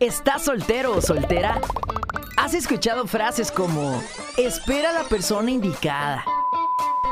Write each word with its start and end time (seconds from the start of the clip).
¿Estás 0.00 0.42
soltero 0.42 0.96
o 0.96 1.00
soltera? 1.00 1.60
¿Has 2.36 2.54
escuchado 2.54 3.06
frases 3.06 3.52
como 3.52 4.02
espera 4.36 4.90
a 4.90 4.92
la 4.92 5.04
persona 5.04 5.50
indicada? 5.50 6.24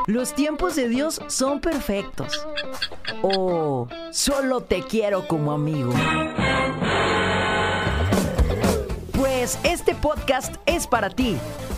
Los 0.06 0.34
tiempos 0.34 0.74
de 0.74 0.88
Dios 0.88 1.20
son 1.28 1.60
perfectos. 1.60 2.46
O 3.22 3.86
solo 4.10 4.60
te 4.62 4.82
quiero 4.82 5.28
como 5.28 5.52
amigo. 5.52 5.92
Pues 9.12 9.58
este 9.62 9.94
podcast 9.94 10.56
es 10.66 10.86
para 10.86 11.10
ti. 11.10 11.36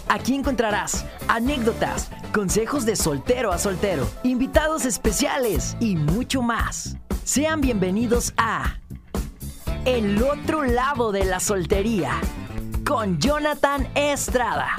Aquí 0.08 0.34
encontrarás 0.34 1.04
anécdotas, 1.28 2.10
consejos 2.32 2.86
de 2.86 2.96
soltero 2.96 3.52
a 3.52 3.58
soltero, 3.58 4.08
invitados 4.22 4.84
especiales 4.86 5.76
y 5.80 5.96
mucho 5.96 6.42
más. 6.42 6.96
Sean 7.24 7.60
bienvenidos 7.60 8.32
a 8.36 8.81
El 9.84 10.22
otro 10.22 10.62
lado 10.62 11.10
de 11.10 11.24
la 11.24 11.40
soltería 11.40 12.20
con 12.86 13.18
Jonathan 13.18 13.88
Estrada. 13.96 14.77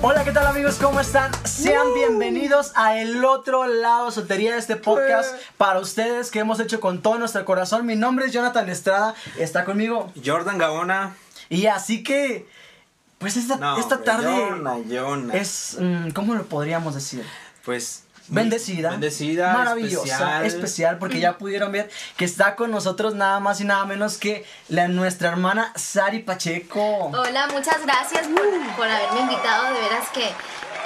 Hola, 0.00 0.24
¿qué 0.24 0.32
tal 0.32 0.46
amigos? 0.46 0.76
¿Cómo 0.80 1.00
están? 1.00 1.30
Sean 1.44 1.92
bienvenidos 1.94 2.72
a 2.74 2.98
el 2.98 3.22
otro 3.24 3.66
lado 3.66 4.06
de 4.06 4.12
soltería 4.12 4.52
de 4.52 4.58
este 4.58 4.76
podcast 4.76 5.34
para 5.58 5.78
ustedes 5.78 6.30
que 6.30 6.38
hemos 6.38 6.58
hecho 6.58 6.80
con 6.80 7.02
todo 7.02 7.18
nuestro 7.18 7.44
corazón. 7.44 7.84
Mi 7.84 7.96
nombre 7.96 8.26
es 8.26 8.32
Jonathan 8.32 8.68
Estrada, 8.70 9.14
está 9.38 9.64
conmigo. 9.66 10.10
Jordan 10.24 10.56
Gaona. 10.56 11.16
Y 11.50 11.66
así 11.66 12.02
que, 12.02 12.46
pues 13.18 13.36
esta, 13.36 13.56
No, 13.56 13.78
esta 13.78 14.02
tarde 14.02 14.24
Jonah, 14.26 14.76
Jonah. 14.90 15.34
es, 15.34 15.76
mm, 15.78 16.10
¿cómo 16.10 16.34
lo 16.34 16.44
podríamos 16.44 16.94
decir? 16.94 17.24
Pues. 17.64 18.03
Bendecida, 18.28 18.90
Bendecida. 18.90 19.52
maravillosa, 19.52 20.02
especial, 20.04 20.46
especial. 20.46 20.98
porque 20.98 21.20
ya 21.20 21.36
pudieron 21.38 21.72
ver 21.72 21.90
que 22.16 22.24
está 22.24 22.56
con 22.56 22.70
nosotros 22.70 23.14
nada 23.14 23.38
más 23.40 23.60
y 23.60 23.64
nada 23.64 23.84
menos 23.84 24.16
que 24.16 24.44
la, 24.68 24.88
nuestra 24.88 25.28
hermana 25.28 25.72
Sari 25.76 26.20
Pacheco. 26.20 26.80
Hola, 27.06 27.48
muchas 27.52 27.82
gracias 27.84 28.26
por, 28.28 28.76
por 28.76 28.88
haberme 28.88 29.20
invitado. 29.20 29.74
De 29.74 29.80
veras 29.80 30.08
que 30.14 30.24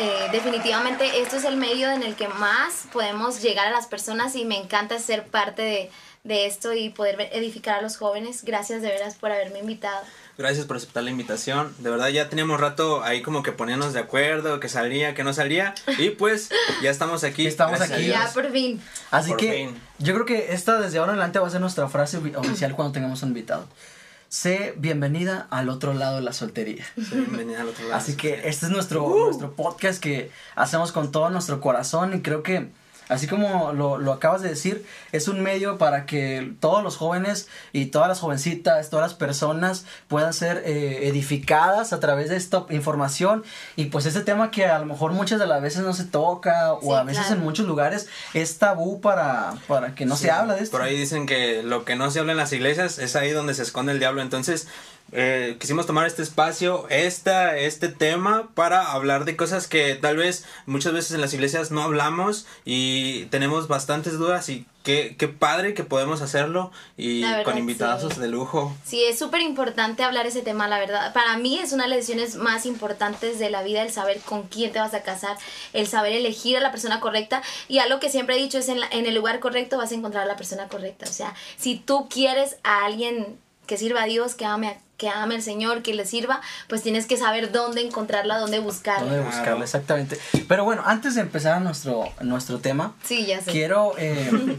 eh, 0.01 0.29
definitivamente 0.33 1.21
esto 1.21 1.37
es 1.37 1.45
el 1.45 1.57
medio 1.57 1.91
en 1.91 2.03
el 2.03 2.15
que 2.17 2.29
más 2.29 2.85
podemos 2.93 3.41
llegar 3.43 3.69
a 3.69 3.71
las 3.71 3.87
personas 3.87 4.35
y 4.35 4.45
me 4.45 4.57
encanta 4.57 4.99
ser 4.99 5.27
parte 5.27 5.63
de, 5.63 5.91
de 6.25 6.47
esto 6.47 6.73
y 6.73 6.91
poder 6.91 7.17
ver- 7.17 7.31
edificar 7.33 7.79
a 7.79 7.83
los 7.83 7.97
jóvenes. 7.97 8.45
Gracias 8.45 8.83
de 8.83 8.89
veras 8.89 9.15
por 9.15 9.31
haberme 9.31 9.61
invitado. 9.61 10.01
Gracias 10.39 10.67
por 10.67 10.77
aceptar 10.77 11.03
la 11.03 11.11
invitación. 11.11 11.75
De 11.79 11.91
verdad, 11.91 12.09
ya 12.11 12.29
teníamos 12.29 12.61
rato 12.61 13.03
ahí 13.03 13.23
como 13.23 13.43
que 13.43 13.51
ponernos 13.51 13.93
de 13.93 13.99
acuerdo, 13.99 14.61
que 14.61 14.69
salía, 14.69 15.13
que 15.13 15.25
no 15.25 15.33
salía. 15.35 15.75
Y 15.99 16.11
pues, 16.11 16.49
ya 16.81 16.91
estamos 16.91 17.25
aquí. 17.25 17.45
Estamos 17.49 17.77
gracias 17.77 17.99
aquí. 17.99 18.07
Ya 18.09 18.31
por 18.33 18.49
fin. 18.53 18.81
Así 19.11 19.31
Por 19.31 19.39
que 19.39 19.53
fin. 19.53 19.81
yo 19.99 20.15
creo 20.15 20.27
que 20.27 20.53
esta 20.53 20.79
desde 20.81 20.99
ahora 20.99 21.11
en 21.13 21.19
adelante 21.19 21.41
va 21.41 21.49
a 21.49 21.51
ser 21.51 21.61
nuestra 21.61 21.89
frase 21.89 22.21
ofi- 22.21 22.37
oficial 22.37 22.77
cuando 22.77 22.93
tengamos 22.93 23.21
un 23.25 23.31
invitado. 23.31 23.67
Sé 24.29 24.75
bienvenida 24.77 25.49
al 25.51 25.69
otro 25.71 25.93
lado 25.93 26.17
de 26.17 26.23
la 26.23 26.33
soltería. 26.33 26.87
Sí, 26.97 27.17
bienvenida 27.17 27.63
al 27.63 27.69
otro 27.71 27.83
lado. 27.89 27.97
Así 27.97 28.15
que 28.17 28.49
este 28.49 28.67
es 28.67 28.71
nuestro, 28.71 29.05
Uh. 29.07 29.25
nuestro 29.25 29.55
podcast 29.57 30.01
que 30.01 30.31
hacemos 30.55 30.93
con 30.93 31.11
todo 31.11 31.31
nuestro 31.31 31.61
corazón 31.61 32.15
y 32.15 32.21
creo 32.23 32.45
que, 32.45 32.69
así 33.09 33.27
como 33.27 33.73
lo, 33.73 33.99
lo 33.99 34.13
acabas 34.13 34.43
de 34.43 34.49
decir, 34.51 34.85
es 35.13 35.29
un 35.29 35.41
medio 35.43 35.79
para 35.79 36.07
que 36.07 36.53
todos 36.61 36.83
los 36.83 36.97
jóvenes 36.97 37.49
y 37.73 37.87
todas 37.87 38.09
las 38.09 38.21
jovencitas, 38.21 38.91
todas 38.91 39.11
las 39.11 39.15
personas 39.19 39.85
puedan 40.09 40.33
ser 40.33 40.63
eh, 40.67 41.09
edificadas 41.09 41.93
a 41.93 42.01
través 42.01 42.29
de 42.29 42.37
esta 42.37 42.65
información 42.71 43.45
y 43.77 43.87
pues 43.87 44.07
este 44.07 44.21
tema 44.21 44.51
que 44.51 44.67
a 44.67 44.79
lo 44.79 44.87
mejor 44.87 45.13
muchas 45.13 45.39
de 45.39 45.47
las 45.47 45.61
veces 45.63 45.83
no 45.83 45.93
se 45.93 46.05
toca 46.05 46.73
o 46.75 46.81
Sí, 46.81 46.91
a 46.93 47.03
veces 47.03 47.25
claro. 47.27 47.39
en 47.41 47.45
muchos 47.45 47.67
lugares 47.67 48.09
es 48.35 48.59
tabú 48.59 49.01
para, 49.01 49.55
para 49.67 49.95
que 49.95 50.07
no 50.07 50.17
Sí, 50.17 50.25
se 50.25 50.31
habla 50.31 50.55
de 50.55 50.63
esto. 50.63 50.77
Por 50.77 50.87
ahí 50.87 50.97
dicen 50.97 51.27
que 51.27 51.63
lo 51.63 51.85
que 51.85 51.97
no 51.97 52.11
se 52.11 52.19
habla 52.21 52.33
en 52.33 52.39
las 52.39 52.53
iglesias 52.53 52.99
es 52.99 53.17
ahí 53.17 53.31
donde 53.31 53.55
se 53.55 53.63
esconde 53.63 53.93
el 53.93 53.99
diablo. 53.99 54.23
Entonces, 54.23 54.67
eh, 55.13 55.57
quisimos 55.59 55.87
tomar 55.87 56.07
este 56.07 56.23
espacio, 56.23 56.87
esta, 56.91 57.57
este 57.57 57.89
tema, 57.89 58.49
para 58.55 58.93
hablar 58.93 59.25
de 59.25 59.37
cosas 59.37 59.67
que 59.67 59.95
tal 59.95 60.17
vez 60.17 60.45
muchas 60.67 60.93
veces 60.93 61.13
en 61.13 61.21
las 61.21 61.33
iglesias 61.35 61.71
no 61.71 61.83
hablamos 61.83 62.47
y 62.65 63.25
tenemos 63.27 63.69
bastantes 63.69 64.19
dudas 64.19 64.49
y 64.49 64.67
qué, 64.83 65.17
qué 65.19 65.29
padre 65.29 65.75
que 65.75 65.85
podemos 65.85 66.23
hacerlo 66.23 66.71
y 66.97 67.23
verdad, 67.23 67.45
con 67.45 67.59
invitados 67.59 68.15
sí. 68.15 68.21
de 68.21 68.29
lujo. 68.29 68.75
Sí, 68.85 69.03
es 69.05 69.19
súper 69.19 69.41
importante 69.43 70.03
hablar 70.03 70.27
ese 70.27 70.41
tema, 70.43 70.69
la 70.69 70.79
verdad. 70.79 71.13
Para 71.13 71.37
mí 71.37 71.59
es 71.59 71.73
una 71.73 71.85
de 71.85 71.91
las 71.91 71.99
lecciones 71.99 72.37
más 72.37 72.65
importantes 72.67 73.39
de 73.39 73.51
la 73.51 73.63
vida, 73.63 73.83
el 73.83 73.91
saber 73.93 74.21
con 74.21 74.45
quién 74.45 74.73
te 74.73 74.79
vas 74.79 74.95
a 74.95 75.03
casar, 75.03 75.37
el 75.73 75.87
saber 75.87 76.13
elegir 76.13 76.57
a 76.57 76.61
la 76.61 76.71
persona 76.71 77.01
correcta. 77.01 77.43
Y 77.69 77.79
algo 77.79 78.01
que 78.01 78.09
siempre 78.11 78.37
he 78.37 78.39
dicho 78.39 78.59
es 78.59 78.69
en, 78.69 78.81
la- 78.81 78.89
en 78.91 79.07
el 79.07 79.15
lugar 79.15 79.41
correcto 79.41 79.77
vas 79.79 79.93
a 79.93 79.95
encontrar 79.95 80.25
a 80.25 80.27
la 80.27 80.37
persona 80.37 80.69
correcta. 80.69 81.07
O 81.09 81.13
sea, 81.13 81.35
si 81.59 81.77
tú 81.77 82.09
quieres 82.09 82.57
a 82.63 82.85
alguien 82.85 83.39
que 83.67 83.77
sirva 83.77 84.05
a 84.05 84.07
Dios, 84.07 84.35
que 84.35 84.47
ame, 84.47 84.69
a- 84.69 84.79
que 84.99 85.09
ame 85.09 85.37
al 85.37 85.43
Señor, 85.43 85.83
que 85.83 85.95
le 85.95 86.05
sirva, 86.05 86.43
pues 86.69 86.83
tienes 86.83 87.07
que 87.07 87.17
saber 87.17 87.51
dónde 87.53 87.81
encontrarla, 87.81 88.37
dónde 88.39 88.59
buscarla. 88.59 89.05
¿Dónde 89.11 89.25
buscarla? 89.25 89.65
Exactamente. 89.65 90.19
Pero 90.47 90.65
bueno, 90.65 90.83
antes 90.85 91.15
de 91.15 91.23
empezar 91.23 91.55
a 91.55 91.61
nuestro, 91.61 92.05
nuestro 92.21 92.59
tema, 92.59 92.95
Sí, 93.05 93.25
ya 93.25 93.41
sé. 93.41 93.51
quiero 93.51 93.95
eh, 93.97 94.29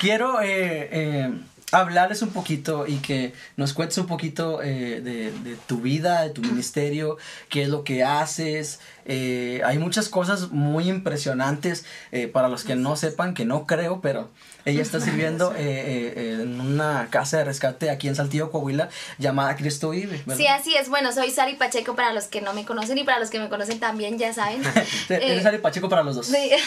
quiero 0.00 0.40
eh, 0.42 0.88
eh, 0.92 1.30
hablarles 1.72 2.22
un 2.22 2.30
poquito 2.30 2.86
y 2.86 2.96
que 2.96 3.32
nos 3.56 3.72
cuentes 3.72 3.98
un 3.98 4.06
poquito 4.06 4.62
eh, 4.62 5.00
de, 5.00 5.32
de 5.32 5.56
tu 5.66 5.78
vida, 5.80 6.22
de 6.22 6.30
tu 6.30 6.40
ministerio, 6.42 7.16
qué 7.48 7.62
es 7.62 7.68
lo 7.68 7.84
que 7.84 8.04
haces. 8.04 8.80
Eh, 9.06 9.60
hay 9.64 9.78
muchas 9.78 10.08
cosas 10.08 10.50
muy 10.50 10.88
impresionantes 10.88 11.84
eh, 12.12 12.28
para 12.28 12.48
los 12.48 12.64
que 12.64 12.76
no 12.76 12.96
sepan, 12.96 13.34
que 13.34 13.44
no 13.44 13.66
creo, 13.66 14.00
pero 14.00 14.30
ella 14.64 14.82
está 14.82 15.00
sirviendo 15.00 15.52
eh, 15.54 16.12
eh, 16.16 16.38
en 16.42 16.60
una 16.60 17.08
casa 17.10 17.38
de 17.38 17.44
rescate 17.44 17.90
aquí 17.90 18.08
en 18.08 18.16
Saltillo, 18.16 18.50
Coahuila, 18.50 18.88
llamada 19.18 19.56
Cristo 19.56 19.90
Vive. 19.90 20.22
¿verdad? 20.24 20.36
Sí, 20.36 20.46
así 20.46 20.76
es. 20.76 20.88
Bueno, 20.88 21.12
soy 21.12 21.30
Sari 21.30 21.54
Pacheco 21.54 21.94
para 21.94 22.12
los 22.12 22.24
que 22.24 22.40
no 22.40 22.54
me 22.54 22.64
conocen 22.64 22.96
y 22.98 23.04
para 23.04 23.18
los 23.18 23.30
que 23.30 23.38
me 23.38 23.48
conocen 23.48 23.78
también, 23.80 24.18
ya 24.18 24.32
saben. 24.32 24.62
Eres 25.08 25.44
Eh, 25.44 25.48
Ari 25.48 25.58
Pacheco 25.58 25.88
para 25.88 26.02
los 26.02 26.16
dos. 26.16 26.26
Sí. 26.26 26.50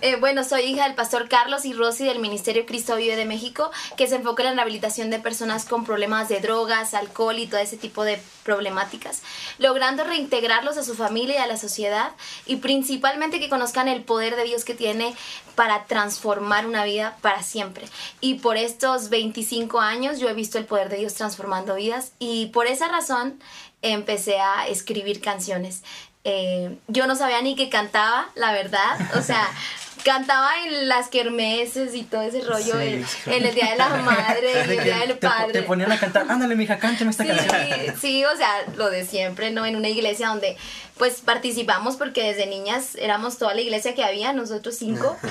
Eh, 0.00 0.16
bueno, 0.16 0.42
soy 0.42 0.62
hija 0.62 0.84
del 0.84 0.94
pastor 0.94 1.28
Carlos 1.28 1.64
y 1.64 1.72
Rosy 1.72 2.04
del 2.04 2.18
Ministerio 2.18 2.66
Cristo 2.66 2.96
Vive 2.96 3.14
de 3.14 3.24
México, 3.24 3.70
que 3.96 4.08
se 4.08 4.16
enfoca 4.16 4.42
en 4.42 4.48
la 4.50 4.54
rehabilitación 4.54 5.10
de 5.10 5.20
personas 5.20 5.64
con 5.64 5.84
problemas 5.84 6.28
de 6.28 6.40
drogas, 6.40 6.94
alcohol 6.94 7.38
y 7.38 7.46
todo 7.46 7.60
ese 7.60 7.76
tipo 7.76 8.02
de 8.04 8.20
problemáticas, 8.42 9.22
logrando 9.58 10.02
reintegrarlos 10.02 10.76
a 10.76 10.82
su 10.82 10.94
familia 10.94 11.36
y 11.36 11.38
a 11.38 11.46
la 11.46 11.56
sociedad 11.56 12.10
y 12.46 12.56
principalmente 12.56 13.38
que 13.38 13.48
conozcan 13.48 13.86
el 13.86 14.02
poder 14.02 14.34
de 14.34 14.44
Dios 14.44 14.64
que 14.64 14.74
tiene 14.74 15.14
para 15.54 15.84
transformar 15.84 16.66
una 16.66 16.84
vida 16.84 17.11
para 17.20 17.42
siempre. 17.42 17.84
Y 18.20 18.34
por 18.34 18.56
estos 18.56 19.08
25 19.08 19.80
años 19.80 20.18
yo 20.18 20.28
he 20.28 20.34
visto 20.34 20.58
el 20.58 20.64
poder 20.64 20.88
de 20.88 20.96
Dios 20.98 21.14
transformando 21.14 21.74
vidas 21.74 22.12
y 22.18 22.46
por 22.46 22.66
esa 22.66 22.88
razón 22.88 23.38
empecé 23.82 24.38
a 24.38 24.66
escribir 24.68 25.20
canciones. 25.20 25.82
Eh, 26.24 26.76
yo 26.86 27.06
no 27.08 27.16
sabía 27.16 27.42
ni 27.42 27.56
que 27.56 27.68
cantaba, 27.68 28.28
la 28.36 28.52
verdad. 28.52 28.96
O 29.18 29.22
sea, 29.22 29.44
cantaba 30.04 30.50
en 30.64 30.88
las 30.88 31.08
kermeses 31.08 31.94
y 31.96 32.04
todo 32.04 32.22
ese 32.22 32.42
rollo, 32.42 32.74
Sí, 32.80 32.86
en, 32.86 33.06
sí. 33.06 33.18
en 33.26 33.44
el 33.46 33.54
Día 33.54 33.70
de 33.72 33.76
la 33.76 33.88
Madre, 33.88 34.62
en 34.62 34.70
el 34.70 34.84
Día 34.84 34.98
del 34.98 35.08
te, 35.18 35.26
Padre. 35.26 35.52
te 35.52 35.62
ponían 35.62 35.90
a 35.90 35.98
cantar, 35.98 36.26
ándale 36.28 36.54
mija, 36.54 36.78
cántame 36.78 37.10
esta 37.10 37.24
Sí, 37.24 37.30
canción. 37.30 37.96
sí, 38.00 38.24
o 38.24 38.36
sea, 38.36 38.52
lo 38.76 38.88
de 38.90 39.04
siempre, 39.04 39.50
¿no? 39.50 39.66
En 39.66 39.74
una 39.74 39.88
iglesia 39.88 40.28
donde 40.28 40.56
pues 40.96 41.20
participamos 41.22 41.96
porque 41.96 42.22
desde 42.22 42.46
niñas 42.46 42.94
éramos 42.96 43.38
toda 43.38 43.54
la 43.54 43.60
iglesia 43.60 43.94
que 43.96 44.04
había, 44.04 44.32
nosotros 44.32 44.76
cinco. 44.78 45.16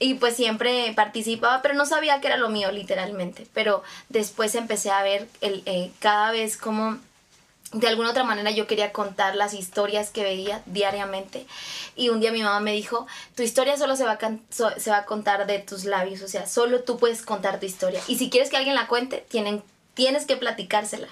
Y 0.00 0.14
pues 0.14 0.34
siempre 0.34 0.92
participaba, 0.96 1.60
pero 1.62 1.74
no 1.74 1.84
sabía 1.86 2.20
que 2.20 2.26
era 2.26 2.36
lo 2.38 2.48
mío, 2.48 2.72
literalmente. 2.72 3.46
Pero 3.54 3.82
después 4.08 4.54
empecé 4.56 4.90
a 4.90 5.02
ver 5.02 5.28
el, 5.42 5.62
eh, 5.66 5.90
cada 6.00 6.32
vez 6.32 6.56
como 6.56 6.98
de 7.72 7.86
alguna 7.86 8.10
otra 8.10 8.24
manera 8.24 8.50
yo 8.50 8.66
quería 8.66 8.90
contar 8.92 9.36
las 9.36 9.54
historias 9.54 10.10
que 10.10 10.24
veía 10.24 10.60
diariamente. 10.66 11.46
Y 11.94 12.08
un 12.08 12.18
día 12.18 12.32
mi 12.32 12.42
mamá 12.42 12.58
me 12.58 12.72
dijo 12.72 13.06
tu 13.36 13.44
historia 13.44 13.76
solo 13.76 13.94
se 13.94 14.04
va 14.04 14.18
a, 14.20 14.80
se 14.80 14.90
va 14.90 14.96
a 14.96 15.04
contar 15.04 15.46
de 15.46 15.60
tus 15.60 15.84
labios 15.84 16.20
o 16.22 16.26
sea 16.28 16.46
solo 16.48 16.80
tú 16.80 16.98
puedes 16.98 17.22
contar 17.22 17.60
tu 17.60 17.66
historia. 17.66 18.00
Y 18.08 18.16
si 18.18 18.28
quieres 18.28 18.50
que 18.50 18.56
alguien 18.56 18.74
la 18.74 18.88
cuente 18.88 19.24
tienen 19.28 19.62
tienes 19.94 20.24
que 20.26 20.36
platicársela 20.36 21.06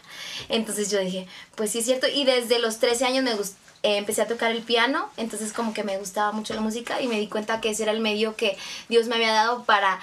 entonces 0.48 0.90
yo 0.90 0.98
dije 0.98 1.28
pues 1.54 1.70
sí 1.72 1.78
es 1.80 1.84
cierto 1.84 2.08
y 2.08 2.24
desde 2.24 2.58
los 2.58 2.78
13 2.78 3.04
años 3.04 3.22
me 3.22 3.36
gust- 3.36 3.54
eh, 3.82 3.96
empecé 3.98 4.22
a 4.22 4.26
tocar 4.26 4.50
el 4.50 4.62
piano 4.62 5.08
entonces 5.16 5.52
como 5.52 5.72
que 5.74 5.84
me 5.84 5.98
gustaba 5.98 6.32
mucho 6.32 6.54
la 6.54 6.60
música 6.60 7.00
y 7.00 7.06
me 7.08 7.18
di 7.18 7.28
cuenta 7.28 7.60
que 7.60 7.70
ese 7.70 7.84
era 7.84 7.92
el 7.92 8.00
medio 8.00 8.34
que 8.36 8.56
Dios 8.88 9.06
me 9.06 9.14
había 9.16 9.32
dado 9.32 9.64
para 9.64 9.98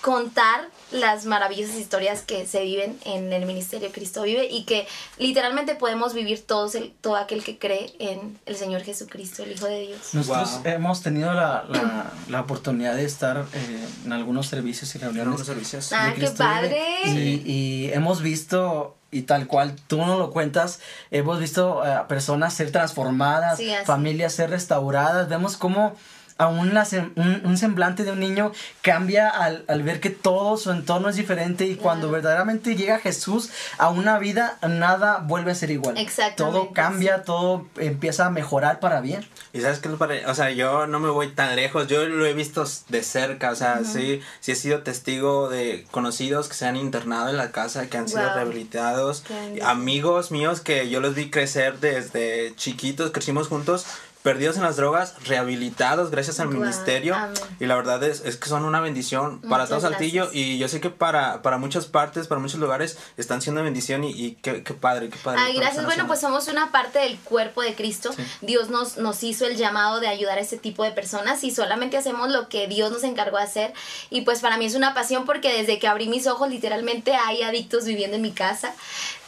contar 0.00 0.68
las 0.90 1.26
maravillosas 1.26 1.76
historias 1.76 2.22
que 2.22 2.44
se 2.44 2.62
viven 2.64 2.98
en 3.04 3.32
el 3.32 3.46
ministerio 3.46 3.92
Cristo 3.92 4.22
vive 4.22 4.48
y 4.50 4.64
que 4.64 4.88
literalmente 5.16 5.76
podemos 5.76 6.12
vivir 6.12 6.44
todos 6.44 6.74
el, 6.74 6.90
todo 7.00 7.14
aquel 7.14 7.44
que 7.44 7.56
cree 7.56 7.94
en 8.00 8.36
el 8.46 8.56
Señor 8.56 8.82
Jesucristo, 8.82 9.44
el 9.44 9.52
Hijo 9.52 9.66
de 9.66 9.80
Dios. 9.86 10.12
Nosotros 10.12 10.54
Wow. 10.64 10.72
hemos 10.72 11.02
tenido 11.02 11.32
la, 11.32 11.64
la, 11.68 12.12
la 12.28 12.40
oportunidad 12.40 12.96
de 12.96 13.04
estar 13.04 13.46
eh, 13.54 13.86
en 14.04 14.12
algunos 14.12 14.48
servicios 14.48 14.92
y 14.96 14.98
reuniones. 14.98 15.28
Algunos 15.28 15.46
servicios. 15.46 15.90
de 15.90 15.96
Ah, 15.96 16.14
qué 16.18 16.30
padre. 16.30 16.84
Y, 17.04 17.42
y 17.46 17.92
hemos 17.92 18.22
visto, 18.22 18.96
y 19.12 19.22
tal 19.22 19.46
cual 19.46 19.76
tú 19.86 19.98
no 19.98 20.18
lo 20.18 20.30
cuentas, 20.30 20.80
hemos 21.10 21.38
visto 21.38 21.82
a 21.84 22.08
personas 22.08 22.54
ser 22.54 22.72
transformadas, 22.72 23.58
Sí, 23.58 23.70
familias 23.84 24.32
ser 24.32 24.50
restauradas. 24.50 25.28
Vemos 25.28 25.56
cómo 25.56 25.94
aún 26.42 26.74
la 26.74 26.84
sem- 26.84 27.12
un, 27.16 27.40
un 27.44 27.56
semblante 27.58 28.04
de 28.04 28.12
un 28.12 28.20
niño 28.20 28.52
cambia 28.82 29.28
al, 29.28 29.64
al 29.68 29.82
ver 29.82 30.00
que 30.00 30.10
todo 30.10 30.56
su 30.56 30.70
entorno 30.70 31.08
es 31.08 31.16
diferente 31.16 31.66
y 31.66 31.76
cuando 31.76 32.10
verdaderamente 32.10 32.76
llega 32.76 32.98
Jesús 32.98 33.50
a 33.78 33.90
una 33.90 34.18
vida, 34.18 34.58
nada 34.66 35.18
vuelve 35.18 35.52
a 35.52 35.54
ser 35.54 35.70
igual. 35.70 35.96
Exactamente, 35.98 36.58
Todo 36.58 36.72
cambia, 36.72 37.22
todo 37.22 37.66
empieza 37.76 38.26
a 38.26 38.30
mejorar 38.30 38.80
para 38.80 39.00
bien. 39.00 39.26
Y 39.52 39.60
sabes 39.60 39.78
qué, 39.80 39.88
o 39.88 40.34
sea, 40.34 40.50
yo 40.50 40.86
no 40.86 40.98
me 40.98 41.10
voy 41.10 41.28
tan 41.28 41.54
lejos, 41.56 41.86
yo 41.86 42.04
lo 42.08 42.24
he 42.24 42.32
visto 42.32 42.64
de 42.88 43.02
cerca, 43.02 43.50
o 43.50 43.54
sea, 43.54 43.82
sí, 43.84 44.20
sí 44.40 44.52
he 44.52 44.54
sido 44.54 44.82
testigo 44.82 45.48
de 45.50 45.86
conocidos 45.90 46.48
que 46.48 46.54
se 46.54 46.66
han 46.66 46.76
internado 46.76 47.28
en 47.28 47.36
la 47.36 47.50
casa, 47.52 47.88
que 47.88 47.98
han 47.98 48.08
sido 48.08 48.22
Wow. 48.22 48.34
rehabilitados, 48.34 49.22
Qué 49.26 49.34
bendición. 49.34 49.68
amigos 49.70 50.30
míos 50.30 50.60
que 50.60 50.88
yo 50.88 51.00
los 51.00 51.14
vi 51.14 51.30
crecer 51.30 51.78
desde 51.80 52.54
chiquitos, 52.56 53.10
crecimos 53.10 53.48
juntos, 53.48 53.84
perdidos 54.22 54.56
en 54.56 54.62
las 54.62 54.76
drogas, 54.76 55.14
rehabilitados 55.26 56.10
gracias 56.10 56.38
al 56.40 56.48
Wow, 56.48 56.60
ministerio, 56.60 57.14
amén. 57.14 57.34
y 57.58 57.66
la 57.66 57.74
verdad 57.74 58.02
es, 58.04 58.22
es 58.24 58.36
que 58.36 58.48
son 58.48 58.64
una 58.64 58.80
bendición 58.80 59.40
para 59.40 59.64
Muchas 59.64 59.68
todo 59.68 59.80
Saltillo, 59.80 60.22
gracias. 60.24 60.36
y 60.44 60.58
yo 60.58 60.68
sé 60.68 60.80
que 60.80 60.90
para, 60.90 61.42
para 61.42 61.58
muchas 61.58 61.86
partes, 61.86 62.28
para 62.28 62.40
muchos 62.40 62.60
lugares, 62.60 62.98
están 63.16 63.42
siendo 63.42 63.62
bendición, 63.64 64.04
y, 64.04 64.10
y 64.12 64.32
qué, 64.36 64.62
qué 64.62 64.74
padre, 64.74 65.08
qué 65.08 65.18
padre. 65.18 65.40
Ay, 65.42 65.56
gracias. 65.56 65.84
Bueno, 65.84 66.06
pues 66.06 66.20
somos 66.20 66.46
una 66.48 66.70
parte 66.70 67.00
del 67.00 67.18
cuerpo 67.18 67.62
de 67.62 67.74
Cristo. 67.74 68.12
Sí. 68.12 68.22
Dios 68.42 68.70
nos, 68.70 68.96
nos 68.96 69.22
hizo 69.24 69.44
el 69.46 69.56
llamado 69.56 69.98
de 70.00 70.08
ayudar 70.08 70.38
a 70.38 70.40
este 70.40 70.56
tipo 70.56 70.84
de 70.84 70.92
personas 70.92 71.42
y 71.44 71.50
solamente 71.50 71.96
hacemos 71.96 72.30
lo 72.30 72.48
que 72.48 72.68
Dios 72.68 72.92
nos 72.92 73.02
encargó 73.04 73.38
de 73.38 73.44
hacer. 73.44 73.72
Y 74.10 74.20
pues 74.22 74.40
para 74.40 74.56
mí 74.56 74.66
es 74.66 74.74
una 74.74 74.94
pasión 74.94 75.24
porque 75.24 75.52
desde 75.52 75.78
que 75.78 75.88
abrí 75.88 76.08
mis 76.08 76.26
ojos 76.26 76.48
literalmente 76.48 77.14
hay 77.14 77.42
adictos 77.42 77.84
viviendo 77.84 78.16
en 78.16 78.22
mi 78.22 78.32
casa. 78.32 78.72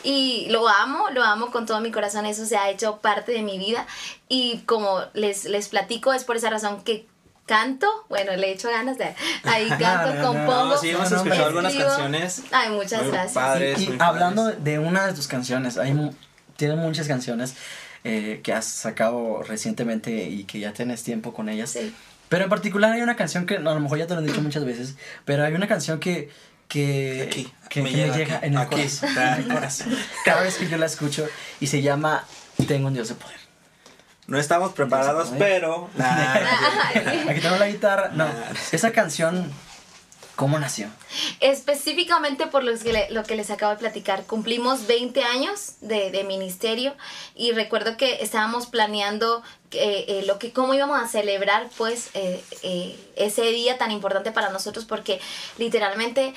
Y 0.05 0.47
lo 0.51 0.69
amo, 0.69 1.09
lo 1.11 1.23
amo 1.25 1.51
con 1.51 1.67
todo 1.67 1.81
mi 1.81 1.91
corazón. 1.91 2.27
Eso 2.27 2.45
se 2.47 2.57
ha 2.57 2.71
hecho 2.71 2.99
parte 2.99 3.33
de 3.33 3.43
mi 3.43 3.59
vida. 3.59 3.87
Y 4.29 4.59
como 4.67 5.01
les, 5.15 5.45
les 5.47 5.69
platico, 5.69 6.13
es 6.13 6.25
por 6.25 6.37
esa 6.37 6.51
razón 6.51 6.83
que 6.85 7.07
canto. 7.47 7.87
Bueno, 8.09 8.37
le 8.37 8.53
echo 8.53 8.69
ganas 8.71 8.99
de... 8.99 9.15
Ahí 9.45 9.69
canto, 9.79 10.23
compongo. 10.27 10.65
No, 10.67 10.79
sí, 10.79 10.91
hemos 10.91 11.11
escuchado 11.11 11.25
me- 11.41 11.45
algunas 11.47 11.73
escribo. 11.73 11.89
canciones. 11.91 12.43
Ay, 12.53 12.71
muchas 12.71 13.03
muy 13.03 13.13
gracias. 13.13 13.33
padres, 13.35 13.81
Y, 13.81 13.85
y 13.91 13.97
hablando 13.99 14.43
padres. 14.45 14.65
de 14.65 14.79
una 14.79 15.07
de 15.07 15.13
tus 15.15 15.27
canciones, 15.27 15.77
hay 15.79 15.93
mu- 15.95 16.13
tienes 16.57 16.77
muchas 16.79 17.09
canciones 17.09 17.55
eh, 18.05 18.41
que 18.45 18.53
has 18.53 18.67
sacado 18.67 19.43
recientemente 19.43 20.11
y 20.29 20.45
que 20.45 20.61
ya 20.61 20.73
tienes 20.73 21.03
tiempo 21.03 21.33
con 21.35 21.49
ellas. 21.49 21.71
Sí. 21.71 21.95
Pero 22.29 22.45
en 22.45 22.51
particular 22.51 22.93
hay 22.93 23.03
una 23.03 23.17
canción 23.17 23.47
que 23.47 23.59
no, 23.59 23.71
a 23.71 23.75
lo 23.75 23.81
mejor 23.81 23.99
ya 23.99 24.07
te 24.07 24.15
lo 24.15 24.21
han 24.21 24.27
dicho 24.27 24.41
muchas 24.43 24.65
veces, 24.65 24.97
pero 25.25 25.45
hay 25.45 25.53
una 25.55 25.69
canción 25.69 26.01
que 26.01 26.31
que, 26.69 27.25
Aquí, 27.27 27.53
que 27.69 27.83
me 27.83 27.91
llega 27.91 28.17
llega 28.17 28.37
aquí, 28.37 28.47
en 28.47 28.53
el 28.55 28.59
aquí. 28.59 28.71
corazón, 28.77 29.09
en 29.19 29.35
el 29.35 29.49
corazón. 29.49 29.99
Cada 30.25 30.43
vez 30.43 30.57
que 30.57 30.69
yo 30.69 30.77
la 30.77 30.87
escucho 30.87 31.27
y 31.61 31.67
se 31.67 31.83
llama 31.83 32.25
Tengo 32.67 32.89
un 32.89 32.95
Dios 32.95 33.09
de 33.09 33.15
poder. 33.15 33.39
No 34.27 34.39
estamos 34.39 34.73
preparados, 34.73 35.33
pero. 35.39 35.91
Nah, 35.97 36.35
Aquí 37.29 37.41
tengo 37.41 37.57
la 37.57 37.69
guitarra. 37.69 38.09
No, 38.15 38.27
esa 38.73 38.91
canción, 38.93 39.51
¿cómo 40.37 40.59
nació? 40.59 40.89
Específicamente 41.41 42.47
por 42.47 42.65
los 42.65 42.83
que 42.83 42.93
le- 42.93 43.11
lo 43.11 43.23
que 43.23 43.37
les 43.37 43.51
acabo 43.51 43.73
de 43.73 43.79
platicar, 43.79 44.25
cumplimos 44.25 44.87
20 44.87 45.23
años 45.23 45.75
de, 45.81 46.25
ministerio 46.25 46.95
y 47.37 47.53
recuerdo 47.53 47.97
que 47.97 48.23
estábamos 48.23 48.67
planeando 48.67 49.43
eh, 49.73 50.05
eh, 50.09 50.23
lo 50.27 50.39
que 50.39 50.53
cómo 50.53 50.73
íbamos 50.75 51.01
a 51.03 51.07
celebrar 51.09 51.69
pues 51.77 52.09
eh, 52.15 52.43
ese 53.17 53.43
día 53.51 53.77
tan 53.77 53.91
importante 53.91 54.33
para 54.33 54.51
nosotros 54.51 54.85
porque 54.85 55.21
literalmente 55.59 56.33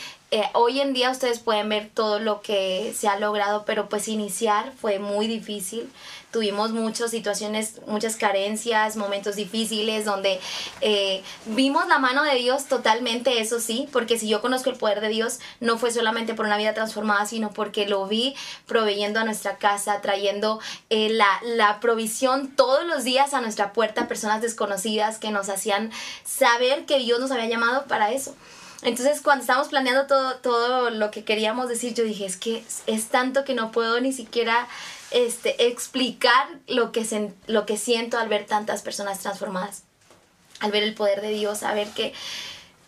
hoy 0.53 0.81
en 0.81 0.93
día 0.93 1.09
ustedes 1.11 1.39
pueden 1.39 1.69
ver 1.69 1.89
todo 1.93 2.19
lo 2.19 2.41
que 2.41 2.93
se 2.97 3.07
ha 3.07 3.17
logrado 3.19 3.63
pero 3.65 3.87
pues 3.89 4.07
iniciar 4.07 4.73
fue 4.81 4.99
muy 4.99 5.27
difícil 5.27 5.89
tuvimos 6.31 6.71
muchas 6.71 7.11
situaciones, 7.11 7.81
muchas 7.87 8.15
carencias, 8.15 8.95
momentos 8.97 9.35
difíciles 9.35 10.05
donde 10.05 10.39
eh, 10.81 11.23
vimos 11.45 11.87
la 11.87 11.99
mano 11.99 12.23
de 12.23 12.35
Dios 12.35 12.65
totalmente, 12.65 13.39
eso 13.39 13.59
sí, 13.59 13.87
porque 13.91 14.19
si 14.19 14.27
yo 14.27 14.41
conozco 14.41 14.69
el 14.69 14.77
poder 14.77 15.01
de 15.01 15.09
Dios, 15.09 15.39
no 15.59 15.77
fue 15.77 15.91
solamente 15.91 16.33
por 16.33 16.45
una 16.45 16.57
vida 16.57 16.73
transformada, 16.73 17.25
sino 17.25 17.51
porque 17.51 17.87
lo 17.87 18.07
vi 18.07 18.35
proveyendo 18.65 19.19
a 19.19 19.23
nuestra 19.23 19.57
casa, 19.57 20.01
trayendo 20.01 20.59
eh, 20.89 21.09
la, 21.09 21.39
la 21.43 21.79
provisión 21.79 22.55
todos 22.55 22.85
los 22.85 23.03
días 23.03 23.33
a 23.33 23.41
nuestra 23.41 23.73
puerta, 23.73 24.07
personas 24.07 24.41
desconocidas 24.41 25.19
que 25.19 25.31
nos 25.31 25.49
hacían 25.49 25.91
saber 26.25 26.85
que 26.85 26.99
Dios 26.99 27.19
nos 27.19 27.31
había 27.31 27.47
llamado 27.47 27.85
para 27.85 28.11
eso. 28.11 28.35
Entonces, 28.83 29.21
cuando 29.21 29.41
estábamos 29.41 29.69
planeando 29.69 30.05
todo, 30.05 30.35
todo 30.35 30.89
lo 30.91 31.09
que 31.09 31.23
queríamos 31.23 31.67
decir, 31.67 31.93
yo 31.93 32.03
dije, 32.03 32.25
es 32.25 32.37
que 32.37 32.63
es, 32.85 33.05
tanto 33.07 33.43
que 33.43 33.55
no 33.55 33.71
puedo 33.71 33.99
ni 33.99 34.13
siquiera 34.13 34.67
este, 35.11 35.67
explicar 35.67 36.47
lo 36.67 36.91
que, 36.91 37.05
lo 37.47 37.65
que 37.65 37.77
siento 37.77 38.17
al 38.17 38.29
ver 38.29 38.45
tantas 38.45 38.81
personas 38.81 39.19
transformadas, 39.19 39.83
al 40.59 40.71
ver 40.71 40.83
el 40.83 40.93
poder 40.93 41.21
de 41.21 41.29
Dios, 41.29 41.63
a 41.63 41.73
ver 41.73 41.87
que 41.89 42.13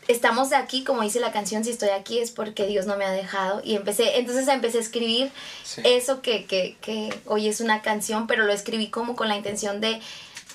estamos 0.08 0.54
aquí, 0.54 0.84
como 0.84 1.04
dice 1.04 1.20
la 1.20 1.32
canción, 1.32 1.64
si 1.64 1.70
estoy 1.70 1.90
aquí 1.90 2.18
es 2.20 2.32
porque 2.32 2.66
Dios 2.66 2.86
no 2.88 2.98
me 2.98 3.06
ha 3.06 3.12
dejado. 3.12 3.62
Y 3.64 3.76
empecé, 3.76 4.18
entonces 4.18 4.48
empecé 4.48 4.80
a 4.80 4.82
escribir 4.82 5.32
Sí. 5.64 5.82
eso 5.86 6.22
que, 6.22 6.46
que, 6.46 6.78
que 6.82 7.14
hoy 7.26 7.48
es 7.48 7.62
una 7.62 7.82
canción, 7.84 8.26
pero 8.26 8.44
lo 8.46 8.52
escribí 8.52 8.90
como 8.90 9.16
con 9.16 9.28
la 9.28 9.38
intención 9.38 9.82
de 9.82 10.02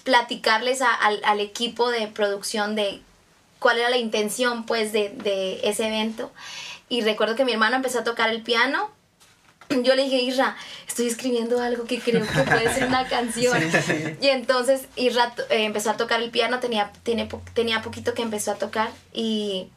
platicarles 0.02 0.82
a- 0.82 0.92
al, 0.94 1.20
al 1.24 1.40
equipo 1.40 1.90
de 1.90 2.08
producción 2.08 2.74
de 2.74 3.00
cuál 3.60 3.78
era 3.78 3.90
la 3.90 3.96
intención 3.96 4.66
pues 4.66 4.92
de, 4.92 5.10
de 5.10 5.60
ese 5.68 5.86
evento. 5.86 6.32
Y 6.88 7.00
recuerdo 7.02 7.36
que 7.36 7.44
mi 7.44 7.52
hermano 7.52 7.76
empezó 7.76 8.00
a 8.00 8.04
tocar 8.04 8.30
el 8.30 8.42
piano. 8.42 8.90
Yo 9.70 9.94
le 9.94 10.04
dije, 10.04 10.22
Isra, 10.22 10.56
estoy 10.86 11.06
escribiendo 11.06 11.60
algo 11.60 11.84
que 11.84 11.98
creo 12.00 12.20
que 12.26 12.42
puede 12.42 12.72
ser 12.72 12.86
una 12.88 13.06
canción. 13.08 13.60
Sí, 13.60 13.78
sí. 13.82 14.16
Y 14.20 14.28
entonces 14.28 14.82
Isra 14.96 15.34
eh, 15.50 15.64
empezó 15.64 15.90
a 15.90 15.96
tocar 15.96 16.22
el 16.22 16.30
piano, 16.30 16.60
tenía, 16.60 16.92
tiene 17.02 17.28
tenía 17.54 17.82
poquito 17.82 18.14
que 18.14 18.22
empezó 18.22 18.52
a 18.52 18.54
tocar 18.56 18.90
y 19.12 19.68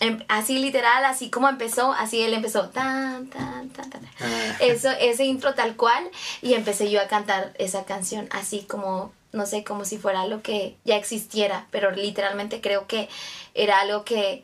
em- 0.00 0.22
así 0.28 0.58
literal, 0.58 1.04
así 1.04 1.28
como 1.30 1.48
empezó, 1.48 1.92
así 1.92 2.22
él 2.22 2.34
empezó. 2.34 2.68
Tan, 2.68 3.26
tan, 3.28 3.68
tan, 3.70 3.90
tan. 3.90 4.06
Ah. 4.20 4.56
Eso, 4.60 4.90
ese 5.00 5.24
intro 5.24 5.54
tal 5.54 5.76
cual 5.76 6.08
y 6.40 6.54
empecé 6.54 6.90
yo 6.90 7.00
a 7.00 7.08
cantar 7.08 7.52
esa 7.58 7.84
canción 7.84 8.28
así 8.30 8.60
como, 8.68 9.12
no 9.32 9.46
sé, 9.46 9.64
como 9.64 9.84
si 9.84 9.98
fuera 9.98 10.22
algo 10.22 10.40
que 10.42 10.76
ya 10.84 10.96
existiera, 10.96 11.66
pero 11.70 11.90
literalmente 11.90 12.60
creo 12.60 12.86
que 12.86 13.08
era 13.54 13.80
algo 13.80 14.04
que 14.04 14.42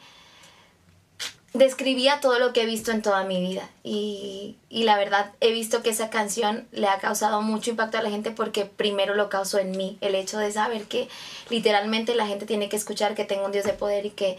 describía 1.54 2.20
todo 2.20 2.38
lo 2.38 2.52
que 2.52 2.62
he 2.62 2.66
visto 2.66 2.90
en 2.92 3.00
toda 3.02 3.24
mi 3.24 3.40
vida 3.40 3.68
y, 3.82 4.56
y 4.68 4.84
la 4.84 4.98
verdad 4.98 5.32
he 5.40 5.50
visto 5.52 5.82
que 5.82 5.90
esa 5.90 6.10
canción 6.10 6.68
le 6.72 6.88
ha 6.88 6.98
causado 6.98 7.40
mucho 7.40 7.70
impacto 7.70 7.96
a 7.98 8.02
la 8.02 8.10
gente 8.10 8.30
porque 8.30 8.66
primero 8.66 9.14
lo 9.14 9.28
causó 9.30 9.58
en 9.58 9.70
mí, 9.70 9.96
el 10.02 10.14
hecho 10.14 10.38
de 10.38 10.52
saber 10.52 10.84
que 10.84 11.08
literalmente 11.48 12.14
la 12.14 12.26
gente 12.26 12.44
tiene 12.46 12.68
que 12.68 12.76
escuchar 12.76 13.14
que 13.14 13.24
tengo 13.24 13.46
un 13.46 13.52
Dios 13.52 13.64
de 13.64 13.72
poder 13.72 14.04
y 14.06 14.10
que 14.10 14.36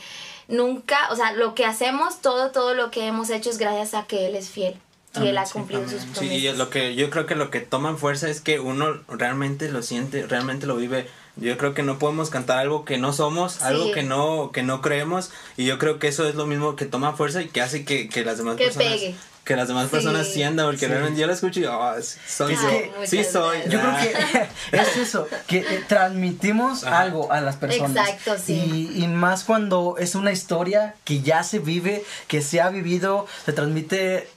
nunca, 0.48 0.98
o 1.12 1.16
sea, 1.16 1.34
lo 1.34 1.56
que 1.56 1.66
hacemos, 1.66 2.22
todo, 2.22 2.52
todo 2.52 2.74
lo 2.76 2.92
que 2.92 3.08
hemos 3.08 3.30
hecho 3.32 3.50
es 3.50 3.58
gracias 3.58 3.94
a 3.96 4.06
que 4.06 4.28
Él 4.28 4.36
es 4.36 4.50
fiel 4.50 4.76
y 5.20 5.28
Él 5.28 5.38
ha 5.40 5.46
sí, 5.48 5.54
cumplido 5.54 5.84
sus 5.90 6.02
Sí, 6.04 6.08
promesas. 6.14 6.38
y 6.38 6.52
lo 6.58 6.70
que 6.70 6.94
yo 6.96 7.10
creo 7.10 7.26
que 7.26 7.34
lo 7.36 7.50
que 7.50 7.62
toma 7.62 7.96
fuerza 7.98 8.30
es 8.30 8.42
que 8.42 8.60
uno 8.60 9.02
realmente 9.08 9.68
lo 9.70 9.82
siente, 9.82 10.28
realmente 10.28 10.68
lo 10.68 10.76
vive. 10.76 11.08
Yo 11.40 11.58
creo 11.58 11.74
que 11.74 11.84
no 11.84 12.00
podemos 12.00 12.30
cantar 12.30 12.58
algo 12.60 12.86
que 12.86 12.98
no 12.98 13.14
somos, 13.14 13.62
algo 13.62 13.92
que 13.92 14.04
no 14.04 14.52
que 14.52 14.64
no 14.64 14.82
creemos 14.82 15.32
y 15.58 15.66
yo 15.66 15.78
creo 15.80 16.00
que 16.00 16.08
eso 16.08 16.28
es 16.28 16.36
lo 16.36 16.46
mismo 16.46 16.76
que 16.76 16.86
toma 16.86 17.14
fuerza 17.14 17.42
y 17.42 17.48
que 17.48 17.62
hace 17.62 17.86
que, 17.86 18.10
que 18.10 18.24
las 18.26 18.38
demás 18.38 18.56
Que 18.58 18.66
personas 18.66 18.88
pegue. 18.94 19.16
que 19.46 19.56
las 19.56 19.68
demás 19.68 19.86
Sí. 19.86 19.92
personas 19.92 20.28
sientan 20.28 20.66
porque 20.66 20.80
Sí. 20.80 20.86
realmente 20.88 21.20
yo 21.20 21.26
la 21.28 21.34
escucho 21.34 21.60
y 21.60 21.66
ah, 21.66 21.96
soy 22.28 22.54
Es 22.54 22.62
yo. 22.62 22.68
que- 22.70 22.92
sí 23.08 23.24
soy. 23.24 23.58
Yo 23.70 23.80
creo 23.80 23.96
que 23.98 24.48
es 24.78 24.98
eso, 24.98 25.28
que 25.48 25.58
eh, 25.60 25.84
transmitimos 25.88 26.84
Ajá. 26.84 27.00
algo 27.00 27.32
a 27.32 27.42
las 27.42 27.56
personas. 27.56 27.92
Exacto, 28.10 28.36
sí. 28.44 28.92
Y, 28.96 29.04
y 29.04 29.08
más 29.08 29.44
cuando 29.44 29.96
es 29.98 30.16
una 30.16 30.32
historia 30.32 30.96
que 31.04 31.22
ya 31.22 31.44
se 31.44 31.60
vive, 31.60 32.04
que 32.28 32.42
se 32.42 32.62
ha 32.62 32.70
vivido, 32.70 33.26
se 33.46 33.54
transmite. 33.54 34.28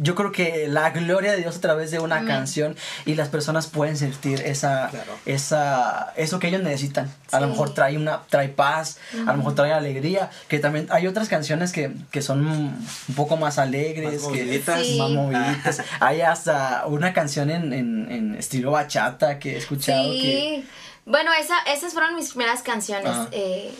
Yo 0.00 0.14
creo 0.14 0.32
que 0.32 0.66
la 0.68 0.90
gloria 0.90 1.32
de 1.32 1.38
Dios 1.38 1.56
a 1.56 1.60
través 1.60 1.90
de 1.90 1.98
una 1.98 2.16
Amén. 2.16 2.28
canción 2.28 2.76
y 3.06 3.14
las 3.14 3.28
personas 3.28 3.66
pueden 3.66 3.96
sentir 3.96 4.40
esa, 4.42 4.88
Claro. 4.90 5.12
esa, 5.26 6.12
eso 6.16 6.38
que 6.38 6.48
ellos 6.48 6.62
necesitan. 6.62 7.12
A 7.30 7.40
lo 7.40 7.48
mejor 7.48 7.74
trae 7.74 7.96
una, 7.96 8.22
trae 8.28 8.48
paz, 8.48 8.98
a 9.26 9.32
lo 9.32 9.38
mejor 9.38 9.54
trae 9.54 9.72
alegría. 9.72 10.30
Que 10.48 10.58
también 10.58 10.86
hay 10.90 11.06
otras 11.06 11.28
canciones 11.28 11.72
que, 11.72 11.92
que 12.10 12.22
son 12.22 12.46
un 12.46 12.86
poco 13.16 13.36
más 13.36 13.58
alegres, 13.58 14.22
Más 14.22 14.32
que 14.32 14.42
moviditas. 14.44 14.86
Sí. 14.86 14.98
más 14.98 15.10
moviditas. 15.10 15.82
Hay 16.00 16.20
hasta 16.20 16.84
una 16.86 17.12
canción 17.12 17.50
en, 17.50 17.72
en, 17.72 18.10
en 18.10 18.34
estilo 18.34 18.72
bachata 18.72 19.38
que 19.38 19.54
he 19.54 19.58
escuchado 19.58 20.12
Sí. 20.12 20.20
que 20.22 20.64
Bueno, 21.04 21.30
esa, 21.40 21.56
esas 21.72 21.92
fueron 21.92 22.14
mis 22.14 22.30
primeras 22.30 22.62
canciones. 22.62 23.08
Ajá. 23.10 23.28
eh, 23.32 23.72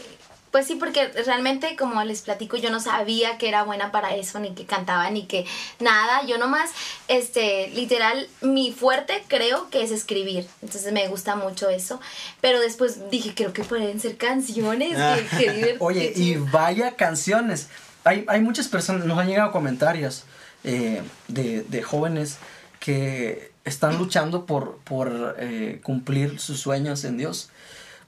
pues 0.53 0.67
sí, 0.69 0.77
porque 0.77 1.09
realmente, 1.27 1.75
como 1.77 2.05
les 2.05 2.21
platico, 2.21 2.57
yo 2.57 2.71
no 2.71 2.79
sabía 2.79 3.39
que 3.39 3.49
era 3.49 3.65
buena 3.65 3.91
para 3.91 4.15
eso, 4.15 4.39
ni 4.39 4.53
que 4.55 4.67
cantaba, 4.67 5.11
ni 5.11 5.25
que 5.25 5.45
nada. 5.81 6.25
Yo 6.27 6.39
nomás, 6.39 6.71
este, 7.09 7.69
literal, 7.71 8.29
mi 8.43 8.71
fuerte 8.73 9.25
creo 9.29 9.69
que 9.71 9.83
es 9.83 9.91
escribir. 9.91 10.47
Entonces 10.63 10.93
me 10.93 11.09
gusta 11.09 11.35
mucho 11.37 11.69
eso. 11.71 12.01
Pero 12.41 12.61
después 12.61 13.11
dije, 13.11 13.35
creo 13.35 13.53
que 13.53 13.65
pueden 13.65 13.99
ser 13.99 14.17
canciones. 14.19 14.97
que, 14.97 15.37
que 15.39 15.53
divert- 15.53 15.77
Oye, 15.81 16.13
y 16.15 16.37
vaya 16.37 16.97
canciones. 16.97 17.69
Hay, 18.05 18.25
hay 18.29 18.41
muchas 18.41 18.69
personas, 18.69 19.07
nos 19.07 19.19
han 19.19 19.29
llegado 19.29 19.53
comentarios 19.53 20.25
eh, 20.65 21.03
de, 21.29 21.63
de 21.63 21.83
jóvenes 21.83 22.37
que 22.79 23.53
están 23.65 23.97
luchando 23.97 24.45
por, 24.45 24.79
por 24.85 25.37
eh, 25.39 25.81
cumplir 25.83 26.41
sus 26.41 26.61
sueños 26.61 27.05
en 27.05 27.17
Dios. 27.17 27.49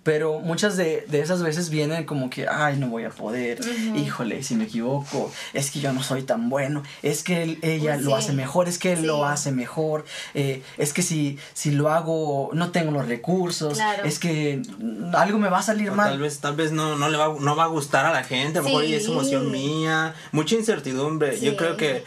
Pero 0.04 0.38
muchas 0.40 0.76
de, 0.76 1.04
de 1.08 1.20
esas 1.20 1.42
veces 1.42 1.70
vienen 1.70 2.04
como 2.04 2.30
que, 2.30 2.46
ay, 2.46 2.76
no 2.76 2.88
voy 2.88 3.04
a 3.04 3.10
poder, 3.10 3.58
híjole, 3.96 4.42
si 4.42 4.54
me 4.54 4.64
equivoco, 4.64 5.32
es 5.54 5.70
que 5.70 5.80
yo 5.80 5.92
no 5.92 6.02
soy 6.02 6.22
tan 6.22 6.48
bueno, 6.50 6.82
es 7.02 7.22
que 7.24 7.42
él- 7.42 7.58
ella 7.62 7.94
Pues 7.94 8.04
lo 8.04 8.10
sí. 8.10 8.16
hace 8.18 8.32
mejor, 8.34 8.68
es 8.68 8.78
que 8.78 8.92
él 8.92 9.00
Sí. 9.00 9.06
lo 9.06 9.24
hace 9.24 9.50
mejor, 9.50 10.04
eh, 10.34 10.62
es 10.78 10.92
que 10.92 11.02
si, 11.02 11.38
si 11.54 11.70
lo 11.72 11.88
hago 11.90 12.50
no 12.52 12.70
tengo 12.70 12.92
los 12.92 13.08
recursos, 13.08 13.74
Claro. 13.74 14.04
es 14.04 14.18
que 14.18 14.60
algo 15.14 15.38
me 15.38 15.48
va 15.48 15.58
a 15.58 15.62
salir 15.62 15.88
O 15.90 15.94
mal. 15.94 16.10
tal 16.10 16.18
vez, 16.20 16.38
tal 16.40 16.54
vez 16.54 16.70
no, 16.70 16.96
no 16.96 17.08
le 17.08 17.16
va, 17.16 17.34
no 17.40 17.56
va 17.56 17.64
a 17.64 17.68
gustar 17.68 18.04
a 18.04 18.12
la 18.12 18.22
gente, 18.24 18.58
a 18.58 18.62
lo 18.62 18.68
mejor 18.68 18.84
es 18.84 19.06
emoción 19.06 19.50
mía, 19.50 20.14
mucha 20.32 20.54
incertidumbre. 20.54 21.40
Yo 21.40 21.56
creo 21.56 21.76
que, 21.78 22.04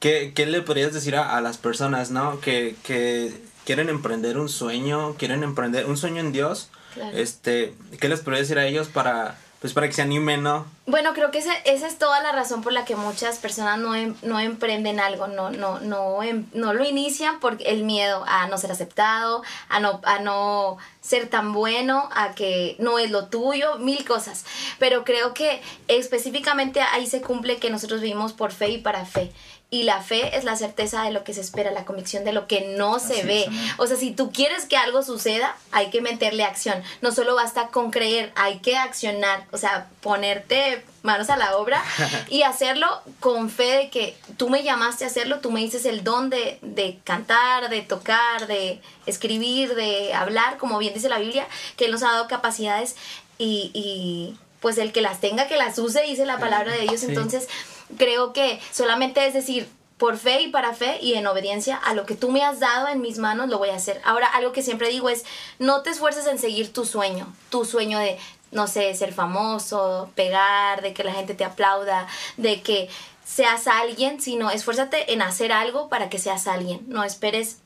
que, 0.00 0.32
¿qué 0.34 0.46
le 0.46 0.62
podrías 0.62 0.92
decir 0.94 1.14
a, 1.16 1.36
a 1.36 1.40
las 1.42 1.58
personas, 1.58 2.10
no? 2.10 2.40
Que, 2.40 2.74
que 2.84 3.32
quieren 3.66 3.88
emprender 3.90 4.38
un 4.38 4.48
sueño, 4.48 5.14
quieren 5.18 5.42
emprender 5.42 5.86
un 5.86 5.96
sueño 5.98 6.20
en 6.20 6.32
Dios. 6.32 6.70
Claro. 6.94 7.16
Este, 7.16 7.74
¿qué 8.00 8.08
les 8.08 8.20
podrías 8.20 8.42
decir 8.48 8.58
a 8.58 8.66
ellos 8.66 8.88
para, 8.88 9.36
pues 9.60 9.72
para 9.72 9.86
que 9.86 9.92
se 9.94 10.02
animen, 10.02 10.42
no? 10.42 10.66
Bueno, 10.86 11.14
creo 11.14 11.30
que 11.30 11.38
ese- 11.38 11.62
esa 11.64 11.86
es 11.86 11.98
toda 11.98 12.20
la 12.22 12.32
razón 12.32 12.62
por 12.62 12.72
la 12.72 12.84
que 12.84 12.94
muchas 12.96 13.38
personas 13.38 13.78
no, 13.78 13.94
em- 13.94 14.14
no 14.22 14.38
emprenden 14.38 15.00
algo, 15.00 15.26
no, 15.26 15.50
no, 15.50 15.80
no, 15.80 16.22
em- 16.22 16.46
no 16.52 16.74
lo 16.74 16.84
inician 16.84 17.40
por 17.40 17.56
el 17.64 17.84
miedo 17.84 18.22
a 18.28 18.46
no 18.48 18.58
ser 18.58 18.70
aceptado, 18.70 19.42
a 19.70 19.80
no, 19.80 20.00
a 20.04 20.18
no 20.18 20.76
ser 21.00 21.28
tan 21.28 21.52
bueno, 21.54 22.08
a 22.14 22.34
que 22.34 22.76
no 22.78 22.98
es 22.98 23.10
lo 23.10 23.26
tuyo, 23.28 23.78
mil 23.78 24.04
cosas. 24.04 24.44
Pero 24.78 25.04
creo 25.04 25.32
que 25.34 25.62
específicamente 25.88 26.80
ahí 26.80 27.06
se 27.06 27.22
cumple 27.22 27.56
que 27.56 27.70
nosotros 27.70 28.00
vivimos 28.02 28.32
por 28.34 28.52
fe 28.52 28.68
y 28.68 28.78
para 28.78 29.04
fe. 29.06 29.32
Y 29.70 29.82
la 29.82 30.00
fe 30.02 30.36
es 30.36 30.44
la 30.44 30.54
certeza 30.54 31.02
de 31.02 31.10
lo 31.10 31.24
que 31.24 31.34
se 31.34 31.40
espera, 31.40 31.72
la 31.72 31.84
convicción 31.84 32.24
de 32.24 32.32
lo 32.32 32.46
que 32.46 32.74
no 32.76 33.00
se 33.00 33.14
Así 33.14 33.26
ve. 33.26 33.48
O 33.78 33.86
sea, 33.86 33.96
si 33.96 34.12
tú 34.12 34.30
quieres 34.30 34.66
que 34.66 34.76
algo 34.76 35.02
suceda, 35.02 35.56
hay 35.72 35.90
que 35.90 36.00
meterle 36.00 36.44
acción. 36.44 36.80
No 37.02 37.10
solo 37.10 37.34
basta 37.34 37.68
con 37.68 37.90
creer, 37.90 38.32
hay 38.36 38.60
que 38.60 38.76
accionar. 38.76 39.46
O 39.50 39.58
sea, 39.58 39.88
ponerte 40.00 40.84
manos 41.02 41.28
a 41.28 41.36
la 41.36 41.56
obra 41.56 41.82
y 42.28 42.42
hacerlo 42.42 42.86
con 43.20 43.50
fe 43.50 43.76
de 43.76 43.90
que 43.90 44.16
tú 44.36 44.48
me 44.48 44.62
llamaste 44.62 45.04
a 45.04 45.08
hacerlo, 45.08 45.40
tú 45.40 45.50
me 45.50 45.60
dices 45.60 45.84
el 45.86 46.04
don 46.04 46.30
de, 46.30 46.58
de 46.62 46.98
cantar, 47.04 47.68
de 47.68 47.82
tocar, 47.82 48.46
de 48.46 48.80
escribir, 49.06 49.74
de 49.74 50.14
hablar, 50.14 50.56
como 50.56 50.78
bien 50.78 50.94
dice 50.94 51.08
la 51.08 51.18
Biblia, 51.18 51.46
que 51.76 51.86
Él 51.86 51.90
nos 51.90 52.02
ha 52.02 52.12
dado 52.12 52.28
capacidades 52.28 52.96
y, 53.38 53.70
y, 53.74 54.38
pues 54.60 54.78
el 54.78 54.92
que 54.92 55.02
las 55.02 55.20
tenga, 55.20 55.46
que 55.46 55.56
las 55.56 55.78
use, 55.78 56.02
dice 56.02 56.24
la 56.24 56.38
palabra 56.38 56.72
de 56.72 56.82
Dios. 56.82 57.00
Sí. 57.00 57.06
Entonces, 57.08 57.48
creo 57.96 58.32
que 58.32 58.60
solamente 58.70 59.26
es 59.26 59.34
decir, 59.34 59.68
por 59.98 60.18
fe 60.18 60.42
y 60.42 60.48
para 60.48 60.74
fe 60.74 60.98
y 61.00 61.14
en 61.14 61.26
obediencia 61.26 61.76
a 61.76 61.94
lo 61.94 62.04
que 62.04 62.16
tú 62.16 62.30
me 62.30 62.42
has 62.42 62.60
dado 62.60 62.88
en 62.88 63.00
mis 63.00 63.18
manos, 63.18 63.48
lo 63.48 63.58
voy 63.58 63.70
a 63.70 63.76
hacer. 63.76 64.00
Ahora, 64.04 64.26
algo 64.26 64.52
que 64.52 64.62
siempre 64.62 64.88
digo 64.88 65.08
es, 65.08 65.24
no 65.58 65.82
te 65.82 65.90
esfuerces 65.90 66.26
en 66.26 66.38
seguir 66.38 66.72
tu 66.72 66.84
sueño, 66.84 67.32
tu 67.50 67.64
sueño 67.64 67.98
de, 67.98 68.18
no 68.50 68.66
sé, 68.66 68.92
ser 68.94 69.12
famoso, 69.12 70.10
pegar, 70.14 70.82
de 70.82 70.92
que 70.92 71.04
la 71.04 71.12
gente 71.12 71.34
te 71.34 71.44
aplauda, 71.44 72.06
de 72.36 72.60
que 72.60 72.88
seas 73.24 73.66
alguien, 73.66 74.20
sino 74.20 74.50
esfuérzate 74.50 75.12
en 75.12 75.22
hacer 75.22 75.52
algo 75.52 75.88
para 75.88 76.10
que 76.10 76.18
seas 76.18 76.46
alguien. 76.46 76.82
No 76.88 77.04
esperes 77.04 77.58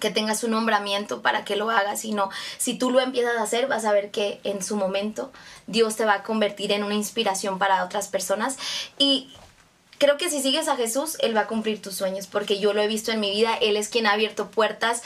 que 0.00 0.10
tengas 0.10 0.42
un 0.44 0.52
nombramiento 0.52 1.22
para 1.22 1.44
que 1.44 1.56
lo 1.56 1.70
hagas, 1.70 2.00
sino 2.00 2.30
si 2.58 2.74
tú 2.74 2.90
lo 2.90 3.00
empiezas 3.00 3.36
a 3.36 3.42
hacer, 3.42 3.66
vas 3.66 3.84
a 3.84 3.92
ver 3.92 4.10
que 4.10 4.40
en 4.44 4.62
su 4.62 4.76
momento 4.76 5.32
Dios 5.66 5.96
te 5.96 6.04
va 6.04 6.14
a 6.14 6.22
convertir 6.22 6.72
en 6.72 6.84
una 6.84 6.94
inspiración 6.94 7.58
para 7.58 7.84
otras 7.84 8.08
personas 8.08 8.56
y 8.98 9.28
creo 10.02 10.18
que 10.18 10.28
si 10.28 10.42
sigues 10.42 10.66
a 10.66 10.74
Jesús, 10.74 11.16
Él 11.20 11.36
va 11.36 11.42
a 11.42 11.46
cumplir 11.46 11.80
tus 11.80 11.94
sueños, 11.94 12.26
porque 12.26 12.58
yo 12.58 12.72
lo 12.72 12.82
he 12.82 12.88
visto 12.88 13.12
en 13.12 13.20
mi 13.20 13.30
vida, 13.30 13.54
Él 13.60 13.76
es 13.76 13.88
quien 13.88 14.08
ha 14.08 14.12
abierto 14.12 14.50
puertas. 14.50 15.02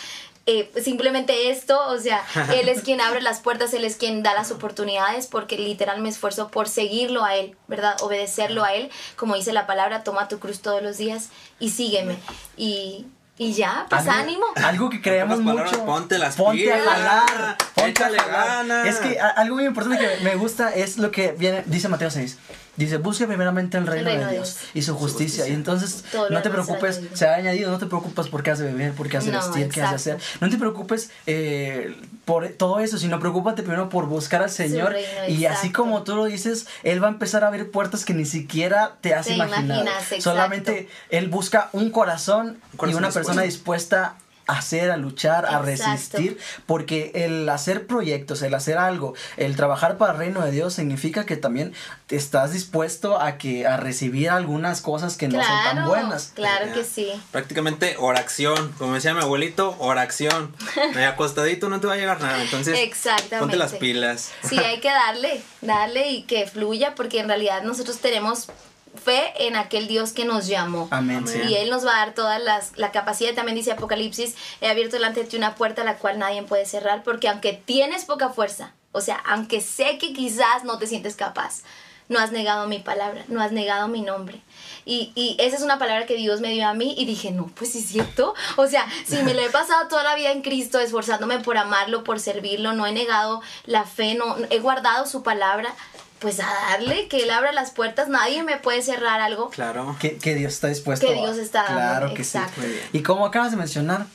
eh, 0.46 0.70
simplemente 0.80 1.50
esto, 1.50 1.78
o 1.88 1.98
sea, 1.98 2.24
Él 2.54 2.70
es 2.70 2.80
quien 2.80 3.02
abre 3.02 3.20
las 3.20 3.40
puertas, 3.40 3.74
Él 3.74 3.84
es 3.84 3.96
quien 3.96 4.22
da 4.22 4.32
las 4.32 4.50
oportunidades, 4.52 5.26
porque 5.26 5.58
literal 5.58 6.00
me 6.00 6.08
esfuerzo 6.08 6.48
por 6.48 6.66
seguirlo 6.68 7.24
a 7.24 7.36
Él, 7.36 7.56
¿verdad? 7.68 8.00
Obedecerlo 8.00 8.64
a 8.64 8.72
Él, 8.72 8.90
como 9.16 9.34
dice 9.34 9.52
la 9.52 9.66
palabra, 9.66 10.02
toma 10.02 10.28
tu 10.28 10.38
cruz 10.38 10.62
todos 10.62 10.82
los 10.82 10.96
días 10.96 11.28
y 11.58 11.70
sígueme. 11.70 12.16
Y, 12.56 13.04
y 13.38 13.52
ya, 13.52 13.86
pues 13.88 14.02
Algo- 14.02 14.12
ánimo. 14.12 14.46
Algo 14.56 14.90
que 14.90 15.00
creemos 15.02 15.40
mucho. 15.40 15.84
ponte 15.84 16.18
las 16.18 16.36
ponte 16.36 16.62
pilas, 16.62 16.86
a 16.86 16.90
jalar. 16.90 17.56
Échale 17.90 18.16
ganas. 18.18 18.86
Es 18.86 18.96
que 18.96 19.18
a- 19.20 19.28
algo 19.28 19.56
muy 19.56 19.64
importante 19.66 19.98
que 19.98 20.24
me 20.24 20.34
gusta 20.36 20.74
es 20.74 20.98
lo 20.98 21.10
que 21.10 21.32
viene, 21.32 21.62
dice 21.66 21.88
Mateo 21.88 22.10
6. 22.10 22.38
Dice, 22.76 22.98
busque 22.98 23.26
primeramente 23.26 23.78
el 23.78 23.86
reino, 23.86 24.04
reino 24.10 24.20
de 24.20 24.26
de 24.26 24.32
Dios 24.34 24.54
Dios. 24.58 24.68
y 24.74 24.82
su 24.82 24.94
justicia. 24.94 25.48
Y 25.48 25.52
entonces 25.52 26.04
Todo 26.12 26.28
no 26.28 26.42
te 26.42 26.50
preocupes, 26.50 27.00
se 27.14 27.26
ha 27.26 27.34
añadido, 27.36 27.70
no 27.70 27.78
te 27.78 27.86
preocupes 27.86 28.28
por 28.28 28.42
qué 28.42 28.50
has 28.50 28.58
de 28.58 28.66
beber, 28.66 28.92
por 28.92 29.08
qué 29.08 29.16
has 29.16 29.24
de 29.24 29.32
No, 29.32 29.38
vestir, 29.38 29.70
qué 29.70 29.80
has 29.80 29.90
de 29.90 29.96
hacer. 29.96 30.14
exacto. 30.16 30.38
No 30.44 30.50
te 30.50 30.58
preocupes 30.58 31.10
eh, 31.26 31.96
por 32.26 32.46
todo 32.50 32.80
eso, 32.80 32.98
sino 32.98 33.18
preocúpate 33.18 33.62
primero 33.62 33.88
por 33.88 34.04
buscar 34.06 34.42
al 34.42 34.50
Señor. 34.50 34.92
reino, 34.92 35.08
y 35.28 35.46
así 35.46 35.68
exacto. 35.68 35.82
como 35.84 36.02
tú 36.02 36.16
lo 36.16 36.26
dices, 36.26 36.66
Él 36.82 37.02
va 37.02 37.06
a 37.08 37.12
empezar 37.12 37.44
a 37.44 37.46
abrir 37.46 37.70
puertas 37.70 38.04
que 38.04 38.12
ni 38.12 38.26
siquiera 38.26 38.96
te 39.00 39.14
has 39.14 39.24
Te 39.26 39.32
imaginado. 39.36 39.64
imaginas, 39.64 40.02
exacto. 40.02 40.22
Solamente 40.24 40.88
Él 41.08 41.28
busca 41.28 41.70
un 41.72 41.90
corazón, 41.90 42.58
Un 42.72 42.76
corazón 42.76 42.90
y 42.94 42.98
una 42.98 43.10
persona 43.10 43.40
dispuesta 43.40 44.04
a 44.04 44.16
hacer, 44.46 44.90
a 44.90 44.96
luchar, 44.96 45.44
a 45.46 45.60
Exacto. 45.60 45.64
resistir, 45.66 46.38
porque 46.66 47.10
el 47.14 47.48
hacer 47.48 47.86
proyectos, 47.86 48.42
el 48.42 48.54
hacer 48.54 48.78
algo, 48.78 49.14
el 49.36 49.56
trabajar 49.56 49.98
para 49.98 50.12
el 50.12 50.18
reino 50.18 50.40
de 50.44 50.50
Dios 50.50 50.74
significa 50.74 51.26
que 51.26 51.36
también 51.36 51.72
estás 52.08 52.52
dispuesto 52.52 53.20
a 53.20 53.38
que 53.38 53.66
a 53.66 53.76
recibir 53.76 54.30
algunas 54.30 54.80
cosas 54.80 55.16
que 55.16 55.28
no 55.28 55.42
son 55.42 55.62
tan 55.64 55.86
buenas. 55.86 56.32
claro 56.34 56.72
que 56.72 56.84
sí. 56.84 57.08
Prácticamente 57.32 57.96
oración, 57.98 58.72
como 58.78 58.94
decía 58.94 59.14
mi 59.14 59.20
abuelito, 59.20 59.76
oración. 59.78 60.54
Ahí 60.94 61.04
acostadito 61.04 61.68
no 61.68 61.80
te 61.80 61.86
va 61.86 61.94
a 61.94 61.96
llegar 61.96 62.20
nada, 62.20 62.42
entonces 62.42 62.78
Exactamente. 62.78 63.38
ponte 63.38 63.56
las 63.56 63.72
pilas. 63.74 64.30
Sí, 64.48 64.58
hay 64.58 64.80
que 64.80 64.88
darle, 64.90 65.42
darle 65.60 66.10
y 66.10 66.22
que 66.22 66.46
fluya, 66.46 66.94
porque 66.94 67.20
en 67.20 67.28
realidad 67.28 67.62
nosotros 67.62 67.98
tenemos 67.98 68.48
fe 68.96 69.46
en 69.46 69.56
aquel 69.56 69.88
Dios 69.88 70.12
que 70.12 70.24
nos 70.24 70.46
llamó. 70.46 70.88
Amén. 70.90 71.24
Y 71.48 71.54
Él 71.54 71.70
nos 71.70 71.86
va 71.86 71.96
a 71.96 72.06
dar 72.06 72.14
toda 72.14 72.38
las, 72.38 72.76
la 72.76 72.92
capacidad, 72.92 73.34
también 73.34 73.56
dice 73.56 73.72
Apocalipsis, 73.72 74.34
he 74.60 74.68
abierto 74.68 74.96
delante 74.96 75.22
de 75.22 75.26
ti 75.26 75.36
una 75.36 75.54
puerta 75.54 75.84
la 75.84 75.96
cual 75.96 76.18
nadie 76.18 76.42
puede 76.42 76.66
cerrar, 76.66 77.02
porque 77.02 77.28
aunque 77.28 77.52
tienes 77.52 78.04
poca 78.04 78.30
fuerza, 78.30 78.72
o 78.92 79.00
sea, 79.00 79.16
aunque 79.26 79.60
sé 79.60 79.98
que 79.98 80.12
quizás 80.12 80.64
no 80.64 80.78
te 80.78 80.86
sientes 80.86 81.16
capaz, 81.16 81.62
no 82.08 82.18
has 82.18 82.32
negado 82.32 82.68
mi 82.68 82.78
palabra, 82.78 83.24
no 83.28 83.42
has 83.42 83.52
negado 83.52 83.88
mi 83.88 84.00
nombre. 84.00 84.40
Y, 84.84 85.12
y 85.16 85.36
esa 85.40 85.56
es 85.56 85.62
una 85.62 85.78
palabra 85.78 86.06
que 86.06 86.14
Dios 86.14 86.40
me 86.40 86.52
dio 86.52 86.66
a 86.68 86.74
mí 86.74 86.94
y 86.96 87.04
dije, 87.04 87.32
no, 87.32 87.46
pues 87.48 87.72
sí 87.72 87.80
es 87.80 87.88
cierto. 87.88 88.34
O 88.56 88.66
sea, 88.68 88.86
si 89.04 89.16
me 89.22 89.34
lo 89.34 89.40
he 89.40 89.50
pasado 89.50 89.88
toda 89.88 90.04
la 90.04 90.14
vida 90.14 90.30
en 90.30 90.42
Cristo, 90.42 90.78
esforzándome 90.78 91.40
por 91.40 91.58
amarlo, 91.58 92.04
por 92.04 92.20
servirlo, 92.20 92.72
no 92.72 92.86
he 92.86 92.92
negado 92.92 93.42
la 93.64 93.84
fe, 93.84 94.14
no 94.14 94.36
he 94.50 94.60
guardado 94.60 95.06
su 95.06 95.22
palabra, 95.24 95.74
pues 96.18 96.40
a 96.40 96.46
darle, 96.70 97.08
que 97.08 97.22
Él 97.22 97.30
abra 97.30 97.52
las 97.52 97.70
puertas, 97.70 98.08
nadie 98.08 98.42
me 98.42 98.56
puede 98.58 98.82
cerrar 98.82 99.20
algo. 99.20 99.50
Claro. 99.50 99.96
Que, 100.00 100.16
que 100.16 100.34
Dios 100.34 100.54
está 100.54 100.68
dispuesto 100.68 101.06
Que 101.06 101.12
a- 101.12 101.16
Dios 101.22 101.36
está 101.38 101.62
dando, 101.64 101.78
Claro 101.78 102.14
que 102.14 102.22
exacto. 102.22 102.62
sí. 102.62 102.78
Y 102.92 103.02
como 103.02 103.26
acabas 103.26 103.50
de 103.50 103.56
mencionar, 103.58 104.06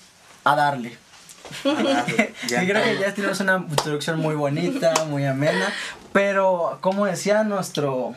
a 0.44 0.56
darle. 0.56 0.98
Ya 2.48 2.64
y 2.64 2.68
creo 2.68 2.84
que 2.84 2.98
ya 3.00 3.14
tienes 3.14 3.40
una 3.40 3.58
introducción 3.58 4.20
muy 4.20 4.36
bonita, 4.36 4.94
muy 5.08 5.26
amena. 5.26 5.72
Pero, 6.14 6.80
como 6.82 7.06
decía 7.06 7.44
nuestro 7.44 8.16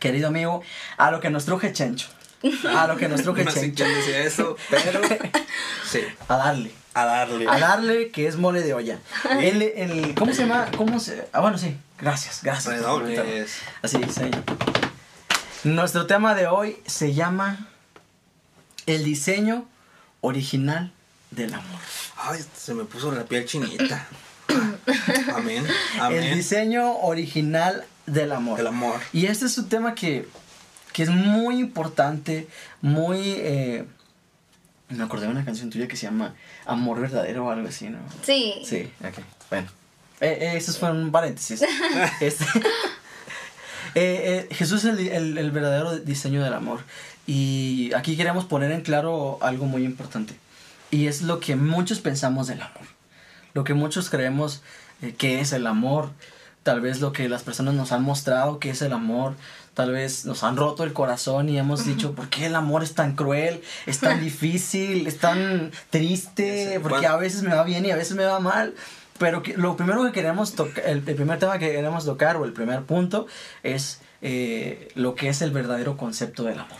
querido 0.00 0.28
amigo, 0.28 0.62
a 0.96 1.10
lo 1.10 1.20
que 1.20 1.30
nos 1.30 1.44
truje 1.44 1.72
Chencho. 1.72 2.08
A 2.74 2.86
lo 2.86 2.96
que 2.96 3.08
nos 3.08 3.22
truje 3.22 3.44
No 3.44 3.50
sé 3.50 3.60
Chencho. 3.60 3.84
quién 3.84 3.96
decía 3.96 4.18
eso, 4.24 4.56
pero 4.68 5.00
sí, 5.88 6.00
A 6.28 6.36
darle. 6.36 6.72
A 6.94 7.04
darle. 7.04 7.46
A 7.48 7.58
darle 7.58 8.10
que 8.10 8.26
es 8.26 8.36
mole 8.36 8.62
de 8.62 8.74
olla. 8.74 8.98
El, 9.38 9.62
el, 9.62 10.14
¿Cómo 10.14 10.32
se 10.32 10.42
llama? 10.42 10.68
¿Cómo 10.76 10.98
se.? 11.00 11.28
Ah, 11.32 11.40
bueno, 11.40 11.56
sí. 11.58 11.76
Gracias, 11.98 12.40
gracias. 12.42 12.74
Redobles. 12.74 13.58
Así 13.82 13.98
dice. 13.98 14.30
Nuestro 15.64 16.06
tema 16.06 16.34
de 16.34 16.46
hoy 16.46 16.78
se 16.86 17.12
llama 17.14 17.68
El 18.86 19.04
diseño 19.04 19.66
original 20.20 20.92
del 21.30 21.54
amor. 21.54 21.80
Ay, 22.16 22.40
se 22.56 22.74
me 22.74 22.84
puso 22.84 23.12
la 23.12 23.24
piel 23.24 23.44
chinita. 23.44 24.06
Amén. 25.34 25.64
El 25.94 26.00
Amén. 26.00 26.34
diseño 26.34 26.96
original 26.98 27.84
del 28.06 28.32
amor. 28.32 28.58
El 28.58 28.66
amor. 28.66 29.00
Y 29.12 29.26
este 29.26 29.46
es 29.46 29.56
un 29.58 29.68
tema 29.68 29.94
que, 29.94 30.26
que 30.92 31.02
es 31.04 31.10
muy 31.10 31.60
importante, 31.60 32.48
muy... 32.80 33.20
eh, 33.38 33.84
me 34.90 35.02
acordé 35.04 35.26
de 35.26 35.32
una 35.32 35.44
canción 35.44 35.70
tuya 35.70 35.88
que 35.88 35.96
se 35.96 36.06
llama 36.06 36.34
Amor 36.66 37.00
Verdadero 37.00 37.46
o 37.46 37.50
algo 37.50 37.68
así, 37.68 37.88
¿no? 37.88 37.98
Sí. 38.22 38.54
Sí, 38.64 38.90
ok, 39.02 39.24
bueno. 39.50 39.68
Eh, 40.20 40.38
eh, 40.40 40.52
esos 40.56 40.78
fueron 40.78 41.10
paréntesis. 41.10 41.62
Este, 42.20 42.44
eh, 43.94 44.46
eh, 44.50 44.54
Jesús 44.54 44.84
es 44.84 44.98
el, 44.98 45.08
el- 45.08 45.38
el 45.38 45.50
verdadero 45.50 45.98
diseño 45.98 46.42
del 46.44 46.52
amor. 46.54 46.80
Y 47.26 47.92
aquí 47.94 48.16
queremos 48.16 48.44
poner 48.44 48.70
en 48.72 48.82
claro 48.82 49.38
algo 49.40 49.66
muy 49.66 49.84
importante. 49.84 50.34
Y 50.90 51.06
es 51.06 51.22
lo 51.22 51.40
que 51.40 51.56
muchos 51.56 52.00
pensamos 52.00 52.48
del 52.48 52.60
amor. 52.62 52.82
Lo 53.54 53.64
que 53.64 53.74
muchos 53.74 54.10
creemos 54.10 54.62
eh, 55.02 55.14
que 55.16 55.40
es 55.40 55.52
el 55.52 55.66
amor. 55.66 56.10
Tal 56.62 56.80
vez 56.80 57.00
lo 57.00 57.12
que 57.12 57.28
las 57.28 57.42
personas 57.42 57.74
nos 57.74 57.90
han 57.92 58.02
mostrado 58.02 58.58
que 58.58 58.70
es 58.70 58.82
el 58.82 58.92
amor. 58.92 59.34
Tal 59.74 59.92
vez 59.92 60.24
nos 60.26 60.42
han 60.42 60.56
roto 60.56 60.82
el 60.84 60.92
corazón 60.92 61.48
y 61.48 61.58
hemos 61.58 61.84
dicho, 61.86 62.12
¿por 62.14 62.28
qué 62.28 62.46
el 62.46 62.54
amor 62.56 62.82
es 62.82 62.94
tan 62.94 63.14
cruel? 63.14 63.62
Es 63.86 64.00
tan 64.00 64.20
difícil, 64.28 65.06
es 65.06 65.18
tan 65.18 65.70
triste, 65.90 66.78
porque 66.82 67.06
a 67.06 67.16
veces 67.16 67.42
me 67.42 67.54
va 67.54 67.62
bien 67.64 67.86
y 67.86 67.90
a 67.90 67.96
veces 67.96 68.16
me 68.16 68.24
va 68.24 68.40
mal. 68.40 68.74
Pero 69.18 69.42
que- 69.42 69.56
lo 69.56 69.76
primero 69.76 70.02
que 70.04 70.12
queremos 70.12 70.54
tocar, 70.54 70.84
el, 70.86 71.02
el 71.06 71.14
primer 71.14 71.38
tema 71.38 71.58
que 71.58 71.70
queremos 71.70 72.04
tocar, 72.04 72.36
o 72.36 72.44
el 72.44 72.52
primer 72.52 72.82
punto, 72.82 73.26
es 73.62 74.00
eh, 74.22 74.88
lo 74.94 75.14
que 75.14 75.28
es 75.28 75.40
el 75.42 75.50
verdadero 75.50 75.96
concepto 75.96 76.42
del 76.44 76.58
amor. 76.58 76.78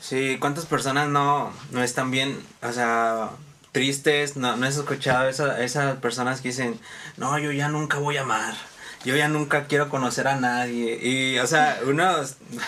Sí, 0.00 0.36
¿cuántas 0.40 0.66
personas 0.66 1.08
no, 1.08 1.50
no 1.72 1.82
están 1.82 2.10
bien, 2.10 2.38
o 2.62 2.72
sea, 2.72 3.30
tristes? 3.72 4.36
No, 4.36 4.56
no 4.56 4.66
has 4.66 4.76
escuchado 4.76 5.28
esa- 5.28 5.62
esas 5.62 5.96
personas 5.98 6.40
que 6.40 6.48
dicen, 6.48 6.78
no, 7.16 7.38
yo 7.38 7.50
ya 7.52 7.68
nunca 7.68 7.98
voy 7.98 8.16
a 8.18 8.22
amar, 8.22 8.54
yo 9.04 9.16
ya 9.16 9.28
nunca 9.28 9.64
quiero 9.64 9.88
conocer 9.88 10.28
a 10.28 10.36
nadie. 10.36 10.98
Y, 11.02 11.38
o 11.38 11.46
sea, 11.46 11.80
uno 11.86 12.08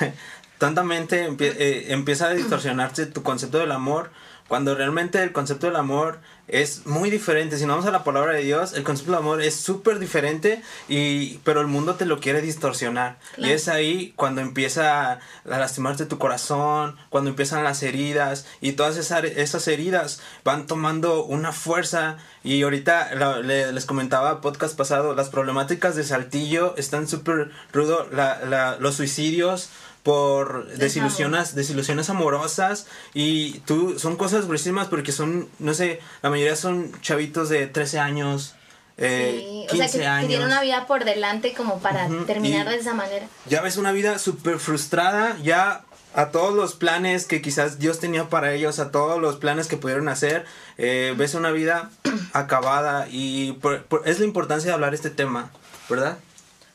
tontamente 0.59 1.29
eh, 1.39 1.87
empieza 1.89 2.27
a 2.27 2.35
distorsionarse 2.35 3.07
tu 3.07 3.23
concepto 3.23 3.59
del 3.59 3.73
amor 3.73 4.11
cuando 4.49 4.75
realmente 4.75 5.23
el 5.23 5.33
concepto 5.33 5.67
del 5.67 5.77
amor 5.77 6.21
es 6.49 6.87
muy 6.87 7.09
diferente. 7.11 7.57
Si 7.57 7.65
no 7.65 7.73
vamos 7.73 7.87
a 7.87 7.91
la 7.93 8.05
palabra 8.05 8.33
de 8.35 8.43
Dios, 8.43 8.73
el 8.75 8.83
concepto 8.83 9.13
del 9.13 9.21
amor 9.21 9.41
es 9.43 9.55
súper 9.57 9.99
diferente, 9.99 10.63
y, 10.89 11.39
pero 11.45 11.61
el 11.61 11.67
mundo 11.67 11.95
te 11.95 12.05
lo 12.05 12.21
quiere 12.21 12.41
distorsionar. 12.43 13.19
Y 13.39 13.51
es 13.51 13.69
ahí 13.69 14.13
cuando 14.17 14.41
empieza 14.41 15.13
a 15.13 15.19
lastimarte 15.45 16.05
tu 16.07 16.19
corazón, 16.19 16.97
cuando 17.11 17.31
empiezan 17.31 17.65
las 17.65 17.83
heridas 17.83 18.47
y 18.61 18.73
todas 18.73 18.97
esas, 18.97 19.25
esas 19.25 19.67
heridas 19.69 20.21
van 20.45 20.67
tomando 20.67 21.25
una 21.25 21.53
fuerza. 21.53 22.19
Y 22.45 22.63
ahorita 22.63 23.15
le- 23.43 23.73
les 23.73 23.87
comentaba 23.87 24.41
podcast 24.41 24.77
pasado, 24.77 25.15
las 25.15 25.29
problemáticas 25.31 25.95
de 25.97 26.05
Saltillo 26.05 26.75
están 26.77 27.07
súper 27.09 27.51
rudo, 27.73 28.09
la, 28.13 28.41
la- 28.45 28.77
los 28.79 28.97
suicidios 28.97 29.71
por 30.03 30.67
desilusiones, 30.69 31.55
desilusiones 31.55 32.11
amorosas 32.11 32.87
y 33.15 33.61
tú 33.61 33.99
son 33.99 34.17
cosas 34.17 34.47
gruesísimas 34.47 34.89
porque 34.89 35.13
son, 35.13 35.49
no 35.59 35.75
sé, 35.75 36.01
la 36.23 36.31
mayoría 36.31 36.57
son 36.57 36.91
chavitos 37.03 37.49
de 37.49 37.67
13 37.69 37.99
años, 38.01 38.55
eh, 38.99 39.41
Sí, 39.41 39.67
o 39.69 39.71
15 39.73 39.77
sea, 39.77 39.87
que, 39.93 39.99
que 39.99 40.07
años. 40.07 40.29
tiene 40.29 40.45
una 40.45 40.61
vida 40.61 40.87
por 40.87 41.05
delante 41.05 41.55
como 41.55 41.79
para 41.81 42.07
Ujú, 42.07 42.25
terminar 42.25 42.67
y- 42.67 42.71
de 42.71 42.77
esa 42.77 42.95
manera. 42.95 43.27
ya 43.47 43.61
ves 43.63 43.77
una 43.77 43.93
vida 43.93 44.19
súper 44.19 44.59
frustrada, 44.59 45.37
ya 45.43 45.83
a 46.15 46.27
todos 46.31 46.53
los 46.55 46.75
planes 46.75 47.25
que 47.27 47.41
quizás 47.41 47.79
Dios 47.79 47.99
tenía 48.01 48.29
para 48.29 48.53
ellos, 48.53 48.81
a 48.81 48.91
todos 48.91 49.21
los 49.21 49.37
planes 49.37 49.67
que 49.69 49.77
pudieron 49.79 50.09
hacer, 50.09 50.45
eh, 50.79 51.15
ves 51.17 51.35
una 51.35 51.53
vida 51.53 51.91
acabada 52.33 53.07
y 53.11 53.53
por- 53.55 53.85
por- 53.85 54.03
es 54.09 54.19
la 54.19 54.25
importancia 54.27 54.69
de 54.69 54.75
hablar 54.75 54.95
este 54.95 55.11
tema, 55.11 55.51
¿verdad? 55.89 56.19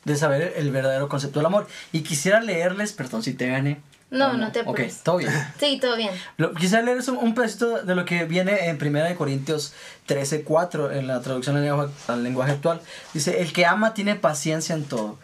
De 0.08 0.16
saber 0.16 0.54
el 0.56 0.70
verdadero 0.72 1.08
concepto 1.08 1.38
del 1.38 1.46
amor. 1.46 1.66
Y 1.92 2.00
quisiera 2.00 2.40
leerles, 2.40 2.92
perdón 2.92 3.22
si 3.22 3.34
te 3.34 3.46
gané. 3.48 3.80
No, 4.10 4.28
¿O 4.30 4.32
no 4.38 4.50
te 4.52 4.60
Ok, 4.60 4.68
apures. 4.68 5.00
todo 5.02 5.18
bien. 5.18 5.30
Sí, 5.60 5.78
todo 5.80 5.94
bien. 5.96 6.10
Lo- 6.38 6.54
quisiera 6.54 6.82
leerles 6.82 7.08
un, 7.08 7.18
un 7.18 7.34
pedacito 7.34 7.82
de 7.82 7.94
lo 7.94 8.04
que 8.06 8.24
viene 8.24 8.68
en 8.70 8.78
1 8.82 9.04
de 9.04 9.14
Corintios 9.14 9.74
13, 10.06 10.42
4, 10.44 10.92
en 10.92 11.06
la 11.06 11.20
traducción 11.20 11.56
al 11.56 11.62
lenguaje, 11.64 11.92
al 12.08 12.24
lenguaje 12.24 12.52
actual. 12.52 12.80
Dice, 13.12 13.42
el 13.42 13.52
que 13.52 13.66
ama 13.66 13.92
tiene 13.92 14.14
paciencia 14.16 14.74
en 14.74 14.84
todo 14.84 15.18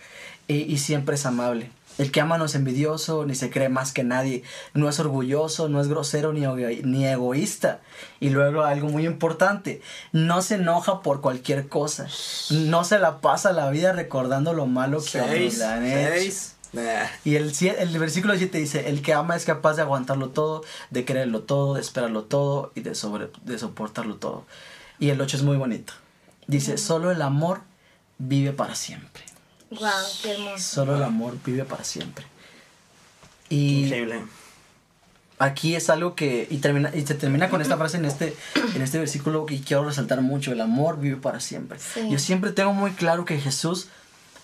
y, 0.49 0.57
y 0.71 0.77
siempre 0.77 1.15
es 1.15 1.25
amable. 1.25 1.71
El 1.99 2.11
que 2.11 2.21
ama 2.21 2.39
no 2.39 2.47
es 2.47 2.55
envidioso, 2.57 3.25
ni 3.25 3.35
se 3.37 3.51
cree 3.51 3.69
más 3.69 3.93
que 3.93 4.03
nadie, 4.03 4.43
no 4.73 4.89
es 4.89 4.99
orgulloso, 4.99 5.69
no 5.69 5.81
es 5.81 5.87
grosero 5.89 6.33
ni, 6.33 6.41
ego- 6.45 6.83
ni 6.85 7.07
egoísta. 7.07 7.81
Y 8.21 8.31
luego 8.31 8.63
algo 8.65 8.89
muy 8.89 9.07
importante, 9.07 9.81
no 10.13 10.43
se 10.43 10.57
enoja 10.57 11.03
por 11.03 11.21
cualquier 11.21 11.69
cosa, 11.69 12.09
no 12.51 12.83
se 12.85 12.99
la 12.99 13.21
pasa 13.21 13.53
la 13.53 13.71
vida 13.71 13.93
recordando 13.93 14.53
lo 14.55 14.67
malo 14.67 14.99
que 14.99 15.21
Seis, 15.21 15.59
le 15.59 15.65
han 15.65 15.87
hecho. 15.87 16.13
seis. 16.15 16.51
Nah. 16.73 17.07
Y 17.25 17.37
el, 17.37 17.53
el 17.79 17.99
versículo 18.01 18.37
7 18.37 18.59
dice, 18.59 18.89
el 18.89 19.01
que 19.01 19.15
ama 19.15 19.37
es 19.37 19.45
capaz 19.45 19.75
de 19.77 19.83
aguantarlo 19.83 20.31
todo, 20.31 20.63
de 20.91 21.05
quererlo 21.05 21.43
todo, 21.43 21.75
de 21.75 21.81
esperarlo 21.81 22.25
todo 22.25 22.73
y 22.75 22.81
de, 22.81 22.97
sobre, 22.97 23.31
de 23.45 23.59
soportarlo 23.61 24.17
todo. 24.17 24.45
Y 24.99 25.11
el 25.11 25.21
8 25.21 25.37
es 25.37 25.43
muy 25.45 25.57
bonito. 25.57 25.93
Dice, 26.49 26.77
solo 26.77 27.13
el 27.13 27.23
amor 27.23 27.61
vive 28.19 28.53
para 28.53 28.75
siempre. 28.75 29.23
Wow, 29.71 29.81
qué 30.23 30.33
hermoso. 30.33 30.59
Solo 30.59 30.97
el 30.97 31.03
amor 31.03 31.37
vive 31.45 31.65
para 31.65 31.85
siempre. 31.85 32.25
Y 33.49 33.85
Increíble. 33.85 34.23
aquí 35.39 35.75
es 35.75 35.91
algo 35.91 36.15
que, 36.15 36.47
y, 36.51 36.59
termina, 36.59 36.91
y 36.95 37.07
se 37.07 37.15
termina 37.15 37.51
con 37.51 37.61
esta 37.61 37.77
frase 37.77 37.97
en 37.97 38.05
este, 38.05 38.37
en 38.75 38.83
este 38.83 38.99
versículo 38.99 39.47
que 39.47 39.61
quiero 39.61 39.85
resaltar 39.85 40.21
mucho, 40.23 40.53
el 40.53 40.61
amor 40.61 40.99
vive 41.01 41.17
para 41.17 41.41
siempre. 41.41 41.79
Sí. 41.79 42.09
Yo 42.11 42.19
siempre 42.19 42.53
tengo 42.53 42.73
muy 42.73 42.93
claro 42.93 43.25
que 43.25 43.39
Jesús 43.39 43.89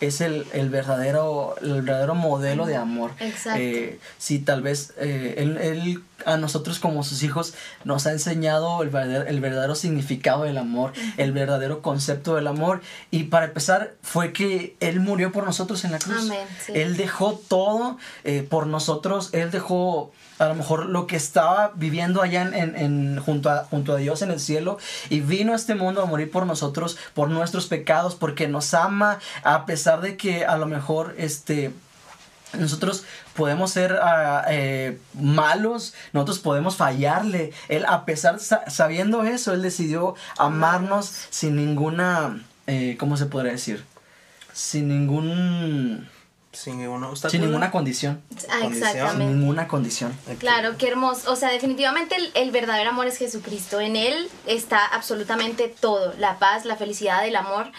es 0.01 0.21
el, 0.21 0.47
el 0.53 0.71
verdadero, 0.71 1.55
el 1.61 1.83
verdadero 1.83 2.15
modelo 2.15 2.67
de 2.67 2.77
amor. 2.77 3.13
Exacto. 3.21 3.61
Eh, 3.61 3.99
sí, 4.19 4.39
tal 4.39 4.63
vez 4.63 4.95
eh, 4.99 5.35
él, 5.39 5.59
él 5.59 6.03
a 6.27 6.37
nosotros 6.37 6.79
como 6.79 7.03
sus 7.05 7.23
hijos 7.23 7.55
nos 7.85 8.07
ha 8.07 8.13
enseñado 8.13 8.83
el 8.83 8.91
verdadero, 8.91 9.27
el 9.27 9.41
verdadero 9.41 9.75
significado 9.75 10.45
del 10.45 10.59
amor, 10.59 10.93
el 11.17 11.33
verdadero 11.33 11.83
concepto 11.83 12.35
del 12.35 12.47
amor. 12.47 12.81
Y 13.11 13.25
para 13.25 13.47
empezar, 13.47 13.95
fue 14.03 14.33
que 14.33 14.77
Él 14.81 15.01
murió 15.01 15.33
por 15.33 15.45
nosotros 15.45 15.85
en 15.85 15.93
la 15.93 15.99
cruz. 15.99 16.25
Amén, 16.25 16.47
sí. 16.65 16.73
Él 16.75 16.97
dejó 16.97 17.35
todo 17.35 17.99
eh, 18.25 18.47
por 18.49 18.67
nosotros. 18.67 19.31
Él 19.33 19.51
dejó 19.51 20.13
a 20.41 20.49
lo 20.49 20.55
mejor 20.57 20.87
lo 20.87 21.07
que 21.07 21.17
estaba 21.17 21.73
viviendo 21.77 22.23
allá 22.23 22.43
en, 22.43 22.55
en- 22.55 22.77
en- 22.77 23.21
junto, 23.21 23.51
a, 23.51 23.65
junto 23.65 23.93
a 23.93 23.97
Dios 23.97 24.23
en 24.23 24.31
el 24.31 24.41
cielo 24.41 24.79
y 25.09 25.21
vino 25.21 25.53
a 25.53 25.57
este 25.57 25.75
mundo 25.75 26.03
a 26.03 26.07
morir 26.07 26.31
por 26.31 26.47
nosotros, 26.47 26.97
por 27.15 27.29
nuestros 27.31 27.67
pecados, 27.67 28.15
porque 28.17 28.49
nos 28.49 28.75
ama, 28.75 29.19
a 29.45 29.67
pesar 29.67 30.01
de 30.01 30.17
que 30.17 30.45
a 30.45 30.57
lo 30.57 30.67
mejor 30.67 31.15
este 31.19 31.73
nosotros 32.59 33.05
podemos 33.35 33.71
ser 33.71 34.01
ah, 34.03 34.45
eh, 34.49 34.99
malos, 35.15 35.95
nosotros 36.13 36.41
podemos 36.41 36.75
fallarle. 36.75 37.53
Él, 37.69 37.85
a 37.87 38.05
pesar, 38.05 38.41
sa- 38.41 38.69
sabiendo 38.69 39.23
eso, 39.23 39.53
él 39.53 39.63
decidió 39.63 40.17
amarnos 40.37 41.13
sin 41.31 41.55
ninguna, 41.55 42.43
eh, 42.67 42.97
¿cómo 42.99 43.17
se 43.17 43.27
podría 43.27 43.53
decir? 43.53 43.85
Sin 44.53 44.89
ningún, 44.89 46.09
Sin 46.53 46.79
ningún 46.79 47.05
obstáculo. 47.05 47.31
sin 47.31 47.41
ninguna 47.43 47.71
condición. 47.71 48.21
Ah, 48.49 48.59
Condición. 48.63 48.73
Sin 48.73 48.83
exactamente. 48.83 49.35
ninguna 49.35 49.69
condición. 49.69 50.19
Claro, 50.39 50.77
qué 50.79 50.89
hermoso. 50.89 51.31
O 51.31 51.37
sea, 51.37 51.51
definitivamente 51.51 52.17
el, 52.17 52.31
el 52.35 52.51
verdadero 52.51 52.91
amor 52.91 53.07
es 53.07 53.19
Jesucristo. 53.19 53.79
En 53.81 53.95
Él 53.95 54.29
está 54.47 54.85
absolutamente 54.85 55.69
todo, 55.69 56.13
la 56.19 56.41
paz, 56.41 56.65
la 56.65 56.75
felicidad, 56.77 57.25
el 57.27 57.37
amor. 57.37 57.71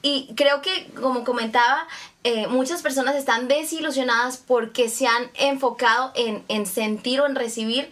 Y 0.00 0.32
creo 0.36 0.62
que, 0.62 0.90
como 0.94 1.22
comentaba, 1.22 1.86
eh, 2.22 2.46
muchas 2.46 2.80
personas 2.80 3.14
están 3.14 3.46
desilusionadas 3.46 4.38
porque 4.38 4.88
se 4.88 5.06
han 5.06 5.30
enfocado 5.34 6.10
en, 6.14 6.42
en 6.48 6.64
sentir 6.64 7.20
o 7.20 7.26
en 7.26 7.34
recibir 7.34 7.90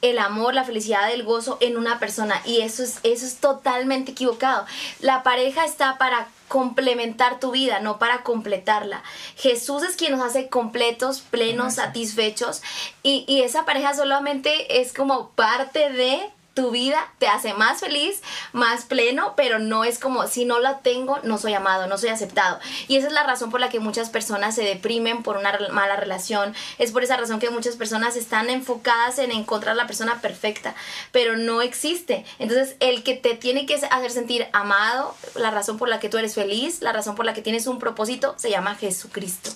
el 0.00 0.18
amor, 0.18 0.54
la 0.54 0.64
felicidad, 0.64 1.10
el 1.12 1.24
gozo 1.24 1.58
en 1.60 1.76
una 1.76 1.98
persona 1.98 2.40
y 2.44 2.60
eso 2.60 2.82
es 2.82 3.00
eso 3.02 3.26
es 3.26 3.36
totalmente 3.36 4.12
equivocado. 4.12 4.64
La 5.00 5.22
pareja 5.22 5.64
está 5.64 5.98
para 5.98 6.28
complementar 6.48 7.40
tu 7.40 7.50
vida, 7.50 7.80
no 7.80 7.98
para 7.98 8.22
completarla. 8.22 9.02
Jesús 9.36 9.82
es 9.82 9.96
quien 9.96 10.12
nos 10.12 10.24
hace 10.24 10.48
completos, 10.48 11.20
plenos, 11.20 11.74
satisfechos 11.74 12.62
y, 13.02 13.24
y 13.26 13.42
esa 13.42 13.64
pareja 13.64 13.94
solamente 13.94 14.80
es 14.80 14.92
como 14.92 15.30
parte 15.30 15.90
de 15.90 16.30
tu 16.58 16.72
vida, 16.72 17.08
te 17.20 17.28
hace 17.28 17.54
más 17.54 17.78
feliz, 17.78 18.20
más 18.52 18.84
pleno, 18.84 19.34
pero 19.36 19.60
no 19.60 19.84
es 19.84 20.00
como 20.00 20.26
si 20.26 20.44
no 20.44 20.58
la 20.58 20.80
tengo, 20.80 21.20
no 21.22 21.38
soy 21.38 21.54
amado, 21.54 21.86
no 21.86 21.98
soy 21.98 22.08
aceptado. 22.08 22.58
Y 22.88 22.96
esa 22.96 23.06
es 23.06 23.12
la 23.12 23.22
razón 23.22 23.52
por 23.52 23.60
la 23.60 23.68
que 23.68 23.78
muchas 23.78 24.10
personas 24.10 24.56
se 24.56 24.64
deprimen 24.64 25.22
por 25.22 25.36
una 25.36 25.56
mala 25.70 25.94
relación. 25.94 26.56
Es 26.78 26.90
por 26.90 27.04
esa 27.04 27.16
razón 27.16 27.38
que 27.38 27.50
muchas 27.50 27.76
personas 27.76 28.16
están 28.16 28.50
enfocadas 28.50 29.20
en 29.20 29.30
encontrar 29.30 29.76
la 29.76 29.86
persona 29.86 30.20
perfecta, 30.20 30.74
pero 31.12 31.36
no 31.36 31.62
existe. 31.62 32.24
Entonces, 32.40 32.74
el 32.80 33.04
que 33.04 33.14
te 33.14 33.36
tiene 33.36 33.64
que 33.64 33.76
hacer 33.76 34.10
sentir 34.10 34.48
amado, 34.52 35.14
la 35.36 35.52
razón 35.52 35.78
por 35.78 35.88
la 35.88 36.00
que 36.00 36.08
tú 36.08 36.18
eres 36.18 36.34
feliz, 36.34 36.82
la 36.82 36.92
razón 36.92 37.14
por 37.14 37.24
la 37.24 37.34
que 37.34 37.42
tienes 37.42 37.68
un 37.68 37.78
propósito, 37.78 38.34
se 38.36 38.50
llama 38.50 38.74
Jesucristo. 38.74 39.52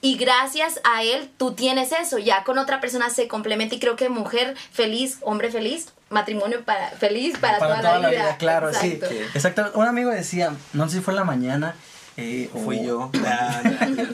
Y 0.00 0.16
gracias 0.16 0.80
a 0.82 1.04
Él, 1.04 1.30
tú 1.36 1.52
tienes 1.52 1.92
eso. 1.92 2.18
Ya 2.18 2.42
con 2.42 2.58
otra 2.58 2.80
persona 2.80 3.10
se 3.10 3.28
complementa 3.28 3.76
y 3.76 3.78
creo 3.78 3.94
que 3.94 4.08
mujer 4.08 4.56
feliz, 4.72 5.18
hombre 5.22 5.48
feliz, 5.48 5.92
matrimonio 6.12 6.64
para, 6.64 6.90
feliz 6.90 7.36
para, 7.38 7.58
toda, 7.58 7.98
la 7.98 8.08
vida. 8.10 8.36
claro, 8.38 8.68
Exacto. 8.68 9.06
sí. 9.08 9.16
Exacto. 9.34 9.70
Un 9.74 9.86
amigo 9.86 10.10
decía, 10.10 10.52
no 10.72 10.88
sé 10.88 10.98
si 10.98 11.02
fue 11.02 11.12
en 11.14 11.16
la 11.16 11.24
mañana. 11.24 11.74
eh, 12.16 12.50
o- 12.54 12.58
Fui 12.60 12.84
yo. 12.84 13.10
Nah, 13.22 13.62
nah. 13.62 14.06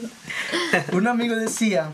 Un 0.93 1.07
amigo 1.09 1.35
decía, 1.37 1.91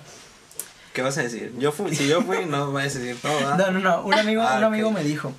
¿Qué 0.92 1.02
vas 1.02 1.18
a 1.18 1.22
decir? 1.22 1.52
Yo 1.58 1.72
fui, 1.72 1.94
si 1.94 2.06
yo 2.06 2.22
fui, 2.22 2.46
no 2.46 2.70
vas 2.72 2.82
a 2.82 2.98
decir 2.98 3.16
no, 3.24 3.34
¿verdad? 3.34 3.56
no, 3.58 3.72
no, 3.72 3.80
no, 3.80 4.02
un 4.02 4.14
amigo, 4.14 4.42
Ah, 4.42 4.58
un 4.58 4.64
amigo 4.64 4.90
me 4.92 5.02
dijo, 5.02 5.32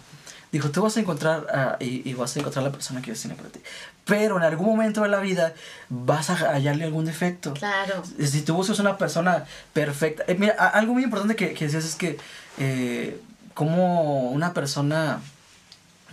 dijo, 0.51 0.69
tú 0.69 0.82
vas 0.82 0.97
a 0.97 0.99
encontrar 0.99 1.47
ah, 1.54 1.78
y, 1.80 2.08
y 2.10 2.13
vas 2.13 2.36
a 2.36 2.39
encontrar 2.39 2.63
la 2.65 2.71
persona 2.73 2.99
que 3.01 3.08
Dios 3.12 3.21
tiene 3.21 3.36
para 3.38 3.47
ti. 3.49 3.62
Pero 4.04 4.36
en 4.38 4.43
algún 4.43 4.67
momento 4.67 5.01
de 5.04 5.08
la 5.10 5.19
vida 5.21 5.54
vas 5.89 6.30
a 6.30 6.36
hallarle 6.36 6.84
algún 6.84 7.06
defecto. 7.06 7.54
Claro. 7.54 8.04
Si 8.21 8.41
tú 8.41 8.54
buscas 8.56 8.80
una 8.80 8.97
persona 8.97 9.45
perfecta. 9.73 10.23
eh, 10.28 10.36
mira, 10.38 10.54
algo 10.54 10.93
muy 10.93 11.04
importante 11.04 11.36
que, 11.38 11.54
que 11.54 11.65
decías 11.65 11.86
es 11.86 11.95
que 11.95 12.17
eh, 12.58 13.19
como 13.55 14.29
una 14.29 14.53
persona 14.53 15.21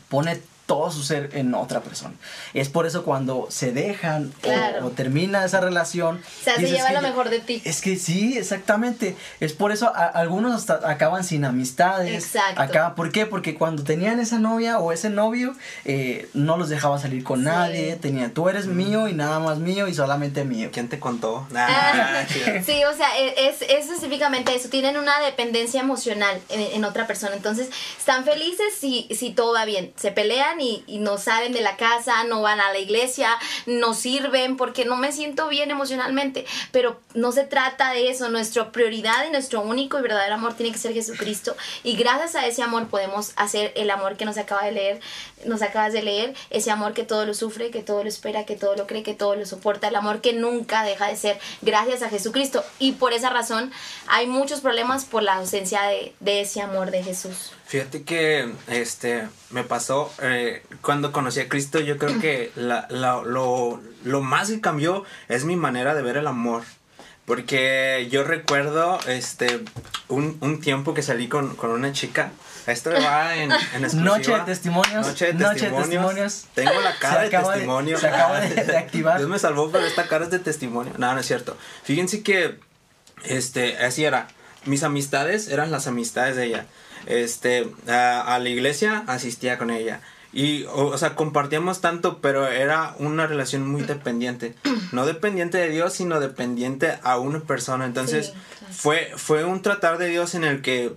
pone 0.08 0.40
todo 0.72 0.90
su 0.90 1.02
ser 1.02 1.30
en 1.34 1.54
otra 1.54 1.80
persona. 1.80 2.14
Es 2.54 2.68
por 2.68 2.86
eso 2.86 3.04
cuando 3.04 3.46
se 3.50 3.72
dejan 3.72 4.32
o- 4.38 4.40
Claro. 4.40 4.86
o, 4.86 4.90
termina 4.90 5.44
esa 5.44 5.60
relación. 5.60 6.16
O 6.40 6.44
sea, 6.44 6.54
se 6.54 6.60
dices 6.62 6.76
lleva 6.78 6.88
que 6.88 6.94
lo 6.94 7.02
mejor 7.02 7.28
de 7.30 7.40
ti. 7.40 7.60
Es 7.64 7.80
que 7.80 7.96
sí, 7.96 8.36
exactamente. 8.38 9.16
Es 9.40 9.52
por 9.52 9.72
eso 9.72 9.88
a- 9.94 10.06
algunos 10.06 10.54
hasta 10.54 10.88
acaban 10.90 11.24
sin 11.24 11.44
amistades. 11.44 12.24
Exacto. 12.24 12.60
Acá, 12.60 12.94
¿Por 12.94 13.12
qué? 13.12 13.26
Porque 13.26 13.54
cuando 13.54 13.84
tenían 13.84 14.18
esa 14.20 14.38
novia 14.38 14.78
o 14.78 14.92
ese 14.92 15.10
novio, 15.10 15.54
eh, 15.84 16.28
no 16.34 16.56
los 16.56 16.68
dejaba 16.68 16.98
salir 16.98 17.22
con 17.24 17.40
Sí. 17.40 17.44
nadie. 17.46 17.96
Tenía, 17.96 18.32
tú 18.32 18.48
eres 18.48 18.66
mío 18.66 19.08
y 19.08 19.12
nada 19.14 19.38
más 19.40 19.58
mío 19.58 19.88
y 19.88 19.94
solamente 19.94 20.44
mío. 20.44 20.70
¿Quién 20.72 20.88
te 20.88 20.98
contó? 20.98 21.46
Ah, 21.54 22.24
Nah, 22.26 22.62
sí, 22.62 22.82
o 22.84 22.94
sea, 22.96 23.18
e- 23.18 23.48
es, 23.48 23.62
es 23.62 23.86
específicamente 23.90 24.54
eso. 24.54 24.68
Tienen 24.68 24.96
una 24.96 25.20
dependencia 25.20 25.80
emocional 25.80 26.40
en, 26.48 26.60
en 26.60 26.84
otra 26.84 27.06
persona. 27.06 27.34
Entonces, 27.34 27.68
están 27.98 28.24
felices 28.24 28.74
si, 28.78 29.08
si 29.14 29.30
todo 29.32 29.52
va 29.54 29.64
bien. 29.64 29.92
Se 29.96 30.12
pelean 30.12 30.60
y, 30.62 30.98
no 30.98 31.18
salen 31.18 31.52
de 31.52 31.60
la 31.60 31.76
casa, 31.76 32.24
no 32.24 32.42
van 32.42 32.60
a 32.60 32.72
la 32.72 32.78
iglesia, 32.78 33.36
no 33.66 33.94
sirven 33.94 34.56
porque 34.56 34.84
no 34.84 34.96
me 34.96 35.12
siento 35.12 35.48
bien 35.48 35.70
emocionalmente. 35.70 36.46
Pero 36.70 37.00
no 37.14 37.32
se 37.32 37.44
trata 37.44 37.92
de 37.92 38.10
eso. 38.10 38.28
Nuestra 38.28 38.70
prioridad 38.70 39.26
y 39.26 39.30
nuestro 39.30 39.60
único 39.62 39.98
y 39.98 40.02
verdadero 40.02 40.34
amor 40.34 40.54
tiene 40.54 40.72
que 40.72 40.78
ser 40.78 40.92
Jesucristo. 40.92 41.56
Y 41.82 41.96
gracias 41.96 42.34
a 42.36 42.46
ese 42.46 42.62
amor 42.62 42.86
podemos 42.88 43.32
hacer 43.36 43.72
el 43.74 43.90
amor 43.90 44.16
que 44.16 44.24
nos 44.24 44.38
acaba 44.38 44.64
de 44.64 44.72
leer, 44.72 45.00
nos 45.44 45.62
acabas 45.62 45.92
de 45.92 46.02
leer, 46.02 46.34
ese 46.50 46.70
amor 46.70 46.94
que 46.94 47.04
todo 47.04 47.26
lo 47.26 47.34
sufre, 47.34 47.70
que 47.70 47.82
todo 47.82 48.02
lo 48.02 48.08
espera, 48.08 48.44
que 48.44 48.56
todo 48.56 48.76
lo 48.76 48.86
cree, 48.86 49.02
que 49.02 49.14
todo 49.14 49.34
lo 49.34 49.44
soporta, 49.46 49.88
el 49.88 49.96
amor 49.96 50.20
que 50.20 50.32
nunca 50.32 50.84
deja 50.84 51.08
de 51.08 51.16
ser 51.16 51.38
gracias 51.62 52.02
a 52.02 52.08
Jesucristo. 52.08 52.64
Y 52.78 52.92
por 52.92 53.12
esa 53.12 53.30
razón 53.30 53.72
hay 54.06 54.26
muchos 54.26 54.60
problemas 54.60 55.04
por 55.04 55.22
la 55.22 55.34
ausencia 55.34 55.82
de, 55.82 56.14
de 56.20 56.42
ese 56.42 56.60
amor 56.60 56.90
de 56.90 57.02
Jesús. 57.02 57.52
Fíjate 57.72 58.02
que 58.02 58.52
este 58.68 59.26
me 59.48 59.64
pasó 59.64 60.12
eh, 60.20 60.51
cuando 60.82 61.12
conocí 61.12 61.40
a 61.40 61.48
Cristo, 61.48 61.80
yo 61.80 61.98
creo 61.98 62.20
que 62.20 62.52
la- 62.56 62.86
la- 62.90 63.22
lo, 63.22 63.80
lo 64.04 64.20
más 64.20 64.50
que 64.50 64.60
cambió 64.60 65.04
es 65.28 65.44
mi 65.44 65.56
manera 65.56 65.94
de 65.94 66.02
ver 66.02 66.16
el 66.16 66.26
amor. 66.26 66.62
Porque 67.24 68.08
yo 68.10 68.24
recuerdo 68.24 68.98
este 69.06 69.60
un, 70.08 70.36
un 70.40 70.60
tiempo 70.60 70.92
que 70.92 71.02
salí 71.02 71.28
con, 71.28 71.54
con 71.54 71.70
una 71.70 71.92
chica. 71.92 72.32
Esto 72.66 72.90
va 72.90 73.36
en, 73.36 73.50
en 73.52 73.84
exclusiva. 73.84 74.16
Noche 74.16 74.32
de 74.32 74.40
testimonios, 74.40 75.06
Noche 75.06 75.26
de 75.26 75.34
noche 75.34 75.46
de 75.46 75.54
testimonios. 75.54 75.88
testimonios. 75.88 76.44
Tengo 76.54 76.80
la 76.80 76.96
cara 76.98 77.20
de 77.22 77.26
acaba 77.28 77.48
de- 77.52 77.54
testimonio. 77.54 77.98
se 77.98 78.08
acaba 78.08 78.40
de- 78.40 78.64
de 78.64 78.76
activar. 78.84 79.18
Dios 79.18 79.28
me 79.30 79.38
salvó, 79.38 79.70
pero 79.70 79.86
esta 79.86 80.08
cara 80.08 80.24
es 80.24 80.30
de 80.32 80.40
testimonio. 80.40 80.92
No, 80.98 81.14
no 81.14 81.20
es 81.20 81.26
cierto. 81.26 81.56
Fíjense 81.84 82.22
que 82.24 82.58
este, 83.24 83.78
así 83.78 84.04
era. 84.04 84.26
Mis 84.64 84.82
amistades 84.82 85.48
eran 85.48 85.70
las 85.70 85.86
amistades 85.86 86.34
de 86.36 86.44
ella. 86.46 86.66
Este, 87.06 87.68
a, 87.88 88.34
a 88.34 88.38
la 88.40 88.48
iglesia 88.48 89.04
asistía 89.06 89.58
con 89.58 89.70
ella. 89.70 90.00
Y, 90.32 90.64
o, 90.64 90.86
o 90.86 90.98
sea, 90.98 91.14
compartíamos 91.14 91.80
tanto, 91.80 92.18
pero 92.22 92.46
era 92.46 92.94
una 92.98 93.26
relación 93.26 93.66
muy 93.68 93.82
dependiente. 93.82 94.54
No 94.92 95.06
dependiente 95.06 95.56
de 95.58 95.70
Dios, 95.70 95.94
sino 95.94 96.20
dependiente 96.20 96.98
a 97.02 97.18
una 97.18 97.40
persona. 97.40 97.86
Entonces, 97.86 98.26
Sí, 98.26 98.32
claro. 98.58 98.74
fue, 98.74 99.12
fue 99.16 99.44
un 99.44 99.62
tratar 99.62 99.96
de 99.98 100.08
Dios 100.08 100.34
en 100.34 100.44
el 100.44 100.60
que 100.60 100.92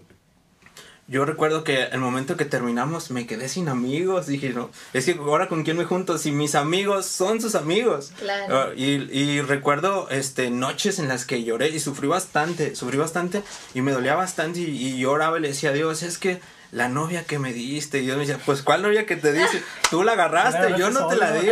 yo 1.07 1.23
recuerdo 1.23 1.63
que 1.63 1.83
el 1.83 1.99
momento 1.99 2.35
que 2.35 2.45
terminamos 2.45 3.11
me 3.11 3.27
quedé 3.27 3.47
sin 3.47 3.69
amigos. 3.69 4.25
Dije, 4.25 4.49
no, 4.49 4.71
es 4.91 5.05
que 5.05 5.11
ahora 5.13 5.47
con 5.47 5.63
quién 5.63 5.77
me 5.77 5.85
junto 5.85 6.17
si 6.17 6.31
mis 6.31 6.55
amigos 6.55 7.05
son 7.05 7.39
sus 7.39 7.53
amigos. 7.55 8.11
Claro. 8.19 8.57
Ah, 8.57 8.67
y, 8.75 8.93
y 9.17 9.39
recuerdo 9.41 10.09
este, 10.09 10.49
noches 10.49 10.97
en 10.97 11.07
las 11.07 11.25
que 11.25 11.43
lloré 11.43 11.69
y 11.69 11.79
sufrí 11.79 12.07
bastante, 12.07 12.75
sufrí 12.75 12.97
bastante 12.97 13.43
y 13.75 13.81
me 13.81 13.91
dolía 13.91 14.15
bastante 14.15 14.59
y, 14.61 14.65
y 14.65 14.97
lloraba 14.97 15.37
y 15.37 15.41
le 15.41 15.49
decía 15.49 15.69
a 15.69 15.73
Dios, 15.73 16.01
es 16.01 16.17
que 16.17 16.41
la 16.75 16.89
novia 16.89 17.23
que 17.23 17.39
me 17.39 17.53
diste. 17.53 17.99
Y 17.99 18.01
Dios 18.01 18.17
me 18.17 18.25
decía, 18.25 18.39
pues 18.45 18.61
¿cuál 18.61 18.81
novia 18.81 19.05
que 19.05 19.15
te 19.15 19.31
dice? 19.31 19.63
Tú 19.89 20.03
la 20.03 20.11
agarraste, 20.11 20.77
yo 20.77 20.91
no 20.91 21.07
te 21.07 21.15
la 21.15 21.31
di. 21.31 21.47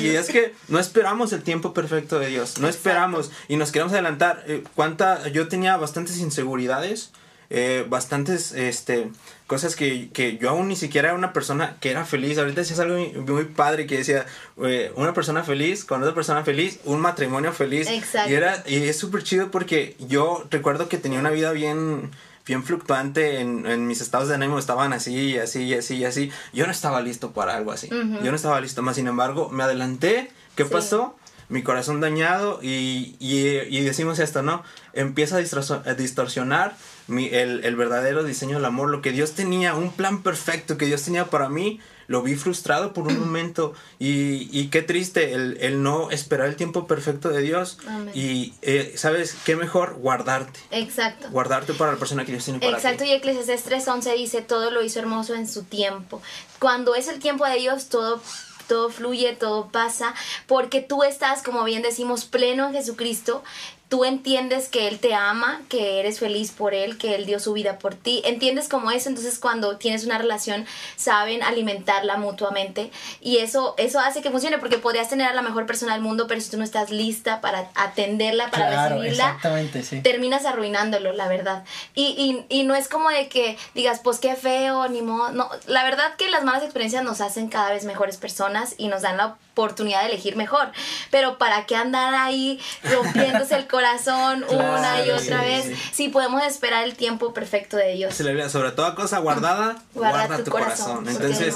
y 0.00 0.08
es 0.08 0.26
que 0.26 0.54
no 0.68 0.80
esperamos 0.80 1.32
el 1.32 1.42
tiempo 1.42 1.72
perfecto 1.72 2.18
de 2.18 2.26
Dios, 2.26 2.58
no 2.58 2.68
esperamos 2.68 3.30
y 3.48 3.56
nos 3.56 3.70
queremos 3.70 3.92
adelantar. 3.92 4.42
Eh, 4.48 4.64
¿Cuánta? 4.74 5.28
Yo 5.28 5.46
tenía 5.46 5.76
bastantes 5.76 6.18
inseguridades, 6.18 7.12
eh, 7.48 7.86
bastantes 7.88 8.50
este, 8.52 9.08
cosas 9.46 9.76
que, 9.76 10.10
que 10.10 10.36
yo 10.36 10.50
aún 10.50 10.66
ni 10.66 10.74
siquiera 10.74 11.10
era 11.10 11.16
una 11.16 11.32
persona 11.32 11.76
que 11.80 11.92
era 11.92 12.04
feliz. 12.04 12.38
Ahorita 12.38 12.62
decías 12.62 12.80
algo 12.80 12.96
muy, 12.96 13.12
muy 13.12 13.44
padre 13.44 13.86
que 13.86 13.98
decía, 13.98 14.26
eh, 14.64 14.90
una 14.96 15.14
persona 15.14 15.44
feliz 15.44 15.84
con 15.84 16.02
otra 16.02 16.12
persona 16.12 16.42
feliz, 16.42 16.80
un 16.84 16.98
matrimonio 16.98 17.52
feliz. 17.52 17.88
Exacto. 17.88 18.32
Y, 18.32 18.34
era, 18.34 18.64
y 18.66 18.88
es 18.88 18.98
súper 18.98 19.22
chido 19.22 19.52
porque 19.52 19.94
yo 20.00 20.44
recuerdo 20.50 20.88
que 20.88 20.98
tenía 20.98 21.20
una 21.20 21.30
vida 21.30 21.52
bien 21.52 22.10
bien 22.46 22.62
fluctuante 22.64 23.40
en, 23.40 23.66
en 23.66 23.86
mis 23.86 24.00
estados 24.00 24.28
de 24.28 24.34
ánimo 24.36 24.58
estaban 24.58 24.92
así 24.92 25.36
así 25.38 25.74
así 25.74 26.04
así 26.04 26.30
yo 26.52 26.64
no 26.66 26.72
estaba 26.72 27.00
listo 27.00 27.32
para 27.32 27.56
algo 27.56 27.72
así 27.72 27.88
Ujú. 27.88 28.22
yo 28.24 28.30
no 28.30 28.36
estaba 28.36 28.60
listo 28.60 28.82
más 28.82 28.96
sin 28.96 29.08
embargo 29.08 29.48
me 29.50 29.64
adelanté 29.64 30.30
¿qué 30.54 30.64
Sí. 30.64 30.70
pasó? 30.72 31.16
mi 31.48 31.62
corazón 31.62 32.00
dañado 32.00 32.58
y, 32.60 33.14
y, 33.20 33.38
y 33.70 33.80
decimos 33.82 34.18
esto, 34.18 34.42
¿no? 34.42 34.64
Empieza 34.94 35.36
a 35.36 35.94
distorsionar 35.94 36.74
mi, 37.06 37.26
el, 37.28 37.64
el 37.64 37.76
verdadero 37.76 38.24
diseño 38.24 38.56
del 38.56 38.64
amor, 38.64 38.90
lo 38.90 39.00
que 39.00 39.12
Dios 39.12 39.32
tenía, 39.34 39.74
un 39.76 39.92
plan 39.92 40.24
perfecto 40.24 40.76
que 40.76 40.86
Dios 40.86 41.02
tenía 41.04 41.26
para 41.26 41.48
mí, 41.48 41.78
lo 42.08 42.22
vi 42.22 42.34
frustrado 42.36 42.92
por 42.92 43.06
un 43.08 43.18
momento 43.18 43.74
y, 43.98 44.48
y 44.58 44.68
qué 44.68 44.82
triste 44.82 45.32
el, 45.32 45.58
el 45.60 45.82
no 45.82 46.10
esperar 46.10 46.46
el 46.48 46.56
tiempo 46.56 46.86
perfecto 46.86 47.28
de 47.30 47.42
Dios 47.42 47.78
Amén. 47.88 48.12
y, 48.14 48.54
eh, 48.62 48.92
¿sabes? 48.96 49.36
¿Qué 49.44 49.56
mejor? 49.56 49.94
Guardarte, 49.96 50.60
Exacto. 50.70 51.28
guardarte 51.30 51.74
para 51.74 51.92
la 51.92 51.98
persona 51.98 52.24
que 52.24 52.32
Dios 52.32 52.44
tiene 52.44 52.60
para 52.60 52.76
Exacto, 52.76 53.04
ti. 53.04 53.10
y 53.10 53.12
Eclesiastes 53.14 53.66
3.11 53.66 54.16
dice, 54.16 54.42
todo 54.42 54.70
lo 54.70 54.82
hizo 54.82 54.98
hermoso 54.98 55.34
en 55.34 55.48
su 55.48 55.64
tiempo. 55.64 56.20
Cuando 56.58 56.94
es 56.94 57.08
el 57.08 57.18
tiempo 57.18 57.44
de 57.46 57.56
Dios, 57.56 57.88
todo, 57.88 58.20
todo 58.68 58.90
fluye, 58.90 59.34
todo 59.34 59.68
pasa, 59.68 60.14
porque 60.46 60.80
tú 60.80 61.02
estás, 61.04 61.42
como 61.42 61.64
bien 61.64 61.82
decimos, 61.82 62.24
pleno 62.24 62.66
en 62.68 62.72
Jesucristo. 62.74 63.42
Tú 63.88 64.04
entiendes 64.04 64.68
que 64.68 64.88
Él 64.88 64.98
te 64.98 65.14
ama, 65.14 65.62
que 65.68 66.00
eres 66.00 66.18
feliz 66.18 66.50
por 66.50 66.74
Él, 66.74 66.98
que 66.98 67.14
Él 67.14 67.24
dio 67.24 67.38
su 67.38 67.52
vida 67.52 67.78
por 67.78 67.94
ti. 67.94 68.20
Entiendes 68.24 68.68
como 68.68 68.90
eso, 68.90 69.08
entonces 69.08 69.38
cuando 69.38 69.76
tienes 69.76 70.04
una 70.04 70.18
relación, 70.18 70.66
saben 70.96 71.42
alimentarla 71.44 72.16
mutuamente. 72.16 72.90
Y 73.20 73.36
eso, 73.38 73.74
eso 73.78 74.00
hace 74.00 74.22
que 74.22 74.30
funcione, 74.32 74.58
porque 74.58 74.78
podrías 74.78 75.08
tener 75.08 75.28
a 75.28 75.34
la 75.34 75.42
mejor 75.42 75.66
persona 75.66 75.92
del 75.92 76.02
mundo, 76.02 76.26
pero 76.26 76.40
si 76.40 76.50
tú 76.50 76.56
no 76.58 76.64
estás 76.64 76.90
lista 76.90 77.40
para 77.40 77.70
atenderla, 77.76 78.50
para 78.50 78.66
Claro, 78.70 78.96
recibirla, 78.96 79.26
exactamente, 79.26 79.82
sí. 79.84 80.00
terminas 80.00 80.46
arruinándolo, 80.46 81.12
la 81.12 81.28
verdad. 81.28 81.64
Y, 81.94 82.44
y, 82.48 82.60
y 82.60 82.64
no 82.64 82.74
es 82.74 82.88
como 82.88 83.08
de 83.10 83.28
que 83.28 83.56
digas, 83.74 84.00
pues 84.02 84.18
qué 84.18 84.34
feo, 84.34 84.88
ni 84.88 85.02
modo. 85.02 85.30
No, 85.30 85.48
la 85.68 85.84
verdad 85.84 86.16
que 86.16 86.28
las 86.28 86.42
malas 86.42 86.64
experiencias 86.64 87.04
nos 87.04 87.20
hacen 87.20 87.48
cada 87.48 87.70
vez 87.70 87.84
mejores 87.84 88.16
personas 88.16 88.74
y 88.78 88.88
nos 88.88 89.02
dan 89.02 89.16
la 89.16 89.26
oportunidad 89.26 89.45
de 89.56 90.06
elegir 90.06 90.36
mejor. 90.36 90.70
Pero 91.10 91.38
¿para 91.38 91.64
qué 91.66 91.76
andar 91.76 92.14
ahí 92.14 92.60
rompiéndose 92.84 93.56
el 93.56 93.66
corazón 93.66 94.44
una 94.48 95.00
y 95.00 95.04
Claro, 95.04 95.16
otra 95.16 95.40
sí, 95.40 95.46
vez? 95.46 95.64
sí. 95.64 95.74
Si 95.92 96.08
podemos 96.08 96.42
esperar 96.44 96.84
el 96.84 96.94
tiempo 96.94 97.32
perfecto 97.32 97.76
de 97.76 97.94
Dios. 97.94 98.14
Sobre 98.14 98.70
toda 98.72 98.94
cosa 98.94 99.18
guardada, 99.18 99.76
Guarda 99.94 100.18
guarda, 100.26 100.36
tu 100.38 100.44
tu, 100.44 100.50
corazón, 100.50 101.08
Entonces, 101.08 101.54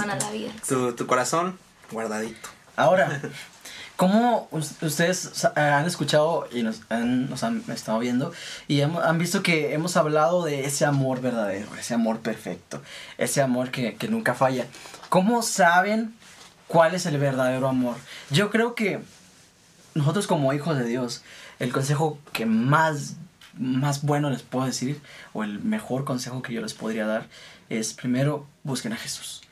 tu, 0.67 0.95
tu 0.95 1.07
corazón 1.07 1.59
guardadito. 1.91 2.49
Ahora, 2.77 3.21
¿cómo 3.97 4.49
us- 4.51 4.81
ustedes 4.83 5.45
han 5.55 5.85
escuchado 5.87 6.49
y 6.53 6.63
nos 6.63 6.81
han, 6.89 7.29
nos 7.29 7.43
han 7.43 7.63
estado 7.69 7.99
viendo 7.99 8.33
y 8.69 8.81
hemos- 8.81 9.05
han 9.05 9.19
visto 9.19 9.43
que 9.43 9.75
hemos 9.75 9.97
hablado 9.99 10.45
de 10.45 10.65
ese 10.65 10.85
amor 10.87 11.21
verdadero, 11.21 11.67
ese 11.79 11.95
amor 11.95 12.21
perfecto, 12.21 12.81
ese 13.19 13.43
amor 13.43 13.71
que, 13.71 13.97
que 13.97 14.09
nunca 14.09 14.35
falla? 14.35 14.67
¿Cómo 15.11 15.43
saben 15.43 16.15
cuál 16.71 16.95
es 16.95 17.05
el 17.05 17.19
verdadero 17.19 17.69
amor? 17.69 17.97
Yo 18.31 18.49
creo 18.49 18.77
que 18.77 19.01
nosotros 19.95 20.29
como 20.29 20.53
hijos 20.53 20.79
de 20.79 20.85
Dios, 20.85 21.23
el 21.59 21.73
consejo 21.73 22.21
que 22.33 22.47
más, 22.47 23.17
más 23.59 24.03
bueno 24.03 24.31
les 24.31 24.43
puedo 24.43 24.67
decir, 24.67 25.01
o 25.33 25.43
el 25.43 25.59
mejor 25.59 26.05
consejo 26.05 26.43
que 26.43 26.53
yo 26.53 26.61
les 26.61 26.75
podría 26.75 27.07
dar, 27.07 27.27
es 27.69 27.93
primero 27.93 28.47
busquen 28.63 28.93
a 28.93 28.97
Jesús. 28.97 29.43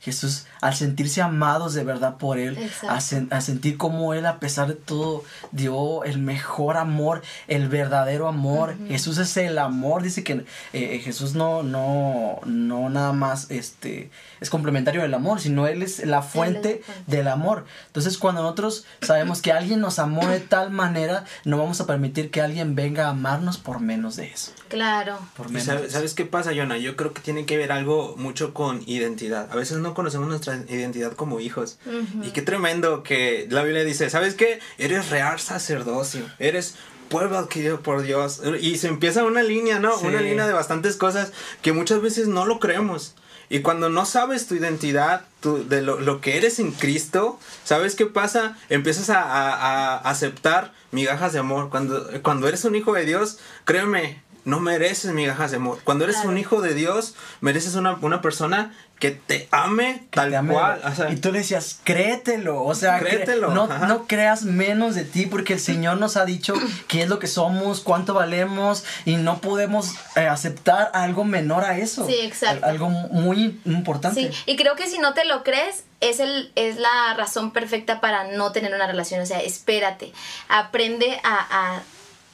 Jesús, 0.00 0.46
al 0.60 0.74
sentirse 0.74 1.20
amados 1.22 1.74
de 1.74 1.82
verdad 1.82 2.18
por 2.18 2.38
Él, 2.38 2.56
a, 2.88 2.98
sen- 2.98 3.26
a 3.32 3.40
sentir 3.40 3.76
como 3.76 4.14
Él, 4.14 4.26
a 4.26 4.38
pesar 4.38 4.68
de 4.68 4.74
todo, 4.74 5.24
dio 5.50 6.04
el 6.04 6.18
mejor 6.18 6.76
amor, 6.76 7.22
el 7.48 7.68
verdadero 7.68 8.28
amor. 8.28 8.76
Jesús 8.86 9.18
es 9.18 9.36
el 9.36 9.58
amor. 9.58 10.02
Dice 10.02 10.22
que 10.22 10.44
eh, 10.72 11.00
Jesús 11.02 11.34
no, 11.34 11.62
no, 11.64 12.38
no 12.46 12.90
nada 12.90 13.12
más 13.12 13.50
este, 13.50 14.10
es 14.40 14.50
complementario 14.50 15.02
del 15.02 15.14
amor, 15.14 15.40
sino 15.40 15.66
Él 15.66 15.82
es 15.82 16.04
la 16.06 16.22
fuente 16.22 16.82
del 17.06 17.26
amor. 17.26 17.66
Entonces, 17.88 18.18
cuando 18.18 18.42
nosotros 18.42 18.84
sabemos 19.02 19.42
que 19.42 19.52
alguien 19.52 19.80
nos 19.80 19.98
amó 19.98 20.26
de 20.28 20.40
tal 20.40 20.70
manera, 20.70 21.24
no 21.44 21.58
vamos 21.58 21.80
a 21.80 21.86
permitir 21.86 22.30
que 22.30 22.40
alguien 22.40 22.74
venga 22.76 23.06
a 23.06 23.10
amarnos 23.10 23.58
por 23.58 23.80
menos 23.80 24.16
de 24.16 24.28
eso. 24.28 24.52
Claro. 24.68 25.18
Por 25.36 25.50
menos. 25.50 25.90
¿Sabes 25.90 26.14
qué 26.14 26.24
pasa, 26.24 26.52
Jonah? 26.54 26.76
Yo 26.78 26.94
creo 26.94 27.12
que 27.12 27.20
tiene 27.20 27.46
que 27.46 27.56
ver 27.56 27.72
algo 27.72 28.14
mucho 28.16 28.54
con 28.54 28.82
identidad. 28.86 29.48
A 29.50 29.56
veces 29.56 29.78
no 29.78 29.87
conocemos 29.94 30.28
nuestra 30.28 30.56
identidad 30.68 31.12
como 31.12 31.40
hijos. 31.40 31.78
Ujú. 31.86 32.24
Y 32.24 32.30
qué 32.30 32.42
tremendo 32.42 33.02
que 33.02 33.46
la 33.50 33.62
Biblia 33.62 33.84
dice, 33.84 34.10
¿sabes 34.10 34.34
qué? 34.34 34.60
Eres 34.78 35.10
real 35.10 35.40
sacerdocio, 35.40 36.22
eres 36.38 36.76
pueblo 37.08 37.38
adquirido 37.38 37.80
por 37.80 38.02
Dios. 38.02 38.40
Y 38.60 38.78
se 38.78 38.88
empieza 38.88 39.24
una 39.24 39.42
línea, 39.42 39.78
¿no? 39.78 39.98
Sí. 39.98 40.06
Una 40.06 40.20
línea 40.20 40.46
de 40.46 40.52
bastantes 40.52 40.96
cosas 40.96 41.32
que 41.62 41.72
muchas 41.72 42.00
veces 42.00 42.28
no 42.28 42.46
lo 42.46 42.60
creemos. 42.60 43.14
Y 43.50 43.60
cuando 43.60 43.88
no 43.88 44.04
sabes 44.04 44.46
tu 44.46 44.54
identidad, 44.54 45.24
tu, 45.40 45.66
de 45.66 45.80
lo, 45.80 45.98
lo, 46.00 46.20
que 46.20 46.36
eres 46.36 46.58
en 46.58 46.72
Cristo, 46.72 47.40
¿sabes 47.64 47.94
qué 47.94 48.04
pasa? 48.04 48.58
Empiezas 48.68 49.08
a, 49.08 49.22
a, 49.22 49.54
a, 49.54 49.96
aceptar 50.10 50.74
migajas 50.90 51.32
de 51.32 51.38
amor. 51.38 51.70
Cuando, 51.70 52.06
cuando 52.22 52.46
eres 52.46 52.64
un 52.64 52.74
hijo 52.74 52.92
de 52.92 53.06
Dios, 53.06 53.38
créeme, 53.64 54.22
no 54.48 54.60
mereces 54.60 55.12
migajas 55.12 55.50
de 55.50 55.58
amor. 55.58 55.78
Cuando 55.84 56.04
eres 56.04 56.16
claro. 56.16 56.30
un 56.30 56.38
hijo 56.38 56.62
de 56.62 56.72
Dios, 56.72 57.14
mereces 57.42 57.74
una, 57.74 57.98
una 58.00 58.22
persona 58.22 58.72
que 58.98 59.10
te 59.10 59.46
ame 59.50 60.06
que 60.10 60.16
tal 60.16 60.30
te 60.30 60.36
ame. 60.36 60.54
cual. 60.54 60.80
O 60.84 60.94
sea, 60.94 61.10
y 61.12 61.16
tú 61.16 61.30
le 61.30 61.40
decías, 61.40 61.80
créetelo. 61.84 62.64
O 62.64 62.74
sea, 62.74 62.98
créetelo. 62.98 63.50
no, 63.52 63.66
no, 63.66 64.06
creas 64.06 64.44
menos 64.44 64.94
de 64.94 65.04
ti 65.04 65.26
porque 65.26 65.52
el 65.52 65.60
Señor 65.60 65.98
nos 65.98 66.16
ha 66.16 66.24
dicho 66.24 66.54
qué 66.88 67.02
es 67.02 67.10
lo 67.10 67.18
que 67.18 67.26
somos, 67.26 67.80
cuánto 67.80 68.14
valemos 68.14 68.84
y 69.04 69.16
no 69.16 69.38
podemos 69.42 69.92
eh, 70.16 70.26
aceptar 70.26 70.90
algo 70.94 71.24
menor 71.24 71.64
a 71.64 71.76
eso. 71.76 72.06
Sí, 72.06 72.16
exacto. 72.22 72.64
Algo 72.64 72.88
muy 72.88 73.60
importante. 73.66 74.32
Sí, 74.32 74.42
y 74.46 74.56
creo 74.56 74.76
que 74.76 74.88
si 74.88 74.98
no 74.98 75.12
te 75.12 75.26
lo 75.26 75.44
crees, 75.44 75.84
es, 76.00 76.20
el, 76.20 76.52
es 76.54 76.78
la 76.78 77.12
razón 77.18 77.52
perfecta 77.52 78.00
para 78.00 78.32
no 78.32 78.50
tener 78.52 78.74
una 78.74 78.86
relación. 78.86 79.20
O 79.20 79.26
sea, 79.26 79.40
espérate, 79.40 80.12
aprende 80.48 81.20
a, 81.22 81.76
a 81.76 81.82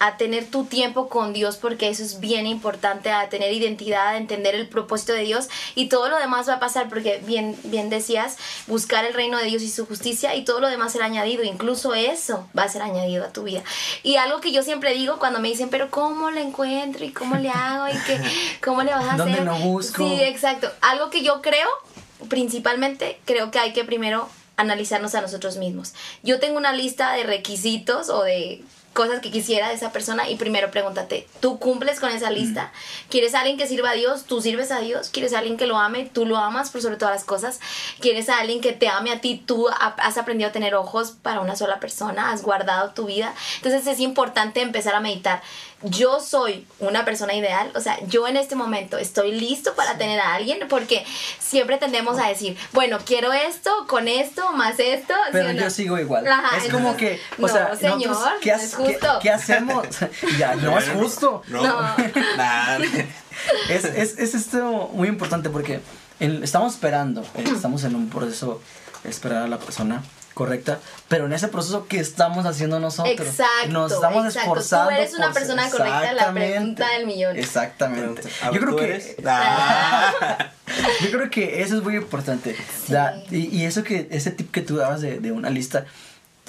a 0.06 0.18
tener 0.18 0.50
tu 0.50 0.64
tiempo 0.64 1.08
con 1.08 1.32
Dios 1.32 1.56
porque 1.56 1.88
eso 1.88 2.02
es 2.02 2.20
bien 2.20 2.46
importante, 2.46 3.10
a 3.10 3.30
tener 3.30 3.52
identidad, 3.52 4.08
a 4.08 4.16
entender 4.18 4.54
el 4.54 4.68
propósito 4.68 5.14
de 5.14 5.22
Dios 5.22 5.48
y 5.74 5.88
todo 5.88 6.10
lo 6.10 6.18
demás 6.18 6.46
va 6.46 6.54
a 6.54 6.60
pasar 6.60 6.90
porque 6.90 7.22
bien, 7.24 7.56
bien 7.64 7.88
decías, 7.88 8.36
buscar 8.66 9.06
el 9.06 9.14
reino 9.14 9.38
de 9.38 9.46
Dios 9.46 9.62
y 9.62 9.70
su 9.70 9.86
justicia 9.86 10.34
y 10.34 10.44
todo 10.44 10.60
lo 10.60 10.68
demás 10.68 10.92
será 10.92 11.06
añadido, 11.06 11.42
incluso 11.42 11.94
eso 11.94 12.46
va 12.56 12.64
a 12.64 12.68
ser 12.68 12.82
añadido 12.82 13.24
a 13.24 13.32
tu 13.32 13.44
vida. 13.44 13.62
Y 14.02 14.16
algo 14.16 14.42
que 14.42 14.52
yo 14.52 14.62
siempre 14.62 14.92
digo 14.92 15.18
cuando 15.18 15.40
me 15.40 15.48
dicen, 15.48 15.70
pero 15.70 15.90
¿cómo 15.90 16.30
le 16.30 16.42
encuentro 16.42 17.04
y 17.04 17.10
cómo 17.10 17.36
le 17.36 17.48
hago 17.48 17.88
y 17.88 17.98
que, 18.04 18.20
cómo 18.62 18.82
le 18.82 18.90
vas 18.90 19.08
a 19.08 19.16
¿Dónde 19.16 19.32
hacer? 19.32 19.46
lo 19.46 19.56
busco? 19.56 20.06
Sí, 20.06 20.20
exacto. 20.20 20.70
Algo 20.82 21.08
que 21.08 21.22
yo 21.22 21.40
creo, 21.40 21.68
principalmente, 22.28 23.18
creo 23.24 23.50
que 23.50 23.58
hay 23.58 23.72
que 23.72 23.84
primero 23.84 24.28
analizarnos 24.56 25.14
a 25.14 25.20
nosotros 25.20 25.56
mismos. 25.56 25.94
Yo 26.22 26.40
tengo 26.40 26.58
una 26.58 26.72
lista 26.72 27.12
de 27.14 27.24
requisitos 27.24 28.08
o 28.10 28.22
de 28.22 28.62
cosas 28.94 29.20
que 29.20 29.30
quisiera 29.30 29.68
de 29.68 29.74
esa 29.74 29.92
persona 29.92 30.30
y 30.30 30.36
primero 30.36 30.70
pregúntate, 30.70 31.26
¿tú 31.40 31.58
cumples 31.58 32.00
con 32.00 32.10
esa 32.10 32.30
lista? 32.30 32.72
¿Quieres 33.10 33.34
a 33.34 33.40
alguien 33.40 33.58
que 33.58 33.66
sirva 33.66 33.90
a 33.90 33.94
Dios? 33.94 34.24
¿Tú 34.24 34.40
sirves 34.40 34.70
a 34.70 34.78
Dios? 34.78 35.10
¿Quieres 35.10 35.34
a 35.34 35.38
alguien 35.38 35.56
que 35.56 35.66
lo 35.66 35.76
ame? 35.76 36.08
¿Tú 36.10 36.24
lo 36.24 36.38
amas 36.38 36.70
por 36.70 36.80
sobre 36.80 36.96
todas 36.96 37.14
las 37.14 37.24
cosas? 37.24 37.60
¿Quieres 38.00 38.28
a 38.28 38.38
alguien 38.38 38.60
que 38.60 38.72
te 38.72 38.88
ame 38.88 39.10
a 39.10 39.20
ti? 39.20 39.42
¿Tú 39.44 39.68
has 39.68 40.16
aprendido 40.16 40.48
a 40.48 40.52
tener 40.52 40.74
ojos 40.74 41.14
para 41.20 41.40
una 41.40 41.56
sola 41.56 41.80
persona? 41.80 42.30
¿Has 42.30 42.42
guardado 42.42 42.90
tu 42.90 43.06
vida? 43.06 43.34
Entonces 43.56 43.86
es 43.86 43.98
importante 44.00 44.62
empezar 44.62 44.94
a 44.94 45.00
meditar. 45.00 45.42
Yo 45.82 46.20
soy 46.20 46.66
una 46.78 47.04
persona 47.04 47.34
ideal, 47.34 47.70
o 47.74 47.80
sea, 47.80 47.98
yo 48.06 48.26
en 48.26 48.36
este 48.36 48.54
momento 48.54 48.96
estoy 48.96 49.32
listo 49.32 49.74
para 49.74 49.98
tener 49.98 50.18
a 50.18 50.34
alguien 50.34 50.60
porque 50.68 51.04
siempre 51.38 51.76
tendemos 51.76 52.18
a 52.18 52.28
decir, 52.28 52.56
bueno, 52.72 52.98
quiero 53.04 53.32
esto, 53.32 53.70
con 53.86 54.08
esto, 54.08 54.52
más 54.52 54.78
esto. 54.78 55.12
Pero 55.32 55.50
¿sí 55.50 55.56
yo 55.56 55.64
no? 55.64 55.70
sigo 55.70 55.98
igual. 55.98 56.26
Ajá, 56.26 56.56
es 56.56 56.72
como 56.72 56.96
que, 56.96 57.20
o 57.38 57.42
no, 57.42 57.48
sea, 57.48 57.76
señor, 57.76 57.98
¿qué, 58.40 58.52
no 58.52 58.56
es 58.58 58.74
justo. 58.74 59.08
¿qué, 59.20 59.22
¿qué, 59.22 59.30
hacemos? 59.30 59.86
ya, 60.38 60.54
no 60.56 60.78
es 60.78 60.88
justo. 60.94 61.42
No. 61.48 61.62
Nah. 62.36 62.78
es, 63.68 63.84
es, 63.84 64.18
es 64.18 64.34
esto 64.34 64.90
muy 64.92 65.08
importante 65.08 65.50
porque 65.50 65.80
en- 66.20 66.42
estamos 66.42 66.74
esperando, 66.74 67.22
eh, 67.34 67.44
estamos 67.54 67.84
en 67.84 67.94
un 67.94 68.08
proceso 68.08 68.60
de 69.02 69.10
esperar 69.10 69.42
a 69.42 69.48
la 69.48 69.58
persona 69.58 70.02
correcta, 70.34 70.80
pero 71.08 71.26
en 71.26 71.32
ese 71.32 71.48
proceso 71.48 71.86
que 71.86 72.00
estamos 72.00 72.44
haciendo 72.44 72.80
nosotros, 72.80 73.18
Exacto, 73.28 73.68
nos 73.68 73.92
estamos 73.92 74.24
exacto. 74.26 74.40
esforzando. 74.40 74.90
Tú 74.90 74.96
eres 74.96 75.14
una 75.14 75.26
por- 75.26 75.34
persona 75.34 75.70
correcta, 75.70 76.00
la 76.00 76.10
Exactamente. 76.10 76.50
pregunta 76.54 76.88
del 76.90 77.06
millón. 77.06 77.36
Exactamente. 77.38 78.22
Yo 78.52 78.60
creo 78.60 78.70
¿tú 78.70 78.76
que? 78.76 79.16
Ah. 79.26 80.50
yo 81.02 81.10
creo 81.10 81.30
que 81.30 81.62
eso 81.62 81.76
es 81.76 81.82
muy 81.82 81.96
importante. 81.96 82.56
Y 83.30 83.64
eso 83.64 83.84
que, 83.84 84.08
ese 84.10 84.30
tip 84.30 84.50
que 84.50 84.60
tú 84.60 84.76
dabas 84.76 85.00
de, 85.00 85.20
de 85.20 85.30
una 85.32 85.50
lista, 85.50 85.86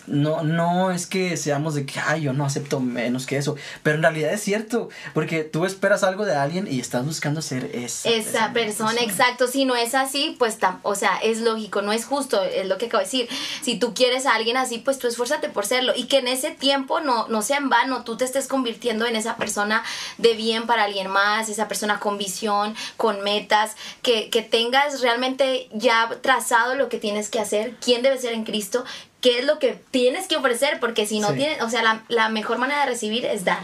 no, 0.08 0.44
no 0.44 0.92
es 0.92 1.06
que 1.08 1.38
seamos 1.38 1.76
de 1.76 1.86
que, 1.86 2.00
ay, 2.00 2.22
yo 2.22 2.34
no 2.34 2.46
acepto 2.46 2.80
menos 2.80 3.26
que 3.26 3.38
eso. 3.38 3.56
Pero 3.84 3.98
en 3.98 4.04
realidad 4.04 4.32
es 4.34 4.42
cierto, 4.42 4.90
porque 5.14 5.44
tú 5.44 5.66
esperas 5.66 6.04
algo 6.04 6.26
de 6.26 6.36
alguien 6.36 6.68
y 6.72 6.80
estás 6.80 7.06
buscando 7.06 7.42
ser 7.42 7.70
esa. 7.74 8.10
esa 8.10 8.54
persona, 8.54 9.02
exacto. 9.02 9.48
Si 9.48 9.66
no 9.66 9.76
es 9.76 9.96
así, 9.96 10.36
pues, 10.40 10.60
tam- 10.60 10.80
o 10.84 10.96
sea, 10.96 11.18
es 11.18 11.40
lógico, 11.42 11.82
no 11.82 11.92
es 11.92 12.06
justo, 12.06 12.42
es 12.44 12.68
lo 12.68 12.78
que 12.78 12.86
acabo 12.88 13.00
de 13.00 13.06
decir. 13.06 13.30
Si 13.62 13.78
tú 13.80 13.94
quieres 13.94 14.26
a 14.26 14.36
alguien 14.36 14.58
así, 14.58 14.78
pues 14.80 15.00
tú 15.00 15.08
esfuérzate 15.08 15.50
por 15.50 15.66
serlo. 15.66 15.94
Y 15.96 16.06
que 16.06 16.20
en 16.20 16.28
ese 16.28 16.52
tiempo 16.52 17.00
no, 17.00 17.28
no 17.28 17.42
sea 17.42 17.58
en 17.58 17.70
vano, 17.70 18.04
tú 18.04 18.18
te 18.18 18.26
estés 18.26 18.48
convirtiendo 18.48 19.06
en 19.06 19.16
esa 19.16 19.38
persona 19.38 19.84
de 20.18 20.34
bien 20.34 20.68
para 20.68 20.84
alguien 20.84 21.08
más, 21.10 21.50
esa 21.50 21.68
persona 21.68 22.00
con 22.00 22.18
visión, 22.18 22.76
con 22.98 23.22
metas, 23.24 23.76
que, 24.02 24.30
que 24.30 24.42
tengas 24.42 25.02
realmente 25.02 25.68
ya 25.74 26.10
trazado 26.22 26.76
lo 26.76 26.90
que 26.90 26.98
tienes 26.98 27.30
que 27.30 27.40
hacer, 27.40 27.76
quién 27.84 28.02
debe 28.02 28.18
ser 28.18 28.34
en 28.34 28.44
Cristo, 28.44 28.84
qué 29.26 29.40
es 29.40 29.46
lo 29.46 29.58
que 29.58 29.82
tienes 29.90 30.28
que 30.28 30.38
ofrecer, 30.38 30.80
porque 30.80 31.08
si 31.08 31.20
no 31.20 31.30
Sí. 31.30 31.38
tienes, 31.38 31.62
o 31.64 31.70
sea, 31.72 31.82
la, 31.82 32.04
la 32.10 32.30
mejor 32.30 32.60
manera 32.60 32.82
de 32.82 32.86
recibir 32.92 33.26
es 33.26 33.44
dar. 33.44 33.64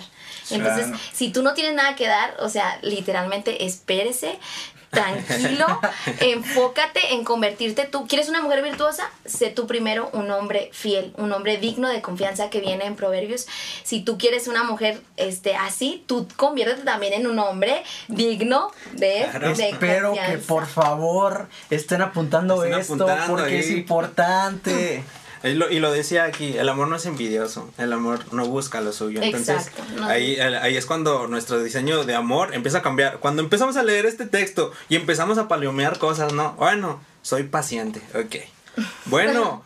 Entonces, 0.50 0.88
Claro. 0.88 1.00
si 1.14 1.32
tú 1.32 1.44
no 1.44 1.54
tienes 1.54 1.76
nada 1.76 1.96
que 1.96 2.08
dar, 2.08 2.36
o 2.40 2.50
sea, 2.50 2.80
literalmente 2.82 3.64
espérese, 3.64 4.40
tranquilo, 4.90 5.66
enfócate 6.20 7.14
en 7.14 7.24
convertirte 7.24 7.86
tú. 7.86 8.08
¿Quieres 8.08 8.28
una 8.28 8.42
mujer 8.42 8.62
virtuosa? 8.64 9.10
Sé 9.24 9.50
tú 9.50 9.68
primero 9.68 10.10
un 10.14 10.30
hombre 10.32 10.70
fiel, 10.74 11.14
un 11.18 11.32
hombre 11.32 11.58
digno 11.58 11.88
de 11.90 12.02
confianza 12.02 12.50
que 12.50 12.60
viene 12.60 12.86
en 12.86 12.96
Proverbios. 12.96 13.48
Si 13.84 14.02
tú 14.02 14.18
quieres 14.18 14.48
una 14.48 14.64
mujer 14.64 15.00
este, 15.16 15.56
así, 15.56 16.04
tú 16.08 16.28
conviértete 16.36 16.82
también 16.84 17.14
en 17.14 17.28
un 17.28 17.40
hombre 17.40 17.84
digno 18.10 18.72
de, 18.94 19.28
Claro. 19.30 19.54
de 19.56 19.70
Espero 19.70 20.14
que 20.14 20.38
por 20.40 20.66
favor 20.66 21.48
estén 21.70 22.02
apuntando 22.02 22.62
Estén 22.64 22.80
esto 22.80 22.94
apuntando 22.96 23.28
porque 23.36 23.60
es 23.60 23.70
importante. 23.70 25.04
Y 25.44 25.54
lo, 25.54 25.70
y 25.70 25.80
lo 25.80 25.92
decía 25.92 26.26
aquí, 26.26 26.56
el 26.58 26.70
amor 26.70 26.88
no 26.88 26.96
es 26.96 27.06
envidioso, 27.06 27.70
el 27.78 27.92
amor 27.94 28.20
no 28.32 28.46
busca 28.46 28.80
lo 28.82 28.94
suyo. 28.94 29.22
Entonces, 29.22 29.68
Exacto, 29.68 29.84
no. 29.96 30.06
ahí, 30.06 30.40
ahí 30.40 30.78
es 30.78 30.86
cuando 30.86 31.28
nuestro 31.28 31.62
diseño 31.64 32.04
de 32.04 32.16
amor 32.16 32.54
empieza 32.54 32.80
a 32.80 32.82
cambiar. 32.82 33.20
Cuando 33.20 33.42
empezamos 33.42 33.76
a 33.78 33.84
leer 33.84 34.06
este 34.06 34.26
texto 34.26 34.72
y 34.90 34.96
empezamos 34.96 35.38
a 35.38 35.48
palomear 35.48 35.98
cosas, 35.98 36.34
¿no? 36.34 36.54
Bueno, 36.54 37.02
soy 37.24 37.44
paciente, 37.44 38.02
ok. 38.14 38.36
Bueno, 39.06 39.64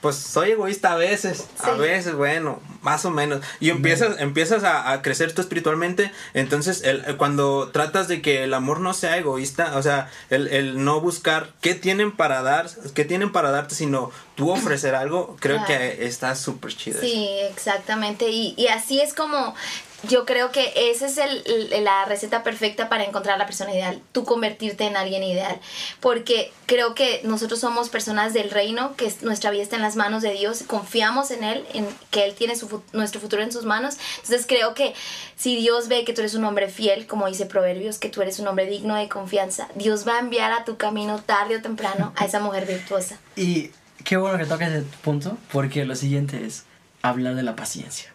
pues 0.00 0.16
soy 0.16 0.50
egoísta 0.52 0.92
a 0.92 0.96
veces, 0.96 1.46
a 1.62 1.72
veces, 1.72 2.14
bueno, 2.14 2.60
más 2.82 3.04
o 3.04 3.10
menos. 3.10 3.40
Y 3.60 3.70
empiezas, 3.70 4.18
empiezas 4.20 4.64
a, 4.64 4.90
a 4.90 5.02
crecer 5.02 5.32
tú 5.32 5.40
espiritualmente, 5.40 6.10
entonces 6.34 6.82
el, 6.82 7.04
el- 7.06 7.16
cuando 7.16 7.70
tratas 7.72 8.08
de 8.08 8.20
que 8.22 8.42
el 8.44 8.52
amor 8.54 8.80
no 8.80 8.92
sea 8.94 9.16
egoísta, 9.18 9.76
o 9.76 9.82
sea, 9.82 10.10
el, 10.30 10.48
el 10.48 10.82
no 10.84 11.00
buscar 11.00 11.52
qué 11.60 11.74
tienen 11.74 12.10
para 12.12 12.42
dar, 12.42 12.68
qué 12.94 13.04
tienen 13.04 13.30
para 13.32 13.50
darte, 13.50 13.74
sino 13.74 14.10
tú 14.34 14.50
ofrecer 14.50 14.94
algo, 14.94 15.36
creo 15.38 15.56
Claro. 15.64 15.66
que 15.68 16.06
está 16.06 16.34
súper 16.34 16.74
chido. 16.74 17.00
Sí, 17.00 17.28
exactamente. 17.50 18.28
Y, 18.30 18.54
y 18.56 18.66
así 18.68 19.00
es 19.00 19.14
como 19.14 19.54
yo 20.02 20.24
creo 20.24 20.50
que 20.50 20.72
esa 20.90 21.06
es 21.06 21.18
el, 21.18 21.84
la 21.84 22.04
receta 22.06 22.42
perfecta 22.42 22.88
para 22.88 23.04
encontrar 23.04 23.34
a 23.34 23.38
la 23.38 23.46
persona 23.46 23.72
ideal, 23.72 24.00
tú 24.12 24.24
convertirte 24.24 24.84
en 24.84 24.96
alguien 24.96 25.22
ideal. 25.22 25.60
Porque 26.00 26.52
creo 26.66 26.94
que 26.94 27.20
nosotros 27.24 27.60
somos 27.60 27.90
personas 27.90 28.32
del 28.32 28.50
reino, 28.50 28.96
que 28.96 29.06
es- 29.06 29.22
nuestra 29.22 29.50
vida 29.50 29.62
está 29.62 29.76
en 29.76 29.82
las 29.82 29.96
manos 29.96 30.22
de 30.22 30.32
Dios, 30.32 30.62
confiamos 30.66 31.30
en 31.30 31.44
Él, 31.44 31.64
en 31.74 31.86
que 32.10 32.24
Él 32.24 32.34
tiene 32.34 32.56
su, 32.56 32.82
nuestro 32.92 33.20
futuro 33.20 33.42
en 33.42 33.52
sus 33.52 33.64
manos. 33.64 33.96
Entonces 34.22 34.46
creo 34.46 34.72
que 34.74 34.94
si 35.36 35.56
Dios 35.56 35.88
ve 35.88 36.04
que 36.04 36.12
tú 36.14 36.22
eres 36.22 36.34
un 36.34 36.44
hombre 36.44 36.68
fiel, 36.68 37.06
como 37.06 37.26
dice 37.26 37.44
Proverbios, 37.46 37.98
que 37.98 38.08
tú 38.08 38.22
eres 38.22 38.38
un 38.38 38.48
hombre 38.48 38.66
digno 38.66 38.94
de 38.94 39.08
confianza, 39.08 39.68
Dios 39.74 40.06
va 40.08 40.16
a 40.16 40.20
enviar 40.20 40.52
a 40.52 40.64
tu 40.64 40.76
camino 40.78 41.20
tarde 41.22 41.56
o 41.56 41.62
temprano 41.62 42.12
a 42.16 42.24
esa 42.24 42.40
mujer 42.40 42.66
virtuosa. 42.66 43.18
Y 43.36 43.70
qué 44.04 44.16
bueno 44.16 44.38
que 44.38 44.46
toques 44.46 44.68
ese 44.68 44.86
punto 45.02 45.36
porque 45.52 45.84
lo 45.84 45.94
siguiente 45.94 46.46
es 46.46 46.64
hablar 47.02 47.34
de 47.34 47.42
la 47.42 47.54
paciencia. 47.56 48.14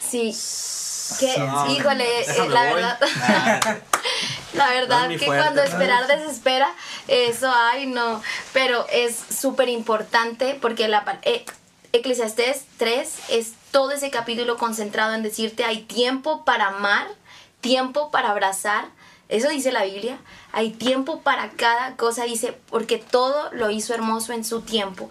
Sí. 0.00 0.34
Que, 1.18 1.34
Ah, 1.38 1.66
híjole, 1.70 2.20
eh, 2.20 2.24
déjame 2.26 2.48
la 2.50 2.62
verdad, 2.64 2.98
Ah, 3.22 3.60
la 4.54 4.66
verdad 4.68 5.08
que 5.08 5.18
fuerte. 5.18 5.42
cuando 5.44 5.62
esperar 5.62 6.06
desespera, 6.06 6.72
eso, 7.08 7.50
ay, 7.54 7.86
no. 7.86 8.22
Pero 8.52 8.86
es 8.90 9.16
súper 9.16 9.68
importante 9.68 10.58
porque 10.60 10.88
la 10.88 11.18
eh, 11.22 11.44
Eclesiastés 11.92 12.64
3 12.78 13.08
es 13.30 13.52
todo 13.70 13.92
ese 13.92 14.10
capítulo 14.10 14.56
concentrado 14.56 15.14
en 15.14 15.22
decirte 15.22 15.64
hay 15.64 15.82
tiempo 15.82 16.44
para 16.44 16.68
amar, 16.68 17.06
tiempo 17.60 18.10
para 18.10 18.30
abrazar. 18.30 18.86
Eso 19.28 19.48
dice 19.48 19.72
la 19.72 19.84
Biblia. 19.84 20.18
Hay 20.52 20.70
tiempo 20.70 21.20
para 21.22 21.50
cada 21.50 21.96
cosa, 21.96 22.24
dice, 22.24 22.56
porque 22.70 22.98
todo 22.98 23.50
lo 23.52 23.70
hizo 23.70 23.94
hermoso 23.94 24.32
en 24.32 24.44
su 24.44 24.60
tiempo. 24.62 25.10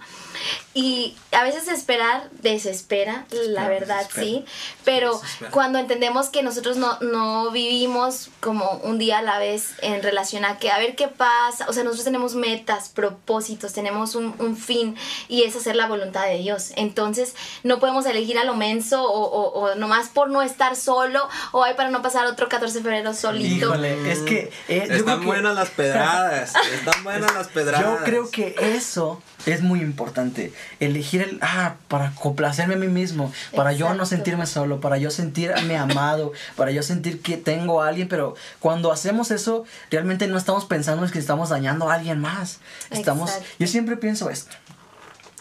y 0.73 1.15
a 1.33 1.43
veces 1.43 1.67
esperar 1.67 2.29
desespera, 2.41 3.25
la 3.31 3.67
verdad, 3.67 3.97
desespera. 3.99 4.25
sí. 4.25 4.45
Pero 4.85 5.17
Desespera. 5.19 5.51
cuando 5.51 5.79
entendemos 5.79 6.29
que 6.29 6.41
nosotros 6.43 6.77
no, 6.77 6.97
no 7.01 7.51
vivimos 7.51 8.29
como 8.39 8.71
un 8.83 8.97
día 8.97 9.19
a 9.19 9.21
la 9.21 9.37
vez 9.39 9.73
en 9.81 10.01
relación 10.01 10.45
a 10.45 10.57
que 10.57 10.71
a 10.71 10.77
ver 10.79 10.95
qué 10.95 11.07
pasa, 11.09 11.65
o 11.67 11.73
sea, 11.73 11.83
nosotros 11.83 12.05
tenemos 12.05 12.35
metas, 12.35 12.89
propósitos, 12.89 13.73
tenemos 13.73 14.15
un, 14.15 14.33
un 14.39 14.55
fin 14.55 14.95
y 15.27 15.43
es 15.43 15.55
hacer 15.55 15.75
la 15.75 15.87
voluntad 15.87 16.25
de 16.25 16.37
Dios. 16.37 16.71
Entonces, 16.75 17.35
no 17.63 17.79
podemos 17.79 18.05
elegir 18.05 18.37
a 18.37 18.45
lo 18.45 18.55
menso 18.55 19.03
o, 19.03 19.23
o, 19.25 19.59
o 19.71 19.75
nomás 19.75 20.07
por 20.09 20.29
no 20.29 20.41
estar 20.41 20.75
solo 20.77 21.27
o 21.51 21.63
hay 21.63 21.73
para 21.75 21.89
no 21.89 22.01
pasar 22.01 22.25
otro 22.27 22.47
14 22.47 22.77
de 22.77 22.83
febrero 22.83 23.13
solito. 23.13 23.67
Híjole, 23.67 24.11
es 24.11 24.19
que... 24.19 24.51
eh, 24.69 24.79
yo 24.81 24.85
creo 24.85 24.97
Están 24.97 25.19
que- 25.19 25.25
buenas 25.31 25.55
las 25.55 25.69
pedradas. 25.69 26.53
Están 26.73 27.03
buenas 27.03 27.33
las 27.33 27.47
pedradas. 27.47 27.81
Yo 27.81 27.97
creo 28.03 28.29
que 28.29 28.55
eso 28.59 29.21
es 29.45 29.61
muy 29.61 29.81
importante. 29.81 30.53
Elegir 30.79 31.21
el, 31.21 31.39
ah, 31.41 31.75
para 31.87 32.11
complacerme 32.11 32.75
a 32.75 32.77
mí 32.77 32.87
mismo, 32.87 33.31
para 33.55 33.73
yo 33.73 33.93
no 33.93 34.05
sentirme 34.05 34.45
solo, 34.45 34.79
para 34.79 34.97
yo 34.97 35.11
sentirme 35.11 35.77
amado, 35.77 36.33
para 36.55 36.71
yo 36.71 36.83
sentir 36.83 37.21
que 37.21 37.37
tengo 37.37 37.81
a 37.81 37.87
alguien, 37.87 38.07
pero 38.07 38.35
cuando 38.59 38.91
hacemos 38.91 39.31
eso, 39.31 39.65
realmente 39.89 40.27
no 40.27 40.37
estamos 40.37 40.65
pensando 40.65 41.05
en 41.05 41.11
que 41.11 41.19
estamos 41.19 41.49
dañando 41.49 41.89
a 41.89 41.95
alguien 41.95 42.19
más. 42.19 42.59
Estamos, 42.89 43.29
Exacto. 43.29 43.49
yo 43.59 43.67
siempre 43.67 43.97
pienso 43.97 44.29
esto. 44.29 44.55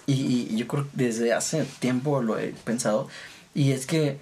Y, 0.07 0.48
y 0.50 0.57
yo 0.57 0.66
creo 0.66 0.85
que 0.85 0.90
desde 1.05 1.33
hace 1.33 1.64
tiempo 1.79 2.22
lo 2.22 2.38
he 2.38 2.48
pensado. 2.64 3.09
Y 3.55 3.72
es 3.72 3.87
que 3.87 4.18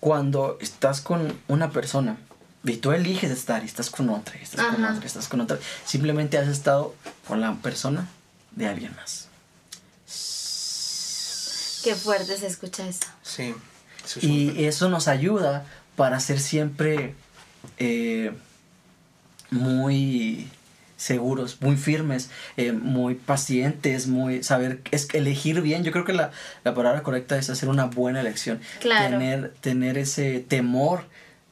cuando 0.00 0.56
estás 0.60 1.00
con 1.00 1.38
una 1.48 1.70
persona 1.70 2.16
y 2.64 2.76
tú 2.76 2.92
eliges 2.92 3.30
estar 3.30 3.62
y 3.62 3.66
estás 3.66 3.90
con 3.90 4.10
otra, 4.10 4.36
y 4.38 4.42
estás 4.42 4.66
con 4.66 4.84
otra, 4.84 5.00
y 5.02 5.06
estás 5.06 5.28
con 5.28 5.40
otra, 5.40 5.58
simplemente 5.84 6.38
has 6.38 6.48
estado 6.48 6.94
con 7.26 7.40
la 7.40 7.54
persona 7.56 8.08
de 8.52 8.66
alguien 8.66 8.94
más. 8.96 9.28
Qué 11.82 11.94
fuerte 11.94 12.36
se 12.36 12.46
escucha 12.46 12.86
eso. 12.86 13.06
Sí. 13.22 13.54
eso 14.04 14.18
es 14.18 14.24
Y 14.24 14.64
eso 14.66 14.90
nos 14.90 15.08
ayuda 15.08 15.64
para 15.96 16.20
ser 16.20 16.38
siempre 16.38 17.14
eh, 17.78 18.32
muy 19.50 20.50
seguros, 20.98 21.62
muy 21.62 21.76
firmes, 21.76 22.28
eh, 22.58 22.72
muy 22.72 23.14
pacientes, 23.14 24.06
muy 24.06 24.42
saber 24.42 24.82
es 24.90 25.08
elegir 25.14 25.62
bien. 25.62 25.82
Yo 25.82 25.92
creo 25.92 26.04
que 26.04 26.12
la, 26.12 26.30
la 26.62 26.74
palabra 26.74 27.02
correcta 27.02 27.38
es 27.38 27.48
hacer 27.48 27.70
una 27.70 27.86
buena 27.86 28.20
elección. 28.20 28.60
Claro. 28.80 29.18
Tener, 29.18 29.54
tener 29.62 29.96
ese 29.96 30.40
temor 30.40 31.04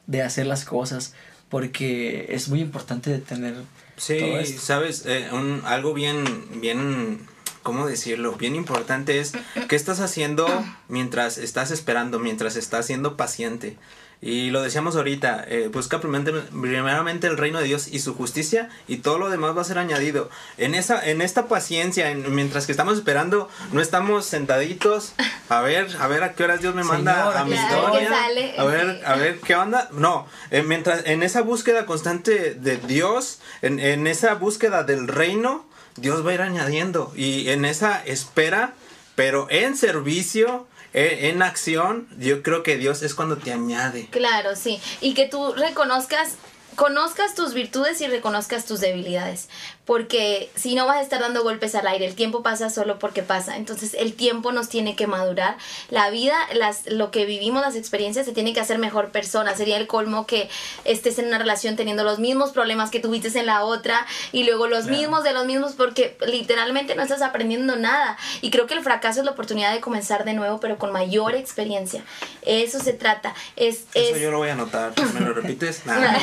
de 0.09 0.21
hacer 0.23 0.45
las 0.47 0.65
cosas. 0.65 1.13
Porque 1.49 2.27
es 2.29 2.47
muy 2.49 2.61
importante 2.61 3.17
tener 3.19 3.53
todo 3.55 3.63
Sí, 3.97 4.17
esto. 4.17 4.61
sabes, 4.61 5.03
Eh, 5.07 5.29
un, 5.31 5.61
algo 5.65 5.93
bien, 5.93 6.23
bien, 6.61 7.21
¿cómo 7.63 7.87
decirlo? 7.87 8.33
Bien 8.33 8.55
importante 8.55 9.19
es 9.19 9.31
qué 9.67 9.75
estás 9.75 9.99
haciendo 9.99 10.45
mientras 10.87 11.37
estás 11.37 11.71
esperando, 11.71 12.19
mientras 12.19 12.55
estás 12.55 12.85
siendo 12.85 13.17
paciente. 13.17 13.77
Y 14.21 14.49
lo 14.49 14.61
decíamos 14.61 14.97
ahorita, 14.97 15.45
eh, 15.47 15.69
busca 15.71 16.01
primeramente, 16.01 17.27
el 17.27 17.37
reino 17.37 17.59
de 17.59 17.65
Dios 17.65 17.87
y 17.87 17.99
su 17.99 18.15
justicia 18.15 18.67
y 18.87 18.97
todo 18.97 19.17
lo 19.17 19.29
demás 19.29 19.55
va 19.55 19.61
a 19.61 19.65
ser 19.65 19.77
añadido. 19.77 20.29
En 20.57 20.75
esa, 20.75 21.07
en 21.09 21.21
esta 21.21 21.47
paciencia, 21.47 22.11
en- 22.11 22.35
mientras 22.35 22.65
que 22.65 22.73
estamos 22.73 22.95
esperando, 22.97 23.47
no 23.71 23.79
estamos 23.81 24.25
sentaditos 24.25 25.13
a 25.47 25.61
ver, 25.61 25.87
a 26.01 26.07
ver 26.07 26.23
a 26.23 26.33
qué 26.33 26.43
horas 26.43 26.59
Dios 26.61 26.75
me 26.75 26.83
manda 26.83 27.13
Señor, 27.15 27.37
a 27.37 27.45
mi 27.45 27.55
historia. 27.55 28.09
a 28.57 28.63
ver, 28.65 29.01
a 29.05 29.15
ver 29.15 29.39
qué 29.39 29.55
onda. 29.55 29.87
No, 29.93 30.27
eh, 30.51 30.63
mientras 30.63 31.05
en 31.05 31.23
esa 31.23 31.41
búsqueda 31.41 31.85
constante 31.85 32.55
de 32.55 32.75
Dios, 32.77 33.39
en, 33.61 33.79
en 33.79 34.05
esa 34.05 34.33
búsqueda 34.35 34.83
del 34.83 35.07
reino, 35.07 35.65
Dios 35.95 36.25
va 36.25 36.31
a 36.31 36.33
ir 36.33 36.41
añadiendo. 36.41 37.13
Y 37.15 37.47
en 37.49 37.63
esa 37.63 38.03
espera, 38.05 38.73
pero 39.15 39.47
en 39.49 39.77
servicio, 39.77 40.67
en 40.93 41.41
acción, 41.41 42.07
yo 42.17 42.41
creo 42.41 42.63
que 42.63 42.77
Dios 42.77 43.03
es 43.03 43.13
cuando 43.13 43.37
te 43.37 43.51
añade. 43.51 44.07
Claro, 44.11 44.55
sí. 44.55 44.79
Y 45.01 45.13
que 45.13 45.27
tú 45.27 45.53
reconozcas, 45.53 46.35
conozcas 46.79 47.35
tus 47.35 47.53
virtudes 47.53 47.99
y 47.99 48.07
reconozcas 48.07 48.63
tus 48.63 48.79
debilidades. 48.79 49.49
Porque 49.83 50.49
si 50.55 50.75
no 50.75 50.85
vas 50.85 50.97
a 50.97 51.01
estar 51.01 51.19
dando 51.19 51.43
golpes 51.43 51.75
al 51.75 51.87
aire, 51.87 52.05
el 52.05 52.15
tiempo 52.15 52.41
pasa 52.41 52.69
solo 52.69 52.99
porque 52.99 53.21
pasa. 53.21 53.57
Entonces 53.57 53.95
el 53.95 54.13
tiempo 54.13 54.53
nos 54.53 54.69
tiene 54.69 54.95
que 54.95 55.05
madurar. 55.05 55.57
La 55.89 56.09
vida, 56.09 56.37
las, 56.53 56.85
lo 56.85 57.11
que 57.11 57.25
vivimos, 57.25 57.61
las 57.63 57.75
experiencias, 57.75 58.25
se 58.25 58.31
tiene 58.31 58.53
que 58.53 58.61
hacer 58.61 58.77
mejor 58.77 59.09
persona. 59.09 59.57
Sería 59.57 59.75
el 59.75 59.87
colmo 59.87 60.25
que 60.25 60.49
estés 60.85 61.19
en 61.19 61.25
una 61.25 61.37
relación 61.37 61.75
teniendo 61.75 62.05
los 62.05 62.19
mismos 62.19 62.51
problemas 62.51 62.91
que 62.91 63.01
tuviste 63.01 63.37
en 63.37 63.47
la 63.47 63.65
otra 63.65 64.05
y 64.31 64.43
luego 64.43 64.67
los 64.67 64.85
mismos 64.85 65.25
de 65.25 65.33
los 65.33 65.45
mismos 65.45 65.73
porque 65.73 66.17
literalmente 66.25 66.95
no 66.95 67.03
estás 67.03 67.21
aprendiendo 67.21 67.75
nada. 67.75 68.17
Y 68.41 68.51
creo 68.51 68.67
que 68.67 68.75
el 68.75 68.83
fracaso 68.83 69.19
es 69.19 69.25
la 69.25 69.31
oportunidad 69.31 69.73
de 69.73 69.81
comenzar 69.81 70.23
de 70.23 70.33
nuevo, 70.33 70.61
pero 70.61 70.77
con 70.77 70.93
mayor 70.93 71.35
experiencia. 71.35 72.03
Eso 72.43 72.79
se 72.79 72.93
trata. 72.93 73.33
Es, 73.57 73.85
Eso 73.93 74.15
es 74.15 74.21
yo 74.21 74.31
lo 74.31 74.37
voy 74.37 74.47
a 74.47 74.53
anotar. 74.53 74.93
¿Me 75.13 75.19
lo 75.19 75.33
repites? 75.33 75.81
Nah. 75.89 76.13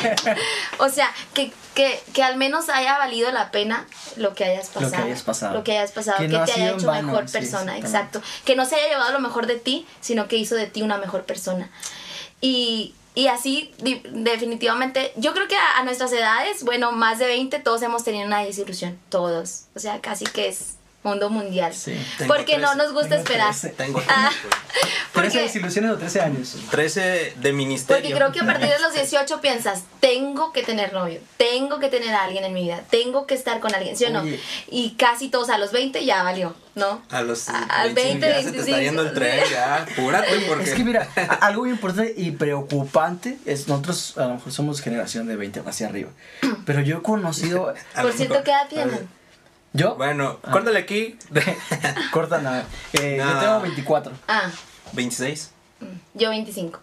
o 0.79 0.89
sea, 0.89 1.13
que, 1.35 1.53
que, 1.75 2.01
que 2.13 2.23
al 2.23 2.37
menos 2.37 2.69
haya 2.69 2.99
valido 2.99 3.31
la 3.33 3.51
pena 3.51 3.87
lo 4.17 4.35
que 4.35 4.45
hayas 4.45 4.69
Lo 4.75 4.81
pasado. 4.81 4.91
que 4.93 5.09
hayas 5.09 5.23
pasado. 5.23 5.55
Lo 5.55 5.65
que 5.65 5.73
hayas 5.79 5.93
pasado, 5.93 6.19
Que 6.19 6.27
que, 6.29 6.33
no 6.33 6.43
ha 6.43 6.45
te 6.45 6.53
haya 6.53 6.71
hecho 6.73 6.87
vano, 6.87 7.09
mejor 7.09 7.29
sí, 7.29 7.33
persona, 7.33 7.79
exacto. 7.79 8.23
Que 8.45 8.57
no 8.57 8.65
se 8.65 8.77
haya 8.77 8.89
llevado 8.89 9.13
lo 9.13 9.21
mejor 9.21 9.47
de 9.47 9.57
ti, 9.57 9.87
sino 10.01 10.29
que 10.29 10.37
hizo 10.37 10.55
de 10.55 10.67
ti 10.67 10.83
una 10.83 10.99
mejor 10.99 11.25
persona. 11.25 11.71
Y, 12.41 12.95
y 13.15 13.29
así, 13.29 13.73
definitivamente, 14.11 15.13
yo 15.17 15.33
creo 15.33 15.49
que 15.49 15.57
a, 15.57 15.79
a 15.79 15.85
nuestras 15.85 16.13
edades, 16.13 16.65
bueno, 16.65 16.93
más 16.93 17.19
de 17.19 17.27
20, 17.27 17.59
todos 17.61 17.83
hemos 17.83 18.05
tenido 18.05 18.27
una 18.27 18.43
desilusión. 18.45 18.99
Todos. 19.09 19.65
O 19.75 19.79
sea, 19.79 20.01
casi 20.01 20.25
que 20.27 20.49
es 20.49 20.75
mundo 21.03 21.31
mundial. 21.31 21.73
Sí. 21.73 21.95
Porque 22.27 22.59
no 22.59 22.71
trece. 22.73 22.77
nos 22.79 22.93
gusta 22.93 23.09
Tengo 23.11 23.23
esperar. 23.23 23.51
trece. 23.51 23.69
Tengo 23.71 24.03
Ah, 24.09 24.31
13 24.33 24.99
porque- 25.13 25.39
desilusiones 25.41 25.91
o 25.93 25.97
13 25.99 26.21
años. 26.21 26.57
13 26.71 27.35
de 27.37 27.53
ministerio. 27.53 28.03
Porque 28.03 28.15
creo 28.17 28.33
que 28.33 28.41
a 28.41 28.45
partir 28.45 28.69
de 28.71 28.79
los 28.81 28.93
18 28.93 29.41
piensas, 29.41 29.85
tengo 30.01 30.53
que 30.53 30.63
tener 30.65 30.93
novio, 30.93 31.21
tengo 31.37 31.79
que 31.79 31.89
tener 31.89 32.13
a 32.15 32.25
alguien 32.25 32.45
en 32.45 32.53
mi 32.53 32.65
vida, 32.65 32.83
tengo 32.91 33.27
que 33.27 33.35
estar 33.35 33.61
con 33.61 33.73
alguien, 33.75 33.97
¿sí 33.97 34.05
o 34.07 34.11
no? 34.11 34.23
Oye. 34.23 34.41
Y 34.69 34.95
casi 34.97 35.29
todos 35.29 35.49
a 35.51 35.59
los 35.59 35.71
20 35.71 36.05
ya 36.05 36.23
valió, 36.25 36.57
¿no? 36.75 37.01
A 37.11 37.23
los 37.23 37.49
A- 37.49 37.63
al 37.65 37.95
20, 37.95 38.27
20, 38.27 38.29
ya 38.29 38.35
se 38.43 38.51
te 38.53 38.59
está 38.59 38.77
25, 38.77 38.81
yendo 38.81 39.03
el 39.03 39.13
tren, 39.15 39.45
ya, 39.51 39.77
apúrate 39.83 40.41
porque... 40.49 40.65
Es 40.65 40.75
que 40.75 40.83
mira, 40.85 41.09
algo 41.41 41.63
muy 41.63 41.71
importante 41.71 42.15
y 42.17 42.33
preocupante 42.33 43.39
es 43.47 43.69
nosotros 43.69 44.19
a 44.19 44.23
lo 44.27 44.35
mejor 44.35 44.53
somos 44.53 44.81
generación 44.81 45.27
de 45.29 45.37
20 45.37 45.63
hacia 45.67 45.87
arriba. 45.89 46.11
Pero 46.65 46.81
yo 46.81 46.99
he 46.99 47.03
conocido 47.03 47.73
Por 48.01 48.13
cierto, 48.13 48.43
¿qué 48.43 48.51
edad 48.51 48.69
tienen? 48.69 49.09
Yo 49.77 49.95
Bueno, 49.97 50.39
Ah. 50.43 50.51
córtale 50.53 50.79
aquí. 50.79 51.17
corta 52.13 52.41
nada. 52.41 52.67
Eh, 52.95 53.17
No. 53.19 53.33
Yo 53.35 53.41
tengo 53.41 53.61
24. 53.63 54.13
Ah, 54.29 54.51
26. 54.93 55.51
yo 56.15 56.31
25. 56.31 56.81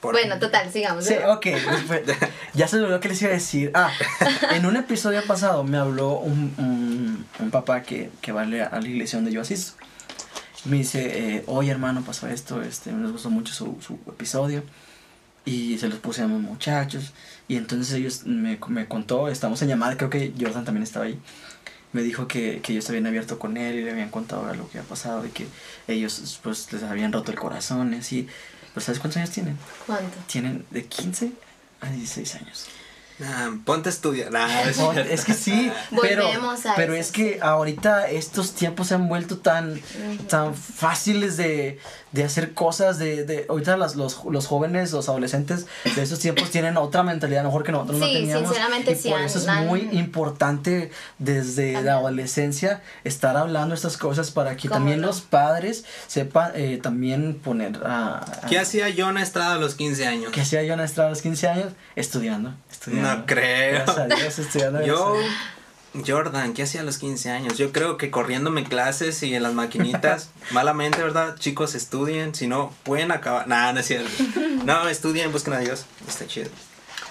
Por- 0.00 0.14
Bueno, 0.14 0.38
total, 0.38 0.72
sigamos. 0.72 1.04
Sí, 1.04 1.14
ok. 1.26 1.44
después- 1.46 2.02
ya 2.54 2.66
se 2.68 2.76
me 2.76 2.82
olvidó 2.84 3.00
que 3.00 3.08
les 3.08 3.20
iba 3.22 3.30
a 3.30 3.34
decir. 3.34 3.70
Ah, 3.74 3.90
en 4.52 4.64
un 4.66 4.76
episodio 4.76 5.22
pasado 5.26 5.62
me 5.64 5.76
habló 5.76 6.12
un, 6.18 6.54
un, 6.56 7.26
un 7.38 7.50
papá 7.50 7.82
que, 7.82 8.10
que 8.22 8.32
va 8.32 8.42
a 8.42 8.44
la 8.46 8.64
a 8.66 8.80
la 8.80 8.88
iglesia 8.88 9.18
donde 9.18 9.32
yo 9.32 9.40
asisto. 9.42 9.72
Me 10.64 10.76
dice, 10.78 11.36
eh, 11.36 11.44
oye 11.46 11.70
hermano, 11.70 12.02
pasó 12.02 12.28
esto, 12.28 12.60
este, 12.62 12.92
nos 12.92 13.12
gustó 13.12 13.30
mucho 13.30 13.52
su, 13.54 13.78
su 13.80 13.94
episodio. 14.08 14.62
Y 15.46 15.78
se 15.78 15.88
los 15.88 15.98
puse 15.98 16.22
a 16.22 16.26
mis 16.28 16.40
muchachos. 16.40 17.12
Y 17.48 17.56
entonces 17.56 17.94
ellos 17.94 18.22
me, 18.26 18.58
me 18.68 18.86
contó, 18.86 19.28
estamos 19.28 19.60
en 19.62 19.68
llamada, 19.68 19.96
creo 19.96 20.10
que 20.10 20.32
Jordan 20.38 20.64
también 20.64 20.82
estaba 20.82 21.06
ahí. 21.06 21.18
Me 21.92 22.02
dijo 22.02 22.28
que, 22.28 22.60
que 22.62 22.72
ellos 22.72 22.84
se 22.84 22.92
habían 22.92 23.06
abierto 23.06 23.38
con 23.38 23.56
él 23.56 23.76
y 23.76 23.82
le 23.82 23.90
habían 23.90 24.10
contado 24.10 24.42
lo 24.54 24.68
que 24.70 24.78
había 24.78 24.88
pasado 24.88 25.26
y 25.26 25.30
que 25.30 25.46
ellos 25.88 26.38
pues 26.42 26.72
les 26.72 26.82
habían 26.84 27.12
roto 27.12 27.32
el 27.32 27.38
corazón 27.38 27.94
y 27.94 27.96
así. 27.96 28.28
Pero 28.72 28.86
¿sabes 28.86 29.00
cuántos 29.00 29.16
años 29.18 29.30
tienen? 29.30 29.58
¿Cuánto? 29.86 30.16
Tienen 30.26 30.64
de 30.70 30.84
15 30.84 31.32
a 31.80 31.90
16 31.90 32.34
años. 32.36 32.66
Nah, 33.20 33.50
ponte 33.66 33.90
a 33.90 33.92
estudiar. 33.92 34.30
Nah, 34.32 34.62
es 34.62 35.24
que 35.24 35.34
sí, 35.34 35.70
pero, 36.00 36.26
Volvemos 36.26 36.64
a 36.66 36.74
pero 36.74 36.94
eso, 36.94 37.02
es 37.02 37.12
que 37.12 37.38
ahorita 37.42 38.08
estos 38.08 38.54
tiempos 38.54 38.88
se 38.88 38.94
han 38.94 39.08
vuelto 39.08 39.38
tan, 39.38 39.80
tan 40.28 40.54
fáciles 40.54 41.36
de, 41.36 41.78
de 42.12 42.24
hacer 42.24 42.54
cosas, 42.54 42.98
de, 42.98 43.24
de 43.24 43.46
ahorita 43.48 43.76
las, 43.76 43.94
los, 43.96 44.24
los 44.24 44.46
jóvenes, 44.46 44.90
los 44.92 45.08
adolescentes 45.08 45.66
de 45.94 46.02
esos 46.02 46.18
tiempos 46.18 46.50
tienen 46.50 46.76
otra 46.76 47.02
mentalidad 47.02 47.44
mejor 47.44 47.62
que 47.62 47.72
nosotros 47.72 47.98
no 48.00 48.06
Sí, 48.06 48.12
teníamos. 48.14 48.48
sinceramente 48.48 48.92
y 48.92 48.96
sí, 48.96 49.08
por 49.10 49.20
eso 49.20 49.38
es 49.38 49.46
muy 49.66 49.88
importante 49.92 50.90
desde 51.18 51.80
la 51.82 51.94
adolescencia 51.94 52.82
estar 53.04 53.36
hablando 53.36 53.74
estas 53.74 53.96
cosas 53.96 54.30
para 54.30 54.56
que 54.56 54.68
¿Cómo 54.68 54.78
también 54.78 55.00
no? 55.00 55.06
los 55.06 55.20
padres 55.20 55.84
sepan 56.08 56.52
eh, 56.54 56.80
también 56.82 57.34
poner 57.38 57.78
a... 57.84 58.18
a- 58.18 58.46
¿Qué 58.48 58.58
hacía 58.58 58.86
Jonah 58.96 59.22
Estrada 59.22 59.54
a 59.54 59.58
los 59.58 59.74
15 59.74 60.06
años? 60.06 60.32
¿Qué 60.32 60.40
hacía 60.40 60.62
yo 60.62 60.74
en 60.74 60.80
Estrada 60.80 61.08
a 61.08 61.10
los 61.10 61.22
15 61.22 61.48
años? 61.48 61.66
Estudiando, 61.96 62.54
estudiando. 62.70 63.16
No 63.16 63.26
creo. 63.26 63.74
Gracias 63.84 63.98
a 63.98 64.06
Dios, 64.06 64.38
estudiando. 64.38 64.84
Yo, 64.84 65.14
gracias 65.14 65.34
Jordan, 66.06 66.54
¿qué 66.54 66.62
hacía 66.62 66.82
a 66.82 66.84
los 66.84 66.98
15 66.98 67.30
años? 67.30 67.58
Yo 67.58 67.72
creo 67.72 67.96
que 67.96 68.10
corriéndome 68.10 68.64
clases 68.64 69.22
y 69.22 69.34
en 69.34 69.42
las 69.42 69.54
maquinitas, 69.54 70.30
malamente, 70.52 71.02
¿verdad? 71.02 71.36
Chicos, 71.38 71.74
estudien, 71.74 72.34
si 72.34 72.46
no, 72.46 72.72
pueden 72.84 73.10
acabar. 73.10 73.48
Nah, 73.48 73.72
no 73.72 73.80
es 73.80 73.86
cierto. 73.86 74.10
No, 74.64 74.88
estudien, 74.88 75.32
busquen 75.32 75.54
a 75.54 75.58
Dios, 75.58 75.86
está 76.06 76.26
chido. 76.26 76.50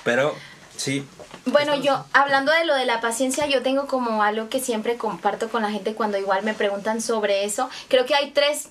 Pero 0.04 0.36
Sí. 0.80 1.06
Bueno, 1.46 1.76
yo 1.76 2.06
hablando 2.14 2.54
de 2.54 2.64
lo 2.64 2.74
de 2.74 2.86
la 2.86 3.02
paciencia, 3.02 3.48
yo 3.48 3.62
tengo 3.62 3.86
como 3.86 4.24
algo 4.24 4.48
que 4.48 4.62
siempre 4.62 4.96
comparto 4.96 5.50
con 5.50 5.62
la 5.62 5.72
gente 5.72 5.94
cuando 5.94 6.18
igual 6.18 6.44
me 6.44 6.54
preguntan 6.54 7.02
sobre 7.02 7.44
eso. 7.44 7.70
Creo 7.90 8.06
que 8.06 8.16
hay 8.16 8.32
tres, 8.32 8.70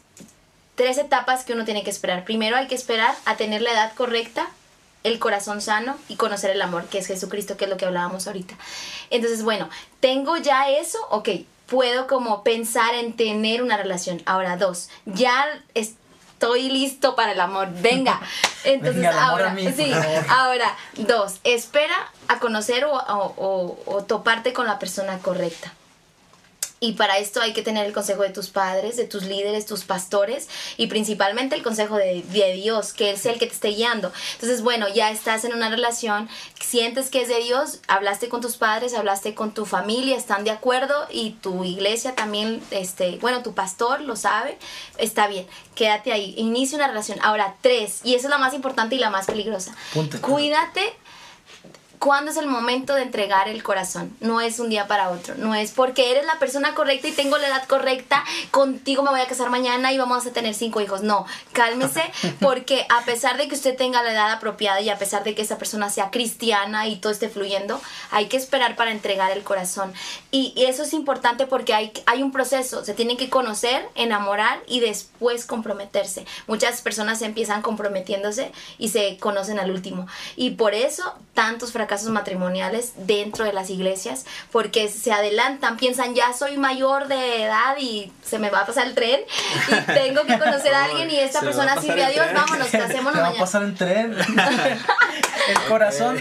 tres 0.74 0.96
etapas 0.96 1.44
que 1.44 1.52
uno 1.52 1.66
tiene 1.66 1.84
que 1.84 1.90
esperar. 1.90 2.24
Primero 2.24 2.56
hay 2.56 2.66
que 2.66 2.74
esperar 2.74 3.14
a 3.26 3.36
tener 3.36 3.60
la 3.60 3.72
edad 3.72 3.92
correcta, 3.94 4.48
el 5.04 5.18
corazón 5.18 5.60
sano 5.60 5.96
y 6.08 6.16
conocer 6.16 6.50
el 6.50 6.60
amor, 6.62 6.84
que 6.86 6.98
es 6.98 7.06
Jesucristo, 7.06 7.56
que 7.56 7.64
es 7.64 7.70
lo 7.70 7.76
que 7.76 7.86
hablábamos 7.86 8.26
ahorita. 8.26 8.54
Entonces, 9.10 9.42
bueno, 9.42 9.68
tengo 10.00 10.36
ya 10.36 10.68
eso, 10.70 10.98
ok, 11.10 11.28
puedo 11.66 12.06
como 12.06 12.42
pensar 12.42 12.94
en 12.94 13.14
tener 13.16 13.62
una 13.62 13.76
relación. 13.76 14.22
Ahora, 14.26 14.56
dos, 14.56 14.88
ya 15.06 15.46
estoy 15.74 16.68
listo 16.70 17.14
para 17.16 17.32
el 17.32 17.40
amor, 17.40 17.68
venga. 17.72 18.20
Entonces, 18.64 19.02
Venga, 19.02 19.26
ahora, 19.28 19.50
mí, 19.50 19.72
sí, 19.72 19.92
ahora, 20.28 20.76
dos, 20.96 21.36
espera 21.44 21.94
a 22.28 22.38
conocer 22.38 22.84
o, 22.84 22.92
o- 22.92 23.34
o- 23.36 23.78
o 23.86 24.04
toparte 24.04 24.52
con 24.52 24.66
la 24.66 24.78
persona 24.78 25.18
correcta. 25.18 25.72
Y 26.80 26.92
para 26.92 27.18
esto 27.18 27.40
hay 27.40 27.52
que 27.52 27.62
tener 27.62 27.86
el 27.86 27.92
consejo 27.92 28.22
de 28.22 28.30
tus 28.30 28.48
padres, 28.48 28.96
de 28.96 29.04
tus 29.04 29.24
líderes, 29.24 29.66
tus 29.66 29.84
pastores 29.84 30.48
y 30.76 30.86
principalmente 30.86 31.56
el 31.56 31.62
consejo 31.62 31.96
de, 31.96 32.22
de 32.22 32.52
Dios, 32.52 32.92
que 32.92 33.10
Él 33.10 33.18
sea 33.18 33.32
el 33.32 33.38
que 33.38 33.46
te 33.46 33.54
esté 33.54 33.68
guiando. 33.68 34.12
Entonces, 34.34 34.62
bueno, 34.62 34.86
ya 34.88 35.10
estás 35.10 35.44
en 35.44 35.54
una 35.54 35.70
relación, 35.70 36.28
sientes 36.60 37.10
que 37.10 37.22
es 37.22 37.28
de 37.28 37.42
Dios, 37.42 37.80
hablaste 37.88 38.28
con 38.28 38.40
tus 38.40 38.56
padres, 38.56 38.94
hablaste 38.94 39.34
con 39.34 39.52
tu 39.54 39.66
familia, 39.66 40.16
están 40.16 40.44
de 40.44 40.50
acuerdo 40.50 41.06
y 41.10 41.30
tu 41.30 41.64
iglesia 41.64 42.14
también, 42.14 42.62
este, 42.70 43.18
bueno, 43.20 43.42
tu 43.42 43.54
pastor 43.54 44.00
lo 44.00 44.16
sabe, 44.16 44.58
está 44.98 45.26
bien, 45.26 45.46
quédate 45.74 46.12
ahí, 46.12 46.34
inicia 46.36 46.76
una 46.76 46.88
relación. 46.88 47.18
Ahora, 47.22 47.56
tres, 47.60 48.00
y 48.04 48.14
esa 48.14 48.28
es 48.28 48.30
la 48.30 48.38
más 48.38 48.54
importante 48.54 48.94
y 48.94 48.98
la 48.98 49.10
más 49.10 49.26
peligrosa. 49.26 49.74
Cuídate 50.20 50.94
¿Cuándo 51.98 52.30
es 52.30 52.36
el 52.36 52.46
momento 52.46 52.94
de 52.94 53.02
entregar 53.02 53.48
el 53.48 53.62
corazón? 53.64 54.16
No 54.20 54.40
es 54.40 54.60
un 54.60 54.70
día 54.70 54.86
para 54.86 55.10
otro. 55.10 55.34
No 55.36 55.54
es 55.54 55.72
porque 55.72 56.12
eres 56.12 56.24
la 56.26 56.38
persona 56.38 56.74
correcta 56.74 57.08
y 57.08 57.12
tengo 57.12 57.38
la 57.38 57.48
edad 57.48 57.66
correcta, 57.66 58.24
contigo 58.52 59.02
me 59.02 59.10
voy 59.10 59.20
a 59.20 59.26
casar 59.26 59.50
mañana 59.50 59.92
y 59.92 59.98
vamos 59.98 60.24
a 60.24 60.30
tener 60.30 60.54
cinco 60.54 60.80
hijos. 60.80 61.02
No, 61.02 61.26
cálmese 61.52 62.02
porque 62.40 62.86
a 62.88 63.04
pesar 63.04 63.36
de 63.36 63.48
que 63.48 63.56
usted 63.56 63.76
tenga 63.76 64.02
la 64.02 64.12
edad 64.12 64.30
apropiada 64.30 64.80
y 64.80 64.90
a 64.90 64.98
pesar 64.98 65.24
de 65.24 65.34
que 65.34 65.42
esa 65.42 65.58
persona 65.58 65.90
sea 65.90 66.10
cristiana 66.10 66.86
y 66.86 66.96
todo 66.96 67.10
esté 67.10 67.28
fluyendo, 67.28 67.80
hay 68.12 68.26
que 68.26 68.36
esperar 68.36 68.76
para 68.76 68.92
entregar 68.92 69.32
el 69.32 69.42
corazón. 69.42 69.92
Y, 70.30 70.52
y 70.54 70.66
eso 70.66 70.84
es 70.84 70.92
importante 70.92 71.46
porque 71.46 71.74
hay, 71.74 71.92
hay 72.06 72.22
un 72.22 72.30
proceso. 72.30 72.84
Se 72.84 72.94
tienen 72.94 73.16
que 73.16 73.28
conocer, 73.28 73.88
enamorar 73.96 74.60
y 74.68 74.78
después 74.78 75.46
comprometerse. 75.46 76.24
Muchas 76.46 76.80
personas 76.80 77.22
empiezan 77.22 77.60
comprometiéndose 77.60 78.52
y 78.78 78.90
se 78.90 79.16
conocen 79.18 79.58
al 79.58 79.72
último. 79.72 80.06
Y 80.36 80.50
por 80.50 80.74
eso 80.74 81.14
tantos 81.34 81.72
fracasos 81.72 81.87
matrimoniales 81.88 82.92
dentro 82.96 83.44
de 83.44 83.52
las 83.52 83.70
iglesias, 83.70 84.24
porque 84.52 84.88
se 84.88 85.12
adelantan, 85.12 85.76
piensan 85.76 86.14
ya 86.14 86.32
soy 86.32 86.56
mayor 86.58 87.08
de 87.08 87.44
edad 87.44 87.76
y 87.80 88.12
se 88.24 88.38
me 88.38 88.50
va 88.50 88.60
a 88.60 88.66
pasar 88.66 88.86
el 88.86 88.94
tren 88.94 89.20
y 89.68 89.92
tengo 89.92 90.22
que 90.24 90.38
conocer 90.38 90.74
a 90.74 90.84
alguien 90.84 91.10
y 91.10 91.16
esta 91.16 91.40
Se 91.40 91.46
persona 91.46 91.80
sirve 91.80 92.04
a 92.04 92.08
el 92.08 92.14
Dios, 92.14 92.26
tren. 92.26 92.36
vámonos, 92.36 92.68
casémonos 92.72 93.12
Te 93.14 93.18
va 93.20 93.26
a 93.26 93.30
mañana. 93.30 93.38
pasar 93.44 93.62
en 93.62 93.74
tren. 93.74 94.16
el 95.48 95.58
corazón 95.68 96.16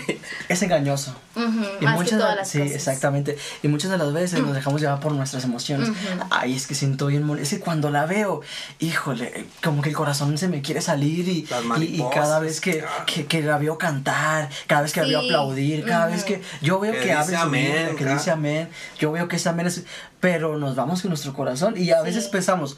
es 0.50 0.62
engañoso. 0.62 1.16
Ujú, 1.36 1.48
Y 1.82 1.86
más 1.86 1.94
que 1.94 2.00
muchas 2.04 2.20
todas 2.20 2.30
de- 2.32 2.36
las 2.38 2.50
sí, 2.50 2.60
cosas. 2.60 2.76
exactamente. 2.76 3.38
Y 3.62 3.68
muchas 3.68 3.92
de 3.92 3.98
las 3.98 4.12
veces 4.14 4.40
nos 4.42 4.56
dejamos 4.56 4.82
llevar 4.82 5.00
por 5.00 5.12
nuestras 5.12 5.44
emociones. 5.44 5.90
Ay, 6.32 6.56
es 6.56 6.66
que 6.66 6.74
siento 6.76 7.08
bien 7.08 7.24
molesto. 7.24 7.44
Es 7.56 7.60
que 7.60 7.64
cuando 7.64 7.90
la 7.92 8.06
veo, 8.06 8.42
híjole, 8.80 9.46
como 9.64 9.82
que 9.82 9.90
el 9.90 9.96
corazón 9.96 10.38
se 10.38 10.48
me 10.48 10.62
quiere 10.62 10.82
salir 10.82 11.28
y, 11.28 11.46
Las 11.46 11.64
y- 11.82 12.02
y, 12.02 12.04
cada 12.14 12.40
vez 12.40 12.60
que, 12.62 12.84
que, 13.06 13.26
que 13.28 13.42
la 13.42 13.58
veo 13.58 13.78
cantar, 13.78 14.50
cada 14.66 14.82
vez 14.82 14.94
que 14.94 15.02
la 15.02 15.08
veo 15.08 15.22
Sí. 15.22 15.30
Aplaudir, 15.62 15.86
cada 15.86 16.08
vez 16.08 16.24
que 16.24 16.42
yo 16.62 16.80
veo 16.80 16.92
Que 16.94 17.00
que, 17.00 17.06
dice 17.06 17.14
abre 17.18 17.36
su 17.38 17.42
amén, 17.44 17.72
vida, 17.72 17.96
que 17.98 18.06
dice 18.06 18.32
amén, 18.32 18.70
yo 19.00 19.12
veo 19.12 19.28
que 19.28 19.36
ese 19.38 19.50
amén 19.50 19.68
es... 19.68 19.84
Pero 20.20 20.58
nos 20.58 20.76
vamos 20.76 21.02
con 21.02 21.10
nuestro 21.10 21.34
corazón 21.34 21.76
y 21.78 21.92
a 21.92 22.02
veces 22.02 22.26
Sí. 22.26 22.30
pensamos 22.32 22.78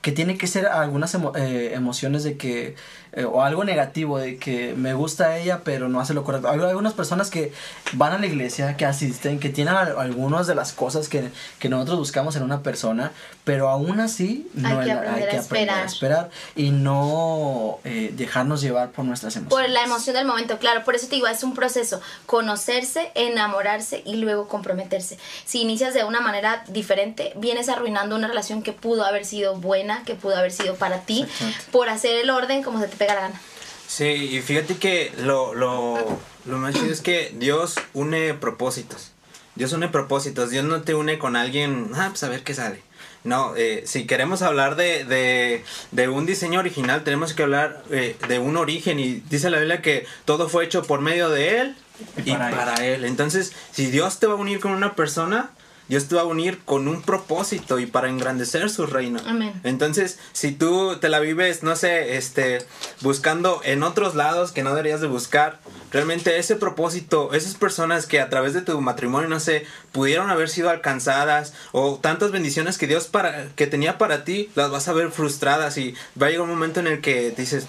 que 0.00 0.12
tiene 0.12 0.38
que 0.38 0.46
ser 0.46 0.66
algunas 0.66 1.14
emo- 1.14 1.32
eh, 1.36 1.72
emociones 1.74 2.22
de 2.24 2.36
que 2.36 2.76
eh, 3.18 3.24
o 3.24 3.42
algo 3.42 3.64
negativo 3.64 4.18
de 4.18 4.36
que 4.38 4.74
me 4.76 4.94
gusta 4.94 5.36
ella 5.38 5.60
pero 5.64 5.88
no 5.88 6.00
hace 6.00 6.14
lo 6.14 6.24
correcto. 6.24 6.48
Hay 6.48 6.60
algunas 6.60 6.94
personas 6.94 7.30
que 7.30 7.52
van 7.92 8.12
a 8.12 8.18
la 8.18 8.26
iglesia 8.26 8.76
que 8.76 8.84
asisten 8.86 9.38
que 9.40 9.48
tienen 9.50 9.74
al- 9.74 9.98
algunas 9.98 10.46
de 10.46 10.54
las 10.54 10.72
cosas 10.72 11.08
que, 11.08 11.30
que 11.58 11.68
nosotros 11.68 11.98
buscamos 11.98 12.36
en 12.36 12.42
una 12.42 12.62
persona 12.62 13.12
pero 13.44 13.68
aún 13.70 13.98
así 14.00 14.46
no 14.54 14.68
Hay 14.80 14.84
que 14.86 14.90
es- 14.90 14.96
aprender 14.96 15.28
a 15.36 15.40
aprender 15.40 15.70
a 15.70 15.84
esperar. 15.84 16.30
y 16.56 16.70
no 16.70 17.78
eh, 17.84 18.12
dejarnos 18.14 18.60
llevar 18.60 18.90
por 18.90 19.04
nuestras 19.04 19.36
emociones. 19.36 19.66
Por 19.66 19.72
la 19.72 19.82
emoción 19.84 20.14
del 20.16 20.26
momento, 20.26 20.58
claro, 20.58 20.84
por 20.84 20.94
eso 20.94 21.06
te 21.08 21.14
digo, 21.16 21.26
es 21.28 21.42
un 21.42 21.54
proceso, 21.54 22.00
conocerse, 22.26 23.10
enamorarse 23.14 24.02
y 24.04 24.16
luego 24.16 24.48
comprometerse. 24.48 25.18
Si 25.44 25.60
inicias 25.62 25.94
de 25.94 26.04
una 26.04 26.20
manera 26.20 26.62
diferente, 26.68 27.32
vienes 27.36 27.68
arruinando 27.68 28.16
una 28.16 28.28
relación 28.28 28.62
que 28.62 28.72
pudo 28.72 29.04
haber 29.04 29.24
sido 29.24 29.56
buena, 29.56 30.02
que 30.04 30.14
pudo 30.14 30.36
haber 30.36 30.52
sido 30.52 30.74
para 30.76 31.00
ti, 31.00 31.26
por 31.72 31.88
hacer 31.88 32.16
el 32.18 32.30
orden 32.30 32.62
como 32.62 32.80
se 32.80 32.88
te 32.88 32.96
pega 32.96 33.07
la 33.14 33.22
gana. 33.22 33.40
Sí, 33.86 34.04
y 34.04 34.40
fíjate 34.42 34.76
que 34.76 35.12
lo, 35.18 35.54
lo, 35.54 35.96
lo 36.44 36.58
más 36.58 36.74
chido 36.74 36.92
es 36.92 37.00
que 37.00 37.32
Dios 37.36 37.76
une 37.94 38.34
propósitos. 38.34 39.12
Dios 39.54 39.72
une 39.72 39.88
propósitos. 39.88 40.50
Dios 40.50 40.64
no 40.64 40.82
te 40.82 40.94
une 40.94 41.18
con 41.18 41.36
alguien, 41.36 41.90
ah, 41.94 42.08
pues 42.10 42.22
a 42.22 42.28
ver 42.28 42.44
qué 42.44 42.54
sale. 42.54 42.82
No, 43.24 43.54
eh, 43.56 43.82
si 43.86 44.06
queremos 44.06 44.42
hablar 44.42 44.76
de, 44.76 45.04
de, 45.04 45.64
de 45.90 46.08
un 46.08 46.24
diseño 46.24 46.60
original, 46.60 47.02
tenemos 47.02 47.32
que 47.32 47.42
hablar 47.42 47.82
eh, 47.90 48.16
de 48.28 48.38
un 48.38 48.56
origen. 48.56 49.00
Y 49.00 49.22
dice 49.28 49.50
la 49.50 49.58
Biblia 49.58 49.82
que 49.82 50.06
todo 50.24 50.48
fue 50.48 50.64
hecho 50.64 50.84
por 50.84 51.00
medio 51.00 51.28
de 51.28 51.60
Él 51.60 51.76
Y 52.24 52.30
y, 52.30 52.36
para 52.36 52.74
él. 52.86 53.04
Entonces, 53.04 53.52
si 53.72 53.90
Dios 53.90 54.20
te 54.20 54.26
va 54.26 54.34
a 54.34 54.36
unir 54.36 54.60
con 54.60 54.72
una 54.72 54.94
persona, 54.94 55.50
Dios 55.88 56.06
te 56.06 56.14
va 56.14 56.22
a 56.22 56.26
unir 56.26 56.58
con 56.64 56.88
un 56.88 57.02
propósito 57.02 57.78
y 57.78 57.86
para 57.86 58.08
engrandecer 58.08 58.68
su 58.70 58.86
reino. 58.86 59.20
Amén. 59.26 59.58
Entonces, 59.64 60.18
si 60.32 60.52
tú 60.52 60.96
te 61.00 61.08
la 61.08 61.20
vives, 61.20 61.62
no 61.62 61.76
sé, 61.76 62.16
este, 62.16 62.58
buscando 63.00 63.60
en 63.64 63.82
otros 63.82 64.14
lados 64.14 64.52
que 64.52 64.62
no 64.62 64.70
deberías 64.70 65.00
de 65.00 65.06
buscar, 65.06 65.60
realmente 65.90 66.38
ese 66.38 66.56
propósito, 66.56 67.32
esas 67.32 67.54
personas 67.54 68.06
que 68.06 68.20
a 68.20 68.28
través 68.28 68.54
de 68.54 68.62
tu 68.62 68.80
matrimonio, 68.80 69.28
no 69.28 69.40
sé, 69.40 69.66
pudieron 69.92 70.30
haber 70.30 70.48
sido 70.48 70.70
alcanzadas 70.70 71.54
o 71.72 71.96
tantas 71.96 72.30
bendiciones 72.30 72.78
que 72.78 72.86
Dios 72.86 73.06
para, 73.06 73.48
que 73.56 73.66
tenía 73.66 73.98
para 73.98 74.24
ti, 74.24 74.50
las 74.54 74.70
vas 74.70 74.88
a 74.88 74.92
ver 74.92 75.10
frustradas 75.10 75.78
y 75.78 75.94
va 76.20 76.26
a 76.26 76.30
llegar 76.30 76.44
un 76.44 76.50
momento 76.50 76.80
en 76.80 76.86
el 76.86 77.00
que 77.00 77.30
dices, 77.30 77.66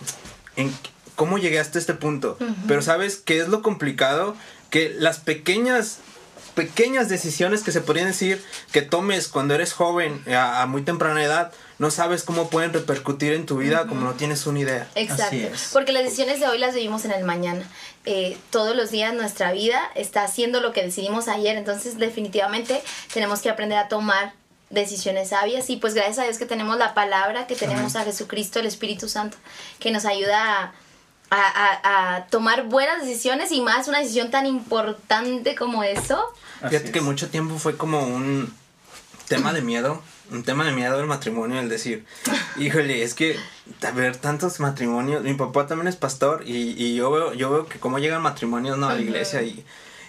¿en 0.56 0.74
¿cómo 1.20 1.38
llegué 1.38 1.60
hasta 1.60 1.78
este 1.78 1.94
punto? 1.94 2.38
Pero 2.66 2.82
sabes 2.82 3.18
qué 3.18 3.40
es 3.40 3.50
lo 3.50 3.62
complicado, 3.62 4.38
que 4.70 4.96
las 4.98 5.20
pequeñas 5.20 6.00
pequeñas 6.56 7.10
decisiones 7.10 7.64
que 7.64 7.72
se 7.72 7.82
podrían 7.82 8.08
decir 8.08 8.44
que 8.72 8.82
tomes 8.82 9.28
cuando 9.28 9.56
eres 9.56 9.74
joven 9.74 10.24
a, 10.28 10.62
a 10.62 10.66
muy 10.66 10.82
temprana 10.82 11.24
edad, 11.24 11.52
no 11.80 11.92
sabes 11.92 12.24
cómo 12.24 12.50
pueden 12.50 12.74
repercutir 12.74 13.34
en 13.34 13.46
tu 13.46 13.58
vida 13.58 13.88
como 13.88 14.02
no 14.02 14.14
tienes 14.14 14.46
una 14.46 14.60
idea. 14.60 14.88
Exacto. 14.96 15.24
Así 15.24 15.44
es. 15.44 15.70
Porque 15.72 15.94
las 15.94 16.04
decisiones 16.04 16.42
de 16.42 16.48
hoy 16.48 16.58
las 16.58 16.76
vivimos 16.76 17.06
en 17.06 17.12
el 17.12 17.24
mañana. 17.24 17.66
Eh, 18.06 18.38
todos 18.50 18.76
los 18.76 18.92
días 18.92 19.14
nuestra 19.14 19.54
vida 19.54 19.82
está 19.96 20.24
haciendo 20.24 20.60
lo 20.60 20.74
que 20.74 20.84
decidimos 20.84 21.30
ayer. 21.30 21.56
Entonces, 21.56 21.98
definitivamente 21.98 22.84
tenemos 23.14 23.40
que 23.42 23.50
aprender 23.50 23.78
a 23.78 23.88
tomar 23.88 24.34
decisiones 24.70 25.30
sabias. 25.30 25.70
Y 25.70 25.78
pues 25.78 25.94
gracias 25.94 26.20
a 26.20 26.24
Dios 26.24 26.38
que 26.38 26.46
tenemos 26.46 26.78
la 26.78 26.94
palabra, 26.94 27.48
que 27.48 27.56
tenemos 27.56 27.96
a 27.96 28.04
Jesucristo, 28.04 28.60
el 28.60 28.66
Espíritu 28.66 29.08
Santo, 29.08 29.38
que 29.80 29.92
nos 29.92 30.06
ayuda 30.06 30.64
a, 30.64 30.74
a- 31.32 31.36
a- 31.82 32.16
a 32.16 32.26
tomar 32.28 32.66
buenas 32.66 33.02
decisiones 33.06 33.52
y 33.52 33.62
más 33.62 33.88
una 33.88 34.00
decisión 34.00 34.32
tan 34.32 34.46
importante 34.46 35.56
como 35.56 35.84
eso. 35.84 36.20
Así 36.62 36.70
Fíjate 36.76 36.92
que 36.92 37.02
mucho 37.02 37.30
tiempo 37.30 37.58
fue 37.60 37.78
como 37.78 38.02
un 38.06 38.54
tema 39.28 39.54
de 39.54 39.62
miedo, 39.62 40.02
un 40.32 40.44
tema 40.44 40.64
de 40.66 40.72
miedo 40.72 40.98
del 40.98 41.06
matrimonio, 41.06 41.60
el 41.60 41.70
decir, 41.70 42.06
híjole, 42.58 43.04
es 43.04 43.14
que 43.14 43.38
a 43.88 43.92
ver 43.92 44.18
tantos 44.18 44.60
matrimonios, 44.60 45.24
mi 45.24 45.34
papá 45.36 45.68
también 45.68 45.88
es 45.88 45.96
pastor 45.96 46.44
y, 46.46 46.74
y 46.84 46.96
yo 46.96 47.12
veo, 47.12 47.34
yo 47.34 47.52
veo 47.52 47.66
que 47.68 47.80
cómo 47.80 48.00
llegan 48.00 48.22
matrimonios 48.22 48.78
¿no? 48.78 48.90
a 48.90 48.96
la 48.96 49.02
iglesia 49.02 49.44
y, 49.44 49.64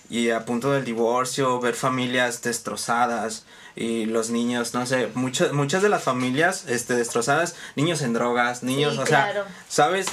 y 0.09 0.31
a 0.31 0.45
punto 0.47 0.73
del 0.73 0.85
divorcio, 0.85 1.61
ver 1.61 1.75
familias 1.75 2.41
destrozadas 2.43 3.45
y 3.77 4.07
los 4.07 4.31
niños, 4.31 4.75
no 4.75 4.85
sé, 4.87 5.09
muchas 5.15 5.53
muchas 5.53 5.83
de 5.83 5.89
las 5.89 6.03
familias 6.03 6.65
este 6.67 6.95
destrozadas, 6.97 7.55
niños 7.77 8.03
en 8.03 8.15
drogas, 8.15 8.63
niños, 8.63 8.95
Sí, 8.95 9.01
o 9.01 9.05
claro. 9.05 9.45
sea, 9.45 9.53
sabes, 9.69 10.07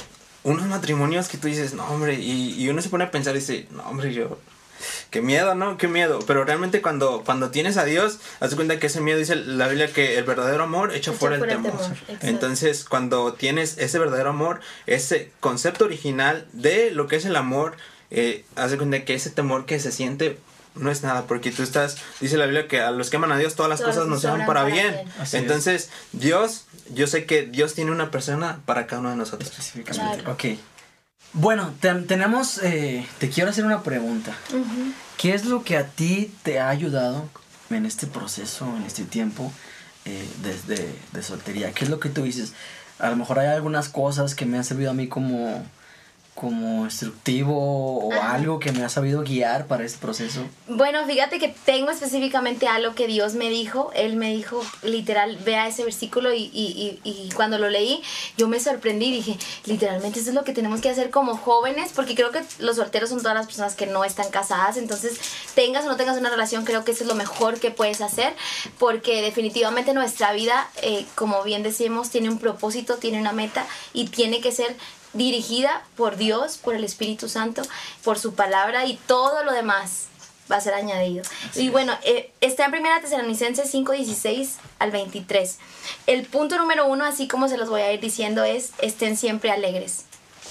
unos 0.48 0.66
matrimonios 0.68 1.28
que 1.28 1.38
tú 1.38 1.48
dices, 1.48 1.74
no 1.74 1.86
hombre, 1.88 2.16
y, 2.16 2.56
y 2.58 2.70
uno 2.70 2.82
se 2.82 2.90
pone 2.90 3.04
a 3.04 3.12
pensar 3.12 3.36
y 3.36 3.40
dice, 3.40 3.68
no 3.72 3.84
hombre, 3.84 4.14
yo 4.14 4.38
Qué 5.10 5.22
miedo, 5.22 5.56
¿no? 5.56 5.78
Qué 5.78 5.88
miedo. 5.88 6.20
Pero 6.28 6.44
realmente 6.44 6.82
cuando, 6.82 7.24
cuando 7.26 7.50
tienes 7.50 7.78
a 7.78 7.86
Dios, 7.86 8.20
haz 8.40 8.52
de 8.52 8.56
cuenta 8.56 8.80
que 8.80 8.88
ese 8.88 9.02
miedo 9.02 9.18
dice 9.18 9.36
la 9.36 9.68
Biblia 9.68 9.92
que 9.92 10.18
el 10.18 10.24
verdadero 10.24 10.64
amor 10.64 10.92
echa 10.92 11.12
Echa 11.12 11.14
fuera 11.14 11.36
el 11.36 11.42
fuera 11.42 11.56
el 11.56 11.64
temor. 11.64 11.82
Entonces, 12.22 12.84
cuando 12.84 13.34
tienes 13.34 13.78
ese 13.78 14.00
verdadero 14.00 14.30
amor, 14.30 14.60
ese 14.86 15.32
concepto 15.40 15.86
original 15.86 16.46
de 16.54 16.92
lo 16.92 17.08
que 17.08 17.16
es 17.16 17.26
el 17.26 17.36
amor, 17.36 17.78
eh, 18.12 18.46
haz 18.56 18.72
de 18.72 18.78
cuenta 18.78 19.04
que 19.06 19.16
ese 19.16 19.30
temor 19.30 19.66
que 19.66 19.80
se 19.80 19.92
siente 19.92 20.38
no 20.76 20.92
es 20.92 21.02
nada, 21.02 21.26
porque 21.26 21.52
tú 21.52 21.64
estás, 21.64 21.98
dice 22.22 22.38
la 22.38 22.46
Biblia 22.46 22.68
que 22.68 22.82
a 22.82 22.92
los 22.92 23.10
que 23.10 23.16
aman 23.18 23.32
a 23.32 23.38
Dios 23.38 23.56
todas 23.56 23.70
las 23.70 23.80
Todas 23.80 23.96
cosas 23.96 24.10
nos 24.10 24.22
llevan 24.22 24.46
para 24.46 24.62
para 24.62 24.66
bien. 24.66 24.94
bien. 24.94 25.10
Así 25.20 25.38
es. 25.38 25.42
Entonces, 25.42 25.90
Dios, 26.12 26.66
yo 26.94 27.08
sé 27.08 27.26
que 27.26 27.44
Dios 27.44 27.74
tiene 27.74 27.92
una 27.92 28.12
persona 28.12 28.60
para 28.66 28.88
cada 28.88 29.02
uno 29.02 29.12
de 29.12 29.16
nosotros. 29.16 29.50
específicamente 29.50 30.24
Claro. 30.24 30.34
ok 30.34 30.46
Bueno, 31.34 31.74
tenemos, 31.82 32.64
eh, 32.64 33.06
te 33.20 33.30
quiero 33.30 33.50
hacer 33.50 33.66
una 33.66 33.84
pregunta. 33.84 34.36
¿Qué 35.18 35.34
es 35.34 35.46
lo 35.46 35.64
que 35.64 35.78
a 35.78 35.88
ti 35.88 36.32
te 36.44 36.60
ha 36.60 36.70
ayudado 36.70 37.30
en 37.70 37.86
este 37.86 38.08
proceso, 38.08 38.66
en 38.78 38.84
este 38.84 39.04
tiempo 39.04 39.52
eh, 40.06 40.28
desde 40.42 40.96
de 41.12 41.24
soltería? 41.24 41.72
¿Qué 41.74 41.86
es 41.86 41.90
lo 41.92 42.00
que 42.00 42.10
tú 42.10 42.24
dices? 42.24 42.54
A 43.00 43.10
lo 43.10 43.16
mejor 43.16 43.40
hay 43.40 43.48
algunas 43.48 43.90
cosas 43.90 44.36
que 44.36 44.46
me 44.46 44.58
han 44.58 44.64
servido 44.64 44.92
a 44.92 44.94
mí 44.94 45.08
como 45.08 45.64
como 46.38 46.86
instructivo 46.86 47.56
o 47.58 48.14
algo 48.14 48.60
que 48.60 48.72
me 48.72 48.84
ha 48.84 48.90
sabido 48.90 49.24
guiar 49.24 49.66
para 49.66 49.84
este 49.84 49.98
proceso? 49.98 50.42
Bueno, 50.68 51.04
fíjate 51.08 51.40
que 51.40 51.48
tengo 51.66 51.90
específicamente 51.90 52.68
algo 52.68 52.94
que 52.94 53.08
Dios 53.08 53.34
me 53.34 53.50
dijo. 53.50 53.92
Él 53.96 54.18
me 54.18 54.30
dijo, 54.30 54.64
literal, 54.84 55.38
vea 55.44 55.68
ese 55.68 55.84
versículo 55.84 56.32
y, 56.32 56.52
y, 56.54 57.00
y, 57.04 57.30
cuando 57.36 57.58
lo 57.58 57.70
leí, 57.70 58.04
yo 58.38 58.48
me 58.48 58.60
sorprendí 58.60 59.08
y 59.08 59.12
dije, 59.14 59.38
literalmente 59.66 60.20
eso 60.20 60.30
es 60.30 60.36
lo 60.36 60.44
que 60.44 60.54
tenemos 60.54 60.80
que 60.80 60.90
hacer 60.90 61.10
como 61.10 61.36
jóvenes, 61.36 61.92
porque 61.96 62.14
creo 62.14 62.32
que 62.32 62.44
los 62.60 62.76
solteros 62.76 63.10
son 63.10 63.20
todas 63.20 63.36
las 63.36 63.48
personas 63.48 63.74
que 63.74 63.88
no 63.88 64.04
están 64.04 64.30
casadas, 64.30 64.78
entonces 64.78 65.20
tengas 65.56 65.86
o 65.86 65.88
no 65.88 65.96
tengas 65.96 66.20
una 66.20 66.30
relación, 66.30 66.66
creo 66.66 66.86
que 66.86 66.92
eso 66.92 67.04
es 67.04 67.08
lo 67.08 67.16
mejor 67.16 67.60
que 67.60 67.72
puedes 67.72 68.02
hacer, 68.02 68.36
porque 68.78 69.24
definitivamente 69.24 69.96
nuestra 69.96 70.34
vida, 70.34 70.70
eh, 70.84 71.06
como 71.16 71.44
bien 71.44 71.64
decimos, 71.64 72.12
tiene 72.12 72.30
un 72.30 72.38
propósito, 72.38 72.98
tiene 72.98 73.20
una 73.20 73.32
meta 73.32 73.66
y 73.92 74.08
tiene 74.10 74.40
que 74.40 74.52
ser 74.52 74.76
dirigida 75.14 75.84
por 75.96 76.18
Dios, 76.18 76.58
por 76.58 76.76
el 76.76 76.84
Espíritu 76.84 77.30
Santo, 77.30 77.62
por 78.04 78.20
su 78.20 78.36
palabra 78.36 78.86
y 78.86 78.98
todo 79.08 79.44
lo 79.44 79.52
demás 79.52 80.08
va 80.52 80.58
a 80.58 80.62
ser 80.62 80.74
añadido. 80.74 81.24
y 81.56 81.70
bueno, 81.70 81.98
eh, 82.04 82.32
está 82.42 82.66
en 82.66 82.72
Primera 82.72 83.02
Tesalonicenses 83.02 83.70
5, 83.70 83.92
16 83.92 84.58
al 84.80 84.92
23. 84.92 85.58
El 86.08 86.26
punto 86.26 86.58
número 86.58 86.88
uno, 86.88 87.06
así 87.06 87.28
como 87.28 87.48
se 87.48 87.58
los 87.58 87.70
voy 87.70 87.82
a 87.82 87.92
ir 87.92 88.00
diciendo, 88.00 88.44
es 88.44 88.72
estén 88.80 89.18
siempre 89.18 89.52
alegres. 89.52 90.07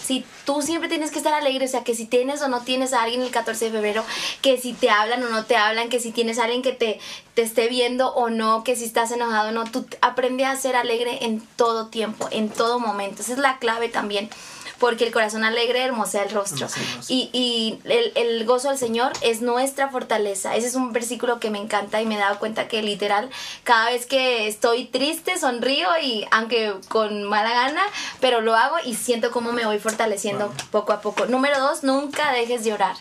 Si 0.07 0.25
tú 0.45 0.63
siempre 0.63 0.89
tienes 0.89 1.11
que 1.11 1.19
estar 1.19 1.35
alegre, 1.35 1.65
o 1.65 1.69
sea, 1.69 1.83
que 1.83 1.95
si 1.95 2.07
tienes 2.07 2.41
o 2.43 2.49
no 2.49 2.61
tienes 2.61 2.93
a 2.93 3.03
alguien 3.03 3.23
el 3.23 3.31
14 3.31 3.67
de 3.67 3.71
febrero, 3.73 4.05
que 4.41 4.57
si 4.57 4.73
te 4.73 4.89
hablan 4.89 5.25
o 5.25 5.31
no 5.31 5.45
te 5.45 5.57
hablan, 5.57 5.89
que 5.89 5.99
si 5.99 6.13
tienes 6.13 6.39
a 6.39 6.45
alguien 6.45 6.63
que 6.63 6.73
te, 6.73 7.01
te 7.35 7.43
esté 7.43 7.67
viendo 7.69 8.15
o 8.15 8.31
no, 8.31 8.63
que 8.63 8.77
si 8.77 8.85
estás 8.85 9.11
enojado 9.11 9.49
o 9.49 9.53
no, 9.53 9.65
tú 9.65 9.85
aprende 10.03 10.45
a 10.45 10.55
ser 10.55 10.77
alegre 10.77 11.25
en 11.25 11.41
todo 11.57 11.89
tiempo, 11.89 12.29
en 12.31 12.49
todo 12.49 12.79
momento. 12.79 13.23
Esa 13.23 13.33
es 13.33 13.39
la 13.39 13.59
clave 13.59 13.89
también 13.89 14.31
porque 14.79 15.07
el 15.07 15.13
corazón 15.13 15.45
alegre 15.45 15.83
hermosea 15.83 16.25
el 16.25 16.31
rostro. 16.31 16.69
Y, 17.09 17.31
y 17.33 17.79
el, 17.85 18.13
el, 18.15 18.45
gozo 18.45 18.69
del 18.69 18.79
Señor 18.79 19.13
es 19.23 19.41
nuestra 19.41 19.89
fortaleza. 19.89 20.55
Ese 20.55 20.67
es 20.67 20.75
un 20.75 20.93
versículo 20.93 21.41
que 21.41 21.51
me 21.51 21.59
encanta 21.59 22.01
y 22.01 22.07
me 22.07 22.17
he 22.17 22.19
dado 22.19 22.39
cuenta 22.39 22.69
que 22.69 22.83
literal, 22.83 23.31
cada 23.65 23.91
vez 23.91 24.07
que 24.07 24.49
estoy 24.49 24.85
triste, 24.85 25.39
sonrío 25.39 25.89
y 26.03 26.27
aunque 26.31 26.75
con 26.89 27.25
mala 27.25 27.53
gana, 27.53 27.83
pero 28.21 28.41
lo 28.41 28.55
hago 28.55 28.77
y 28.85 28.95
siento 28.95 29.31
cómo 29.31 29.53
me 29.53 29.67
voy 29.67 29.79
fortaleciendo 29.79 30.53
poco 30.71 30.93
a 30.93 31.01
poco. 31.01 31.27
Número 31.27 31.59
dos, 31.61 31.83
nunca 31.83 32.33
dejes 32.33 32.65
de 32.65 32.73
orar. 32.73 32.97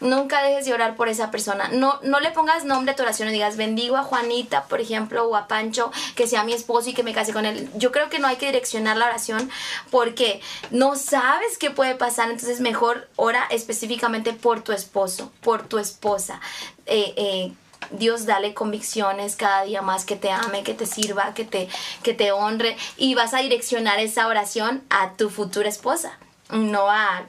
Nunca 0.00 0.42
dejes 0.42 0.66
de 0.66 0.74
orar 0.74 0.96
por 0.96 1.08
esa 1.08 1.30
persona. 1.30 1.68
No, 1.68 1.98
no 2.02 2.20
le 2.20 2.30
pongas 2.30 2.64
nombre 2.64 2.92
a 2.92 2.96
tu 2.96 3.02
oración 3.02 3.28
y 3.28 3.32
digas, 3.32 3.56
bendigo 3.56 3.96
a 3.96 4.02
Juanita, 4.02 4.64
por 4.64 4.80
ejemplo, 4.80 5.26
o 5.26 5.36
a 5.36 5.48
Pancho, 5.48 5.90
que 6.14 6.26
sea 6.26 6.44
mi 6.44 6.52
esposo 6.52 6.90
y 6.90 6.94
que 6.94 7.02
me 7.02 7.14
case 7.14 7.32
con 7.32 7.46
él. 7.46 7.70
Yo 7.76 7.92
creo 7.92 8.10
que 8.10 8.18
no 8.18 8.26
hay 8.26 8.36
que 8.36 8.46
direccionar 8.46 8.96
la 8.96 9.06
oración 9.06 9.50
porque 9.90 10.40
no 10.70 10.96
sabes 10.96 11.58
qué 11.58 11.70
puede 11.70 11.94
pasar. 11.94 12.30
Entonces 12.30 12.60
mejor 12.60 13.08
ora 13.16 13.46
específicamente 13.50 14.32
por 14.32 14.62
tu 14.62 14.72
esposo, 14.72 15.32
por 15.40 15.66
tu 15.66 15.78
esposa. 15.78 16.40
Eh, 16.86 17.14
eh, 17.16 17.52
Dios 17.90 18.26
dale 18.26 18.54
convicciones 18.54 19.36
cada 19.36 19.64
día 19.64 19.82
más 19.82 20.04
que 20.04 20.16
te 20.16 20.30
ame, 20.30 20.62
que 20.62 20.74
te 20.74 20.86
sirva, 20.86 21.34
que 21.34 21.44
te, 21.44 21.68
que 22.02 22.14
te 22.14 22.32
honre 22.32 22.76
y 22.96 23.14
vas 23.14 23.34
a 23.34 23.38
direccionar 23.38 24.00
esa 24.00 24.26
oración 24.26 24.82
a 24.90 25.12
tu 25.12 25.30
futura 25.30 25.68
esposa, 25.68 26.18
no 26.50 26.90
a 26.90 27.24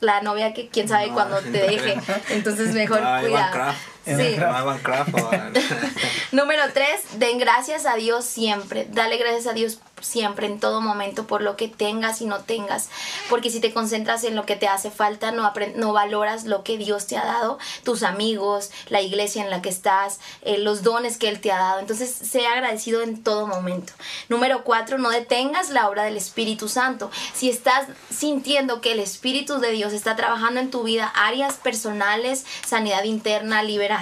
la 0.00 0.20
novia 0.20 0.52
que 0.52 0.68
quién 0.68 0.88
sabe 0.88 1.08
cuándo 1.08 1.40
te 1.40 1.50
deje. 1.50 1.96
Entonces 2.30 2.74
mejor 2.74 3.00
cuidado. 3.20 3.74
Sí. 4.06 4.36
Número 6.32 6.62
tres, 6.72 7.02
den 7.18 7.38
gracias 7.38 7.86
a 7.86 7.96
Dios 7.96 8.24
siempre. 8.24 8.86
Dale 8.90 9.16
gracias 9.16 9.48
a 9.48 9.52
Dios 9.52 9.80
siempre, 10.00 10.46
en 10.46 10.60
todo 10.60 10.80
momento, 10.80 11.26
por 11.26 11.42
lo 11.42 11.56
que 11.56 11.68
tengas 11.68 12.20
y 12.20 12.26
no 12.26 12.40
tengas. 12.40 12.88
Porque 13.28 13.50
si 13.50 13.60
te 13.60 13.72
concentras 13.72 14.24
en 14.24 14.36
lo 14.36 14.44
que 14.46 14.56
te 14.56 14.68
hace 14.68 14.90
falta, 14.90 15.32
no, 15.32 15.52
no 15.76 15.92
valoras 15.92 16.44
lo 16.44 16.62
que 16.62 16.78
Dios 16.78 17.06
te 17.06 17.16
ha 17.16 17.24
dado, 17.24 17.58
tus 17.82 18.02
amigos, 18.02 18.70
la 18.88 19.00
iglesia 19.00 19.42
en 19.42 19.50
la 19.50 19.62
que 19.62 19.70
estás, 19.70 20.20
eh, 20.42 20.58
los 20.58 20.82
dones 20.82 21.16
que 21.16 21.28
Él 21.28 21.40
te 21.40 21.50
ha 21.50 21.58
dado. 21.58 21.80
Entonces, 21.80 22.10
sea 22.10 22.52
agradecido 22.52 23.02
en 23.02 23.22
todo 23.22 23.46
momento. 23.46 23.92
Número 24.28 24.62
cuatro, 24.64 24.98
no 24.98 25.10
detengas 25.10 25.70
la 25.70 25.88
obra 25.88 26.04
del 26.04 26.16
Espíritu 26.16 26.68
Santo. 26.68 27.10
Si 27.34 27.50
estás 27.50 27.88
sintiendo 28.10 28.80
que 28.80 28.92
el 28.92 29.00
Espíritu 29.00 29.58
de 29.58 29.72
Dios 29.72 29.92
está 29.92 30.14
trabajando 30.14 30.60
en 30.60 30.70
tu 30.70 30.82
vida, 30.82 31.06
áreas 31.14 31.54
personales, 31.54 32.44
sanidad 32.64 33.04
interna, 33.04 33.62
liberación, 33.62 33.95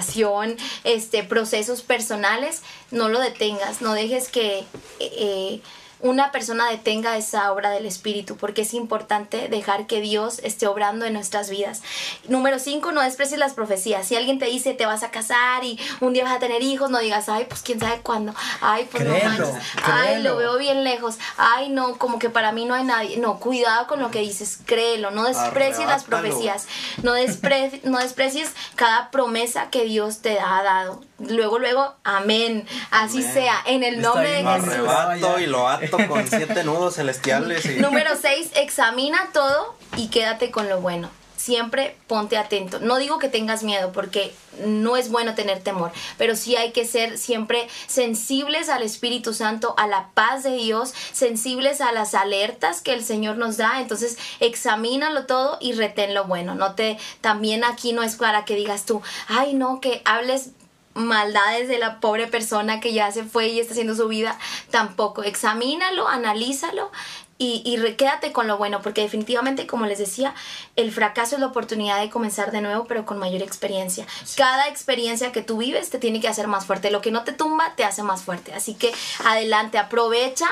este, 0.83 1.23
procesos 1.23 1.81
personales, 1.81 2.61
no 2.91 3.09
lo 3.09 3.19
detengas, 3.19 3.81
no 3.81 3.93
dejes 3.93 4.29
que... 4.29 4.63
Eh, 4.99 5.61
una 5.99 6.31
persona 6.31 6.69
detenga 6.69 7.17
esa 7.17 7.51
obra 7.51 7.69
del 7.69 7.85
Espíritu, 7.85 8.35
porque 8.37 8.61
es 8.63 8.73
importante 8.73 9.47
dejar 9.47 9.87
que 9.87 10.01
Dios 10.01 10.39
esté 10.43 10.67
obrando 10.67 11.05
en 11.05 11.13
nuestras 11.13 11.49
vidas. 11.49 11.81
Número 12.27 12.59
cinco, 12.59 12.91
no 12.91 13.01
desprecies 13.01 13.39
las 13.39 13.53
profecías. 13.53 14.07
Si 14.07 14.15
alguien 14.15 14.39
te 14.39 14.45
dice 14.45 14.73
te 14.73 14.85
vas 14.85 15.03
a 15.03 15.11
casar 15.11 15.63
y 15.63 15.79
un 16.01 16.13
día 16.13 16.23
vas 16.23 16.35
a 16.35 16.39
tener 16.39 16.61
hijos, 16.61 16.89
no 16.89 16.99
digas, 16.99 17.29
ay, 17.29 17.45
pues 17.47 17.61
quién 17.61 17.79
sabe 17.79 18.01
cuándo. 18.01 18.33
Ay, 18.61 18.87
pues 18.91 19.05
no 19.05 19.13
manches. 19.13 19.55
Ay, 19.83 20.21
lo 20.21 20.37
veo 20.37 20.57
bien 20.57 20.83
lejos. 20.83 21.15
Ay, 21.37 21.69
no, 21.69 21.97
como 21.97 22.19
que 22.19 22.29
para 22.29 22.51
mí 22.51 22.65
no 22.65 22.73
hay 22.73 22.83
nadie. 22.83 23.17
No, 23.17 23.39
cuidado 23.39 23.87
con 23.87 23.99
lo 23.99 24.11
que 24.11 24.19
dices, 24.19 24.59
créelo. 24.65 25.11
No 25.11 25.23
desprecies 25.23 25.87
las 25.87 26.03
profecías. 26.03 26.67
No, 27.03 27.13
no 27.13 27.99
desprecies 27.99 28.51
cada 28.75 29.11
promesa 29.11 29.69
que 29.69 29.85
Dios 29.85 30.19
te 30.19 30.39
ha 30.39 30.61
dado. 30.63 31.01
Luego, 31.19 31.59
luego, 31.59 31.95
amén. 32.03 32.67
Así 32.91 33.23
sea, 33.23 33.63
en 33.65 33.83
el 33.83 34.01
nombre 34.01 34.29
de 34.29 34.43
Jesús. 34.43 34.73
Arrebato 34.73 35.39
y 35.39 35.45
lo 35.47 35.67
ato 35.67 35.84
con 35.89 36.27
siete 36.29 36.63
nudos 36.63 36.95
celestiales. 36.95 37.77
Número 37.77 38.11
seis, 38.19 38.49
examina 38.55 39.29
todo 39.33 39.75
y 39.97 40.09
quédate 40.09 40.51
con 40.51 40.69
lo 40.69 40.81
bueno 40.81 41.09
siempre 41.45 41.95
ponte 42.07 42.37
atento. 42.37 42.79
No 42.79 42.97
digo 42.97 43.19
que 43.19 43.29
tengas 43.29 43.61
miedo 43.61 43.91
porque 43.91 44.33
no 44.65 44.97
es 44.97 45.11
bueno 45.11 45.35
tener 45.35 45.61
temor, 45.61 45.91
pero 46.17 46.35
sí 46.35 46.55
hay 46.55 46.71
que 46.71 46.85
ser 46.85 47.19
siempre 47.19 47.67
sensibles 47.85 48.67
al 48.69 48.81
Espíritu 48.81 49.31
Santo, 49.31 49.75
a 49.77 49.85
la 49.85 50.09
paz 50.15 50.41
de 50.41 50.53
Dios, 50.55 50.91
sensibles 51.11 51.81
a 51.81 51.91
las 51.91 52.15
alertas 52.15 52.81
que 52.81 52.93
el 52.93 53.03
Señor 53.03 53.37
nos 53.37 53.57
da. 53.57 53.79
Entonces, 53.79 54.17
examínalo 54.39 55.27
todo 55.27 55.59
y 55.61 55.73
retén 55.73 56.15
lo 56.15 56.23
bueno. 56.23 56.55
No 56.55 56.73
te 56.73 56.97
también 57.21 57.63
aquí 57.63 57.93
no 57.93 58.01
es 58.01 58.15
para 58.15 58.43
que 58.43 58.55
digas 58.55 58.85
tú, 58.85 59.03
"Ay, 59.27 59.53
no, 59.53 59.79
que 59.81 60.01
hables 60.03 60.49
maldades 60.95 61.67
de 61.67 61.77
la 61.77 61.99
pobre 61.99 62.25
persona 62.25 62.79
que 62.79 62.93
ya 62.93 63.11
se 63.11 63.23
fue 63.23 63.49
y 63.49 63.59
está 63.59 63.73
haciendo 63.73 63.95
su 63.95 64.07
vida, 64.07 64.39
tampoco. 64.71 65.23
Examínalo, 65.23 66.07
analízalo 66.07 66.89
y, 67.37 67.61
y 67.65 67.93
quédate 67.95 68.31
con 68.31 68.47
lo 68.47 68.57
bueno, 68.57 68.81
porque 68.81 69.01
definitivamente, 69.01 69.67
como 69.67 69.85
les 69.85 69.99
decía, 69.99 70.33
el 70.77 70.91
fracaso 70.91 71.35
es 71.35 71.41
la 71.41 71.47
oportunidad 71.47 71.99
de 71.99 72.09
comenzar 72.09 72.51
de 72.51 72.61
nuevo, 72.61 72.85
pero 72.85 73.05
con 73.05 73.19
mayor 73.19 73.41
experiencia. 73.41 74.07
Cada 74.37 74.69
experiencia 74.69 75.33
que 75.33 75.41
tú 75.41 75.57
vives 75.57 75.89
te 75.89 75.99
tiene 75.99 76.21
que 76.21 76.29
hacer 76.29 76.47
más 76.47 76.65
fuerte. 76.65 76.91
Lo 76.91 77.01
que 77.01 77.11
no 77.11 77.25
te 77.25 77.33
tumba 77.33 77.75
te 77.75 77.83
hace 77.83 78.01
más 78.01 78.23
fuerte. 78.23 78.53
Así 78.53 78.73
que 78.73 78.93
adelante, 79.25 79.77
aprovecha 79.77 80.47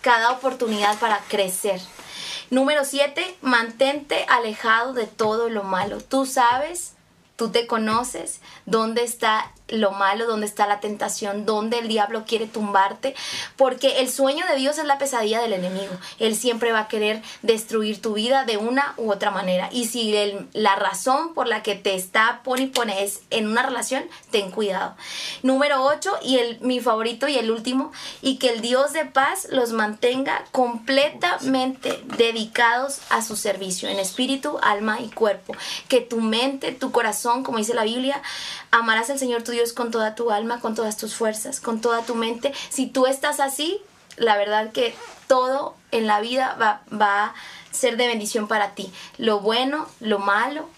cada 0.00 0.32
oportunidad 0.32 0.98
para 0.98 1.20
crecer. 1.28 1.80
Número 2.50 2.84
7, 2.84 3.36
mantente 3.40 4.26
alejado 4.28 4.92
de 4.94 5.06
todo 5.06 5.48
lo 5.48 5.62
malo. 5.62 6.00
Tú 6.00 6.26
sabes, 6.26 6.94
tú 7.36 7.50
te 7.50 7.68
conoces, 7.68 8.40
dónde 8.66 9.04
está 9.04 9.52
lo 9.68 9.90
malo, 9.92 10.26
dónde 10.26 10.46
está 10.46 10.66
la 10.66 10.80
tentación, 10.80 11.46
dónde 11.46 11.78
el 11.78 11.88
diablo 11.88 12.24
quiere 12.26 12.46
tumbarte, 12.46 13.14
porque 13.56 14.00
el 14.00 14.10
sueño 14.10 14.44
de 14.46 14.56
Dios 14.56 14.78
es 14.78 14.84
la 14.84 14.98
pesadilla 14.98 15.40
del 15.40 15.52
enemigo. 15.52 15.92
Él 16.18 16.36
siempre 16.36 16.72
va 16.72 16.80
a 16.80 16.88
querer 16.88 17.22
destruir 17.42 18.00
tu 18.00 18.14
vida 18.14 18.44
de 18.44 18.56
una 18.56 18.94
u 18.96 19.10
otra 19.10 19.30
manera. 19.30 19.68
Y 19.72 19.86
si 19.86 20.14
la 20.52 20.76
razón 20.76 21.34
por 21.34 21.48
la 21.48 21.62
que 21.62 21.74
te 21.74 21.94
está 21.94 22.40
pone 22.44 22.62
y 22.62 22.66
pone 22.66 23.02
es 23.04 23.22
en 23.30 23.48
una 23.48 23.62
relación, 23.62 24.04
ten 24.30 24.50
cuidado. 24.50 24.94
Número 25.42 25.82
8 25.84 26.18
y 26.22 26.38
el 26.38 26.60
mi 26.60 26.80
favorito 26.80 27.28
y 27.28 27.36
el 27.36 27.50
último, 27.50 27.92
y 28.22 28.36
que 28.36 28.50
el 28.50 28.60
Dios 28.60 28.92
de 28.92 29.04
paz 29.04 29.48
los 29.50 29.72
mantenga 29.72 30.44
completamente 30.52 32.02
dedicados 32.16 33.00
a 33.10 33.22
su 33.22 33.36
servicio 33.36 33.88
en 33.88 33.98
espíritu, 33.98 34.58
alma 34.62 35.00
y 35.00 35.08
cuerpo. 35.08 35.54
Que 35.88 36.00
tu 36.00 36.20
mente, 36.20 36.72
tu 36.72 36.92
corazón, 36.92 37.42
como 37.42 37.58
dice 37.58 37.74
la 37.74 37.84
Biblia, 37.84 38.22
amarás 38.78 39.10
al 39.10 39.18
Señor 39.18 39.42
tu 39.42 39.52
Dios 39.52 39.72
con 39.72 39.90
toda 39.90 40.14
tu 40.14 40.30
alma, 40.30 40.60
con 40.60 40.74
todas 40.74 40.96
tus 40.96 41.14
fuerzas, 41.14 41.60
con 41.60 41.80
toda 41.80 42.02
tu 42.02 42.14
mente. 42.14 42.52
Si 42.68 42.86
tú 42.86 43.06
estás 43.06 43.40
así, 43.40 43.80
la 44.16 44.36
verdad 44.36 44.72
que 44.72 44.94
todo 45.26 45.74
en 45.90 46.06
la 46.06 46.20
vida 46.20 46.56
va, 46.60 46.82
va 46.92 47.24
a 47.24 47.34
ser 47.70 47.96
de 47.96 48.06
bendición 48.06 48.48
para 48.48 48.74
ti. 48.74 48.92
Lo 49.18 49.40
bueno, 49.40 49.88
lo 50.00 50.18
malo, 50.18 50.68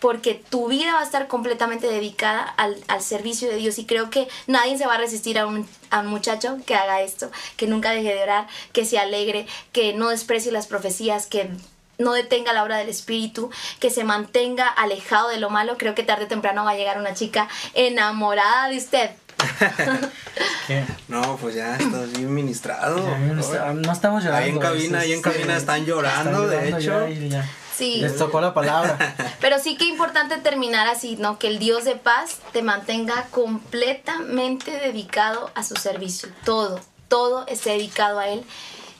porque 0.00 0.34
tu 0.34 0.68
vida 0.68 0.94
va 0.94 1.00
a 1.00 1.04
estar 1.04 1.28
completamente 1.28 1.86
dedicada 1.86 2.42
al, 2.42 2.76
al, 2.88 3.02
servicio 3.02 3.48
de 3.48 3.56
Dios 3.56 3.78
y 3.78 3.86
creo 3.86 4.10
que 4.10 4.26
nadie 4.48 4.76
se 4.76 4.86
va 4.86 4.94
a 4.94 4.98
resistir 4.98 5.38
a 5.38 5.46
un, 5.46 5.68
a 5.90 6.00
un 6.00 6.08
muchacho 6.08 6.58
que 6.66 6.74
haga 6.74 7.02
esto, 7.02 7.30
que 7.56 7.68
nunca 7.68 7.92
deje 7.92 8.12
de 8.12 8.22
orar, 8.22 8.48
que 8.72 8.84
se 8.84 8.98
alegre, 8.98 9.46
que 9.70 9.92
no 9.92 10.08
desprecie 10.08 10.50
las 10.50 10.66
profecías, 10.66 11.26
que 11.26 11.50
no 11.98 12.12
detenga 12.12 12.52
la 12.52 12.62
obra 12.64 12.76
del 12.78 12.88
espíritu, 12.88 13.50
que 13.80 13.90
se 13.90 14.04
mantenga 14.04 14.66
alejado 14.66 15.28
de 15.28 15.38
lo 15.38 15.50
malo, 15.50 15.76
creo 15.78 15.94
que 15.94 16.02
tarde 16.02 16.24
o 16.24 16.28
temprano 16.28 16.64
va 16.64 16.72
a 16.72 16.76
llegar 16.76 16.98
una 16.98 17.14
chica 17.14 17.48
enamorada 17.74 18.68
de 18.68 18.76
usted. 18.78 19.10
¿Qué? 20.66 20.84
No, 21.08 21.36
pues 21.36 21.54
ya 21.54 21.76
estás 21.76 22.12
bien 22.12 22.32
ministrado. 22.32 22.98
Ya, 23.04 23.18
No, 23.18 23.40
está- 23.40 23.72
no 23.74 23.92
estamos 23.92 24.22
llorando. 24.24 24.44
Ahí 24.44 24.50
en 24.50 24.58
cabina, 24.58 25.00
ahí 25.00 25.12
en 25.12 25.18
este, 25.18 25.30
cabina 25.32 25.56
están 25.56 25.84
llorando, 25.84 26.50
están 26.50 26.70
de 26.72 26.78
hecho. 26.78 27.08
ya 27.08 27.28
ya. 27.40 27.50
Sí. 27.76 27.96
Les 27.96 28.16
tocó 28.16 28.40
la 28.40 28.52
palabra. 28.54 28.96
Pero 29.40 29.58
sí 29.58 29.76
que 29.76 29.86
importante 29.86 30.36
terminar 30.38 30.86
así, 30.88 31.16
¿no? 31.16 31.38
Que 31.38 31.48
el 31.48 31.58
Dios 31.58 31.84
de 31.84 31.96
paz 31.96 32.36
te 32.52 32.62
mantenga 32.62 33.26
completamente 33.30 34.70
dedicado 34.72 35.50
a 35.54 35.64
su 35.64 35.74
servicio. 35.76 36.28
Todo, 36.44 36.80
todo 37.08 37.46
esté 37.48 37.70
dedicado 37.70 38.18
a 38.18 38.28
Él 38.28 38.44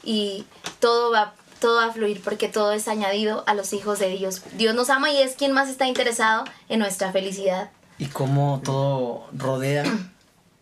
y 0.02 0.44
todo 0.80 1.12
va, 1.12 1.34
todo 1.62 1.76
va 1.76 1.86
a 1.86 1.92
fluir 1.92 2.20
porque 2.22 2.48
todo 2.48 2.72
es 2.72 2.88
añadido 2.88 3.44
a 3.46 3.54
los 3.54 3.72
hijos 3.72 4.00
de 4.00 4.08
Dios. 4.10 4.42
Dios 4.58 4.74
nos 4.74 4.90
ama 4.90 5.12
y 5.12 5.22
es 5.22 5.36
quien 5.36 5.52
más 5.52 5.68
está 5.68 5.86
interesado 5.86 6.42
en 6.68 6.80
nuestra 6.80 7.12
felicidad. 7.12 7.70
y 7.98 8.06
cómo 8.06 8.60
todo 8.64 9.28
rodea 9.32 9.84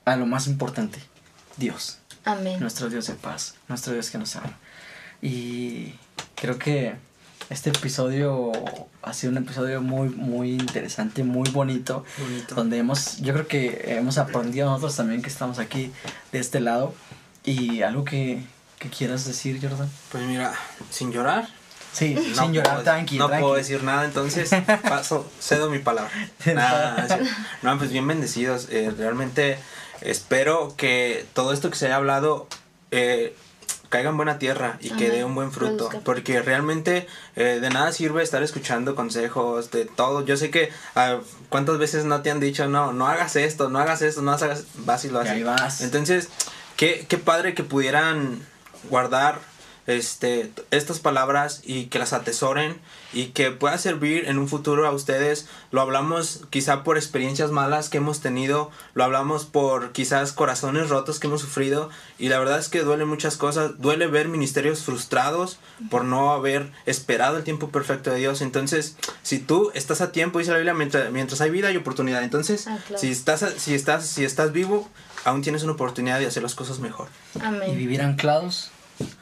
a 0.04 0.16
lo 0.16 0.26
más 0.26 0.46
importante, 0.46 0.98
Dios. 1.56 1.98
Amén. 2.26 2.60
Nuestro 2.60 2.90
Dios 2.90 3.06
de 3.06 3.14
paz, 3.14 3.54
nuestro 3.66 3.94
Dios 3.94 4.10
que 4.10 4.18
nos 4.18 4.36
ama. 4.36 4.58
Y 5.22 5.94
creo 6.34 6.58
que 6.58 6.96
este 7.48 7.70
episodio 7.70 8.52
ha 9.00 9.14
sido 9.14 9.32
un 9.32 9.38
episodio 9.38 9.80
muy, 9.80 10.10
muy 10.10 10.50
interesante, 10.52 11.24
muy 11.24 11.48
bonito. 11.50 12.04
Bonito. 12.18 12.54
Donde 12.54 12.76
hemos, 12.76 13.18
yo 13.22 13.32
creo 13.32 13.48
que 13.48 13.96
hemos 13.96 14.18
aprendido 14.18 14.68
nosotros 14.68 14.96
también 14.96 15.22
que 15.22 15.30
estamos 15.30 15.58
aquí 15.58 15.92
de 16.30 16.40
este 16.40 16.60
lado. 16.60 16.94
Y 17.42 17.80
algo 17.80 18.04
que, 18.04 18.44
que 18.80 18.88
quieras 18.90 19.24
decir, 19.24 19.60
Jordan. 19.62 19.88
Pues 20.10 20.24
mira, 20.24 20.52
sin 20.90 21.12
llorar. 21.12 21.48
Sí, 21.92 22.14
no 22.36 22.42
sin 22.44 22.52
llorar, 22.52 22.74
puedo- 22.76 22.84
tranqui, 22.84 23.18
No 23.18 23.26
tranqui. 23.28 23.42
puedo 23.42 23.54
decir 23.56 23.82
nada, 23.84 24.04
entonces 24.04 24.50
paso, 24.88 25.30
cedo 25.40 25.70
mi 25.70 25.78
palabra. 25.80 26.10
Nada, 26.46 27.06
no, 27.62 27.78
pues 27.78 27.90
bien 27.92 28.06
bendecidos. 28.06 28.68
eh, 28.70 28.92
realmente 28.96 29.58
espero 30.00 30.74
que 30.76 31.26
todo 31.34 31.52
esto 31.52 31.68
que 31.70 31.76
se 31.76 31.86
haya 31.86 31.96
hablado 31.96 32.46
eh, 32.92 33.34
caiga 33.88 34.10
en 34.10 34.16
buena 34.16 34.38
tierra 34.38 34.78
y 34.80 34.90
que 34.90 35.06
Amén. 35.06 35.10
dé 35.18 35.24
un 35.24 35.34
buen 35.34 35.50
fruto. 35.50 35.90
Porque 36.04 36.40
realmente 36.42 37.08
eh, 37.34 37.58
de 37.60 37.70
nada 37.70 37.90
sirve 37.92 38.22
estar 38.22 38.42
escuchando 38.44 38.94
consejos 38.94 39.72
de 39.72 39.84
todo. 39.84 40.24
Yo 40.24 40.36
sé 40.36 40.50
que 40.50 40.70
ah, 40.94 41.18
cuántas 41.48 41.76
veces 41.78 42.04
no 42.04 42.22
te 42.22 42.30
han 42.30 42.38
dicho, 42.38 42.68
no, 42.68 42.92
no 42.92 43.08
hagas 43.08 43.34
esto, 43.34 43.68
no 43.68 43.80
hagas 43.80 44.00
esto, 44.02 44.22
no 44.22 44.30
hagas, 44.32 44.64
vas 44.76 45.04
y 45.04 45.08
lo 45.10 45.18
Y 45.18 45.22
haces. 45.22 45.32
ahí 45.32 45.42
vas. 45.42 45.80
Entonces, 45.80 46.28
qué, 46.76 47.04
qué 47.08 47.18
padre 47.18 47.52
que 47.54 47.64
pudieran 47.64 48.46
guardar 48.88 49.38
este, 49.86 50.52
estas 50.70 51.00
palabras 51.00 51.62
y 51.64 51.86
que 51.86 51.98
las 51.98 52.12
atesoren 52.12 52.78
y 53.12 53.28
que 53.28 53.50
pueda 53.50 53.76
servir 53.76 54.26
en 54.28 54.38
un 54.38 54.46
futuro 54.46 54.86
a 54.86 54.92
ustedes. 54.92 55.48
Lo 55.72 55.80
hablamos 55.80 56.42
quizá 56.50 56.84
por 56.84 56.96
experiencias 56.96 57.50
malas 57.50 57.88
que 57.88 57.96
hemos 57.96 58.20
tenido, 58.20 58.70
lo 58.94 59.02
hablamos 59.02 59.46
por 59.46 59.90
quizás 59.90 60.32
corazones 60.32 60.90
rotos 60.90 61.18
que 61.18 61.26
hemos 61.26 61.40
sufrido 61.40 61.90
y 62.20 62.28
la 62.28 62.38
verdad 62.38 62.60
es 62.60 62.68
que 62.68 62.82
duele 62.82 63.04
muchas 63.04 63.36
cosas, 63.36 63.80
duele 63.80 64.06
ver 64.06 64.28
ministerios 64.28 64.84
frustrados 64.84 65.58
por 65.90 66.04
no 66.04 66.30
haber 66.30 66.70
esperado 66.86 67.38
el 67.38 67.42
tiempo 67.42 67.70
perfecto 67.70 68.10
de 68.10 68.18
Dios. 68.18 68.42
Entonces, 68.42 68.96
si 69.24 69.40
tú 69.40 69.72
estás 69.74 70.02
a 70.02 70.12
tiempo, 70.12 70.38
dice 70.38 70.52
la 70.52 70.58
Biblia, 70.58 70.74
mientras, 70.74 71.10
mientras 71.10 71.40
hay 71.40 71.50
vida 71.50 71.68
hay 71.68 71.76
oportunidad. 71.78 72.22
Entonces, 72.22 72.68
Ah, 72.68 72.78
claro. 72.86 73.00
si 73.00 73.10
estás 73.10 73.44
si 73.56 73.74
estás 73.74 74.06
si 74.06 74.24
estás 74.24 74.52
vivo, 74.52 74.88
aún 75.24 75.42
tienes 75.42 75.62
una 75.62 75.72
oportunidad 75.72 76.18
de 76.18 76.26
hacer 76.26 76.42
las 76.42 76.54
cosas 76.54 76.78
mejor. 76.78 77.08
Y 77.34 77.44
Amén. 77.44 77.76
vivir 77.76 78.02
anclados 78.02 78.70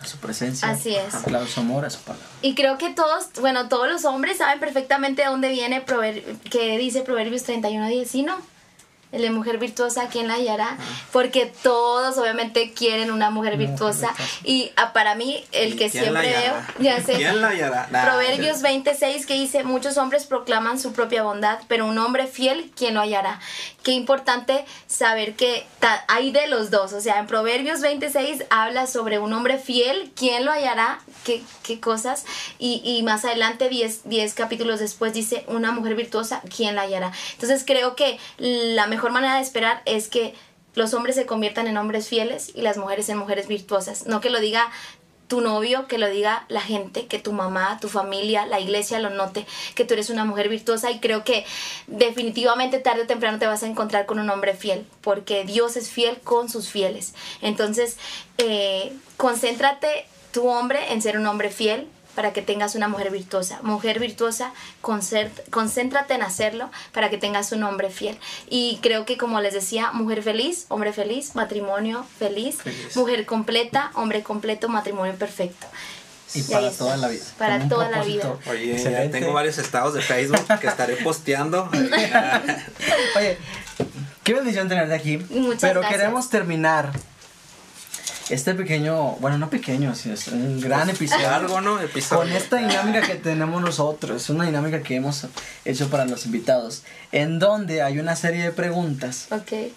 a 0.00 0.04
su 0.06 0.18
presencia. 0.18 0.68
Así 0.68 0.94
es. 0.94 1.14
Anclados 1.14 1.50
a 1.50 1.54
su 1.54 1.60
amor, 1.60 1.84
a 1.84 1.90
su 1.90 2.00
palabra. 2.00 2.26
Y 2.42 2.54
creo 2.54 2.78
que 2.78 2.90
todos, 2.90 3.28
bueno, 3.40 3.68
todos 3.68 3.88
los 3.88 4.04
hombres 4.04 4.38
saben 4.38 4.60
perfectamente 4.60 5.22
de 5.22 5.28
dónde 5.28 5.48
viene 5.50 5.80
prover 5.80 6.22
que 6.50 6.78
dice 6.78 7.02
Proverbios 7.02 7.46
31.10, 7.46 8.04
¿sí 8.06 8.22
no? 8.22 8.36
El 9.10 9.22
de 9.22 9.30
mujer 9.30 9.56
virtuosa, 9.56 10.08
¿quién 10.08 10.28
la 10.28 10.34
hallará? 10.34 10.76
Porque 11.12 11.46
todos 11.46 12.18
obviamente 12.18 12.74
quieren 12.74 13.10
una 13.10 13.30
mujer 13.30 13.56
virtuosa. 13.56 14.14
Y 14.44 14.70
ah, 14.76 14.92
para 14.92 15.14
mí, 15.14 15.44
el 15.52 15.74
¿Y 15.74 15.76
que 15.76 15.88
siempre 15.88 16.30
veo, 16.30 16.54
ya 16.78 17.02
sé. 17.02 17.14
¿Quién 17.14 17.40
la 17.40 17.48
hallará? 17.48 17.88
Nah, 17.90 18.04
Proverbios 18.04 18.60
26 18.60 19.24
que 19.24 19.34
dice, 19.34 19.64
muchos 19.64 19.96
hombres 19.96 20.26
proclaman 20.26 20.78
su 20.78 20.92
propia 20.92 21.22
bondad, 21.22 21.58
pero 21.68 21.86
un 21.86 21.96
hombre 21.96 22.26
fiel, 22.26 22.70
¿quién 22.76 22.92
lo 22.92 23.00
hallará? 23.00 23.40
Qué 23.82 23.92
importante 23.92 24.66
saber 24.86 25.34
que 25.36 25.66
hay 26.06 26.30
de 26.30 26.46
los 26.46 26.70
dos. 26.70 26.92
O 26.92 27.00
sea, 27.00 27.18
en 27.18 27.26
Proverbios 27.26 27.80
26 27.80 28.44
habla 28.50 28.86
sobre 28.86 29.18
un 29.18 29.32
hombre 29.32 29.56
fiel, 29.56 30.12
¿quién 30.16 30.44
lo 30.44 30.52
hallará? 30.52 31.00
¿Qué, 31.24 31.42
qué 31.62 31.80
cosas? 31.80 32.26
Y, 32.58 32.82
y 32.84 33.02
más 33.04 33.24
adelante, 33.24 33.70
10, 33.70 34.02
10 34.04 34.34
capítulos 34.34 34.80
después, 34.80 35.14
dice, 35.14 35.44
una 35.48 35.72
mujer 35.72 35.94
virtuosa, 35.94 36.42
¿quién 36.54 36.74
la 36.74 36.82
hallará? 36.82 37.12
Entonces 37.32 37.64
creo 37.66 37.96
que 37.96 38.18
la 38.36 38.86
mejor 38.86 38.97
manera 39.10 39.36
de 39.36 39.42
esperar 39.42 39.82
es 39.84 40.08
que 40.08 40.34
los 40.74 40.94
hombres 40.94 41.16
se 41.16 41.26
conviertan 41.26 41.66
en 41.66 41.76
hombres 41.76 42.08
fieles 42.08 42.52
y 42.54 42.62
las 42.62 42.76
mujeres 42.76 43.08
en 43.08 43.18
mujeres 43.18 43.48
virtuosas. 43.48 44.06
No 44.06 44.20
que 44.20 44.30
lo 44.30 44.40
diga 44.40 44.70
tu 45.28 45.40
novio, 45.42 45.86
que 45.86 45.98
lo 45.98 46.08
diga 46.08 46.46
la 46.48 46.60
gente, 46.60 47.06
que 47.06 47.18
tu 47.18 47.32
mamá, 47.32 47.78
tu 47.80 47.88
familia, 47.88 48.46
la 48.46 48.60
iglesia 48.60 48.98
lo 48.98 49.10
note, 49.10 49.46
que 49.74 49.84
tú 49.84 49.94
eres 49.94 50.08
una 50.10 50.24
mujer 50.24 50.48
virtuosa 50.48 50.90
y 50.90 51.00
creo 51.00 51.22
que 51.22 51.44
definitivamente 51.86 52.78
tarde 52.78 53.02
o 53.02 53.06
temprano 53.06 53.38
te 53.38 53.46
vas 53.46 53.62
a 53.62 53.66
encontrar 53.66 54.06
con 54.06 54.18
un 54.18 54.30
hombre 54.30 54.54
fiel, 54.54 54.86
porque 55.02 55.44
Dios 55.44 55.76
es 55.76 55.90
fiel 55.90 56.18
con 56.24 56.48
sus 56.48 56.70
fieles. 56.70 57.14
Entonces, 57.42 57.98
eh, 58.38 58.92
concéntrate 59.16 60.06
tu 60.32 60.48
hombre 60.48 60.92
en 60.92 61.02
ser 61.02 61.18
un 61.18 61.26
hombre 61.26 61.50
fiel 61.50 61.88
para 62.18 62.32
que 62.32 62.42
tengas 62.42 62.74
una 62.74 62.88
mujer 62.88 63.12
virtuosa. 63.12 63.60
Mujer 63.62 64.00
virtuosa, 64.00 64.50
concéntrate 64.80 66.14
en 66.14 66.22
hacerlo 66.22 66.68
para 66.92 67.10
que 67.10 67.16
tengas 67.16 67.52
un 67.52 67.62
hombre 67.62 67.90
fiel. 67.90 68.18
Y 68.50 68.80
creo 68.82 69.04
que 69.04 69.16
como 69.16 69.40
les 69.40 69.54
decía, 69.54 69.92
mujer 69.92 70.24
feliz, 70.24 70.66
hombre 70.68 70.92
feliz, 70.92 71.36
matrimonio 71.36 72.04
feliz, 72.18 72.56
Feliz. 72.56 72.96
mujer 72.96 73.24
completa, 73.24 73.92
hombre 73.94 74.24
completo, 74.24 74.68
matrimonio 74.68 75.14
perfecto. 75.14 75.68
Y 76.34 76.40
Y 76.40 76.42
para 76.42 76.72
toda 76.72 76.96
la 76.96 77.06
vida. 77.06 77.24
Para 77.38 77.68
toda 77.68 77.88
la 77.88 77.98
propósito 77.98 78.36
vida. 78.40 78.50
Oye, 78.50 78.72
excelente. 78.72 79.20
tengo 79.20 79.32
varios 79.32 79.56
estados 79.58 79.94
de 79.94 80.02
Facebook 80.02 80.58
que 80.60 80.66
estaré 80.66 80.96
posteando. 80.96 81.70
Oye, 83.16 83.38
qué 84.24 84.34
bendición 84.34 84.68
tenerte 84.68 84.92
aquí. 84.92 85.18
Muchas 85.18 85.60
pero 85.60 85.82
gracias. 85.82 86.00
queremos 86.00 86.28
terminar 86.30 86.90
este 88.30 88.54
pequeño, 88.54 89.12
bueno, 89.20 89.38
no 89.38 89.48
pequeño, 89.48 89.94
sino 89.94 90.14
es 90.14 90.28
un 90.28 90.60
gran 90.60 90.90
episodio. 90.90 91.22
Largo, 91.28 91.60
¿no? 91.60 91.80
Episodio. 91.80 92.22
Con 92.22 92.32
esta 92.32 92.56
dinámica 92.56 93.00
que 93.02 93.14
tenemos 93.14 93.62
nosotros, 93.62 94.22
es 94.22 94.28
una 94.30 94.44
dinámica 94.44 94.82
que 94.82 94.96
hemos 94.96 95.26
hecho 95.64 95.88
para 95.88 96.04
los 96.04 96.26
invitados, 96.26 96.82
en 97.12 97.38
donde 97.38 97.80
hay 97.82 97.98
una 97.98 98.16
serie 98.16 98.42
de 98.42 98.52
preguntas 98.52 99.28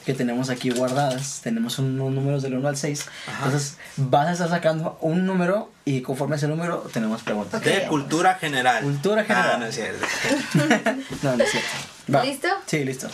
que 0.06 0.14
tenemos 0.14 0.50
aquí 0.50 0.70
guardadas. 0.72 1.40
Tenemos 1.44 1.80
un- 1.80 2.00
unos 2.00 2.14
números 2.14 2.42
del 2.44 2.56
1 2.56 2.68
al 2.68 2.76
6. 2.78 3.06
Entonces, 3.38 3.78
vas 3.98 4.28
a 4.28 4.32
estar 4.34 4.50
sacando 4.50 4.98
un 5.02 5.26
número 5.26 5.72
y 5.86 6.02
conforme 6.02 6.36
ese 6.36 6.48
número 6.48 6.80
tenemos 6.94 7.22
preguntas. 7.24 7.62
De 7.64 7.88
cultura 7.88 8.36
general. 8.36 8.84
Cultura 8.84 9.24
general. 9.24 9.52
Ah, 9.54 9.58
no 9.58 9.66
es 9.66 9.76
cierto. 9.76 10.06
no, 11.24 11.36
no 11.38 11.44
es 11.44 11.52
cierto. 11.52 11.70
Va. 12.14 12.24
¿Listo? 12.26 12.48
Sí, 12.66 12.84
listo. 12.84 13.08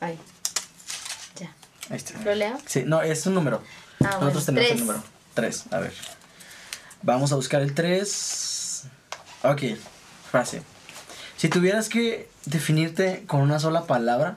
Ay. 0.00 0.18
Ahí 1.90 1.96
está. 1.96 2.18
¿Lo 2.22 2.34
leo? 2.34 2.58
Sí, 2.66 2.82
no, 2.86 3.02
es 3.02 3.26
un 3.26 3.34
número. 3.34 3.62
Ah, 4.04 4.18
Nosotros 4.20 4.44
bueno. 4.46 4.60
tenemos 4.60 4.66
Tres. 4.68 4.72
el 4.72 4.80
número. 4.86 5.02
3, 5.34 5.64
a 5.72 5.78
ver. 5.78 5.92
Vamos 7.02 7.32
a 7.32 7.36
buscar 7.36 7.62
el 7.62 7.74
3. 7.74 8.82
Ok, 9.44 9.62
frase. 10.30 10.62
Si 11.36 11.48
tuvieras 11.48 11.88
que 11.88 12.28
definirte 12.46 13.24
con 13.26 13.40
una 13.40 13.58
sola 13.60 13.84
palabra, 13.86 14.36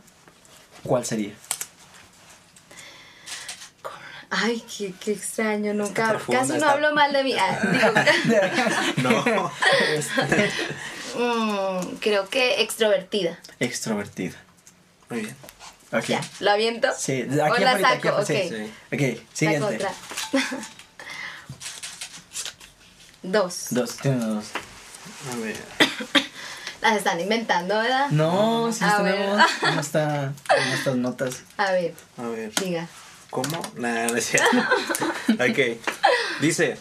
¿cuál 0.83 1.05
sería? 1.05 1.33
Ay, 4.31 4.63
qué, 4.77 4.93
qué 4.99 5.11
extraño, 5.13 5.73
nunca, 5.73 6.09
profunda, 6.09 6.41
casi 6.41 6.51
no 6.51 6.57
está- 6.57 6.71
hablo 6.73 6.93
mal 6.93 7.11
de 7.11 7.23
mí. 7.23 7.33
Ah, 7.33 7.59
digo, 8.97 9.09
No. 9.25 9.51
mm, 11.81 11.95
creo 11.99 12.29
que 12.29 12.61
extrovertida. 12.61 13.39
Extrovertida. 13.59 14.35
Muy 15.09 15.21
bien. 15.21 15.35
Ok. 15.91 16.05
Ya, 16.05 16.21
¿lo 16.39 16.51
aviento? 16.51 16.87
Sí, 16.97 17.23
O 17.23 17.25
aquí 17.25 17.37
la 17.37 17.45
afuera, 17.71 17.71
aquí 17.71 17.81
saco, 18.07 18.17
afuera, 18.19 18.21
ok. 18.21 18.27
sí. 18.27 18.49
Sí. 18.49 18.71
Ok, 18.93 19.01
Saco 19.17 19.27
siguiente. 19.33 19.75
otra. 19.75 19.91
Dos. 23.23 23.67
Dos, 23.71 23.97
tiene 23.97 24.17
dos. 24.25 24.45
A 25.31 25.35
ver. 25.37 25.55
Las 26.81 26.95
están 26.95 27.19
inventando, 27.19 27.75
¿verdad? 27.77 28.09
No, 28.11 28.71
sí 28.71 28.79
Ah, 28.83 29.01
tenemos. 29.03 29.27
bueno. 29.35 29.45
¿Cómo 29.61 29.81
está 29.81 30.33
en 30.57 30.67
estas 30.73 30.95
notas? 30.95 31.41
A 31.57 31.71
ver, 31.71 31.93
A 32.17 32.23
ver. 32.23 32.53
diga. 32.55 32.87
¿Cómo? 33.29 33.61
Nah, 33.75 34.07
no 34.07 34.15
es 34.15 34.25
cierto. 34.25 34.57
ok. 35.33 35.77
Dice: 36.39 36.77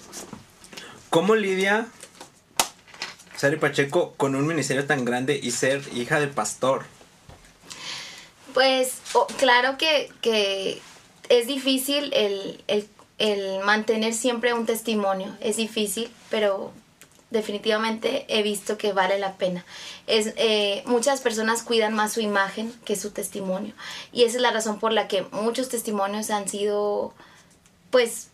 ¿Cómo 1.10 1.34
lidia 1.34 1.86
Sari 3.36 3.56
Pacheco 3.56 4.14
con 4.16 4.34
un 4.36 4.46
ministerio 4.46 4.86
tan 4.86 5.04
grande 5.04 5.38
y 5.42 5.50
ser 5.50 5.82
hija 5.92 6.20
de 6.20 6.28
pastor? 6.28 6.84
Pues 8.54 8.98
oh, 9.14 9.26
claro 9.38 9.76
que, 9.78 10.10
que 10.20 10.80
es 11.28 11.46
difícil 11.46 12.10
el, 12.14 12.62
el 12.66 12.88
el 13.18 13.60
mantener 13.64 14.14
siempre 14.14 14.54
un 14.54 14.64
testimonio. 14.64 15.36
Es 15.40 15.56
difícil, 15.56 16.10
pero 16.30 16.72
definitivamente 17.30 18.24
he 18.28 18.42
visto 18.42 18.78
que 18.78 18.92
vale 18.92 19.18
la 19.18 19.34
pena. 19.34 19.64
Es, 20.06 20.32
eh, 20.36 20.82
muchas 20.86 21.20
personas 21.20 21.62
cuidan 21.62 21.94
más 21.94 22.12
su 22.12 22.20
imagen 22.20 22.72
que 22.84 22.96
su 22.96 23.10
testimonio. 23.10 23.74
Y 24.12 24.24
esa 24.24 24.36
es 24.36 24.42
la 24.42 24.52
razón 24.52 24.78
por 24.78 24.92
la 24.92 25.08
que 25.08 25.22
muchos 25.32 25.68
testimonios 25.68 26.30
han 26.30 26.48
sido, 26.48 27.12
pues, 27.90 28.28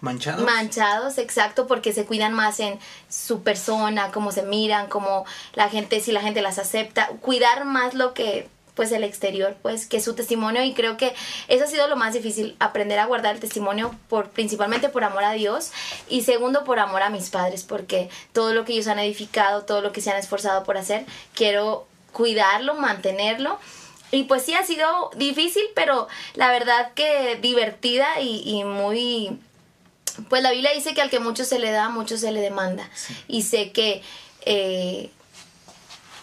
Manchados. 0.00 0.44
manchados, 0.44 1.18
exacto, 1.18 1.66
porque 1.66 1.92
se 1.92 2.04
cuidan 2.04 2.32
más 2.32 2.60
en 2.60 2.78
su 3.08 3.42
persona, 3.42 4.12
cómo 4.12 4.30
se 4.30 4.42
miran, 4.42 4.88
cómo 4.88 5.24
la 5.54 5.68
gente, 5.68 6.00
si 6.00 6.12
la 6.12 6.20
gente 6.20 6.42
las 6.42 6.58
acepta, 6.58 7.08
cuidar 7.20 7.64
más 7.64 7.94
lo 7.94 8.14
que 8.14 8.48
pues 8.78 8.92
el 8.92 9.02
exterior, 9.02 9.56
pues 9.60 9.86
que 9.86 10.00
su 10.00 10.14
testimonio 10.14 10.62
y 10.62 10.72
creo 10.72 10.96
que 10.96 11.12
eso 11.48 11.64
ha 11.64 11.66
sido 11.66 11.88
lo 11.88 11.96
más 11.96 12.14
difícil, 12.14 12.54
aprender 12.60 13.00
a 13.00 13.06
guardar 13.06 13.34
el 13.34 13.40
testimonio 13.40 13.92
por 14.08 14.30
principalmente 14.30 14.88
por 14.88 15.02
amor 15.02 15.24
a 15.24 15.32
Dios 15.32 15.72
y 16.08 16.22
segundo 16.22 16.62
por 16.62 16.78
amor 16.78 17.02
a 17.02 17.10
mis 17.10 17.28
padres, 17.28 17.64
porque 17.64 18.08
todo 18.32 18.54
lo 18.54 18.64
que 18.64 18.74
ellos 18.74 18.86
han 18.86 19.00
edificado, 19.00 19.64
todo 19.64 19.80
lo 19.80 19.90
que 19.90 20.00
se 20.00 20.12
han 20.12 20.16
esforzado 20.16 20.62
por 20.62 20.78
hacer, 20.78 21.06
quiero 21.34 21.88
cuidarlo, 22.12 22.74
mantenerlo. 22.74 23.58
Y 24.12 24.22
pues 24.24 24.44
sí 24.44 24.54
ha 24.54 24.62
sido 24.62 25.10
difícil, 25.16 25.64
pero 25.74 26.06
la 26.34 26.52
verdad 26.52 26.92
que 26.94 27.36
divertida 27.42 28.20
y, 28.20 28.42
y 28.44 28.62
muy 28.62 29.40
pues 30.28 30.40
la 30.40 30.52
Biblia 30.52 30.70
dice 30.72 30.94
que 30.94 31.02
al 31.02 31.10
que 31.10 31.18
mucho 31.18 31.44
se 31.44 31.58
le 31.58 31.72
da, 31.72 31.88
mucho 31.88 32.16
se 32.16 32.30
le 32.30 32.40
demanda. 32.40 32.88
Y 33.26 33.42
sé 33.42 33.72
que 33.72 34.02
eh, 34.42 35.10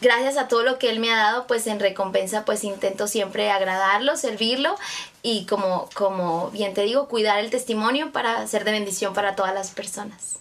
gracias 0.02 0.38
a 0.38 0.48
todo 0.48 0.64
lo 0.64 0.80
que 0.80 0.89
Él 0.89 1.00
me 1.00 1.12
ha 1.12 1.18
dado, 1.18 1.48
pues 1.48 1.68
en 1.68 1.80
recompensa, 1.80 2.46
pues 2.46 2.64
intento 2.64 3.08
siempre 3.08 3.52
agradarlo, 3.52 4.18
servirlo 4.18 4.76
y 5.22 5.46
como, 5.46 5.89
como 5.93 6.52
bien 6.52 6.74
te 6.74 6.82
digo, 6.82 7.08
cuidar 7.08 7.39
el 7.39 7.50
testimonio 7.50 8.12
para 8.12 8.46
ser 8.48 8.64
de 8.64 8.72
bendición 8.72 9.14
para 9.14 9.36
todas 9.36 9.54
las 9.54 9.72
personas. 9.72 10.39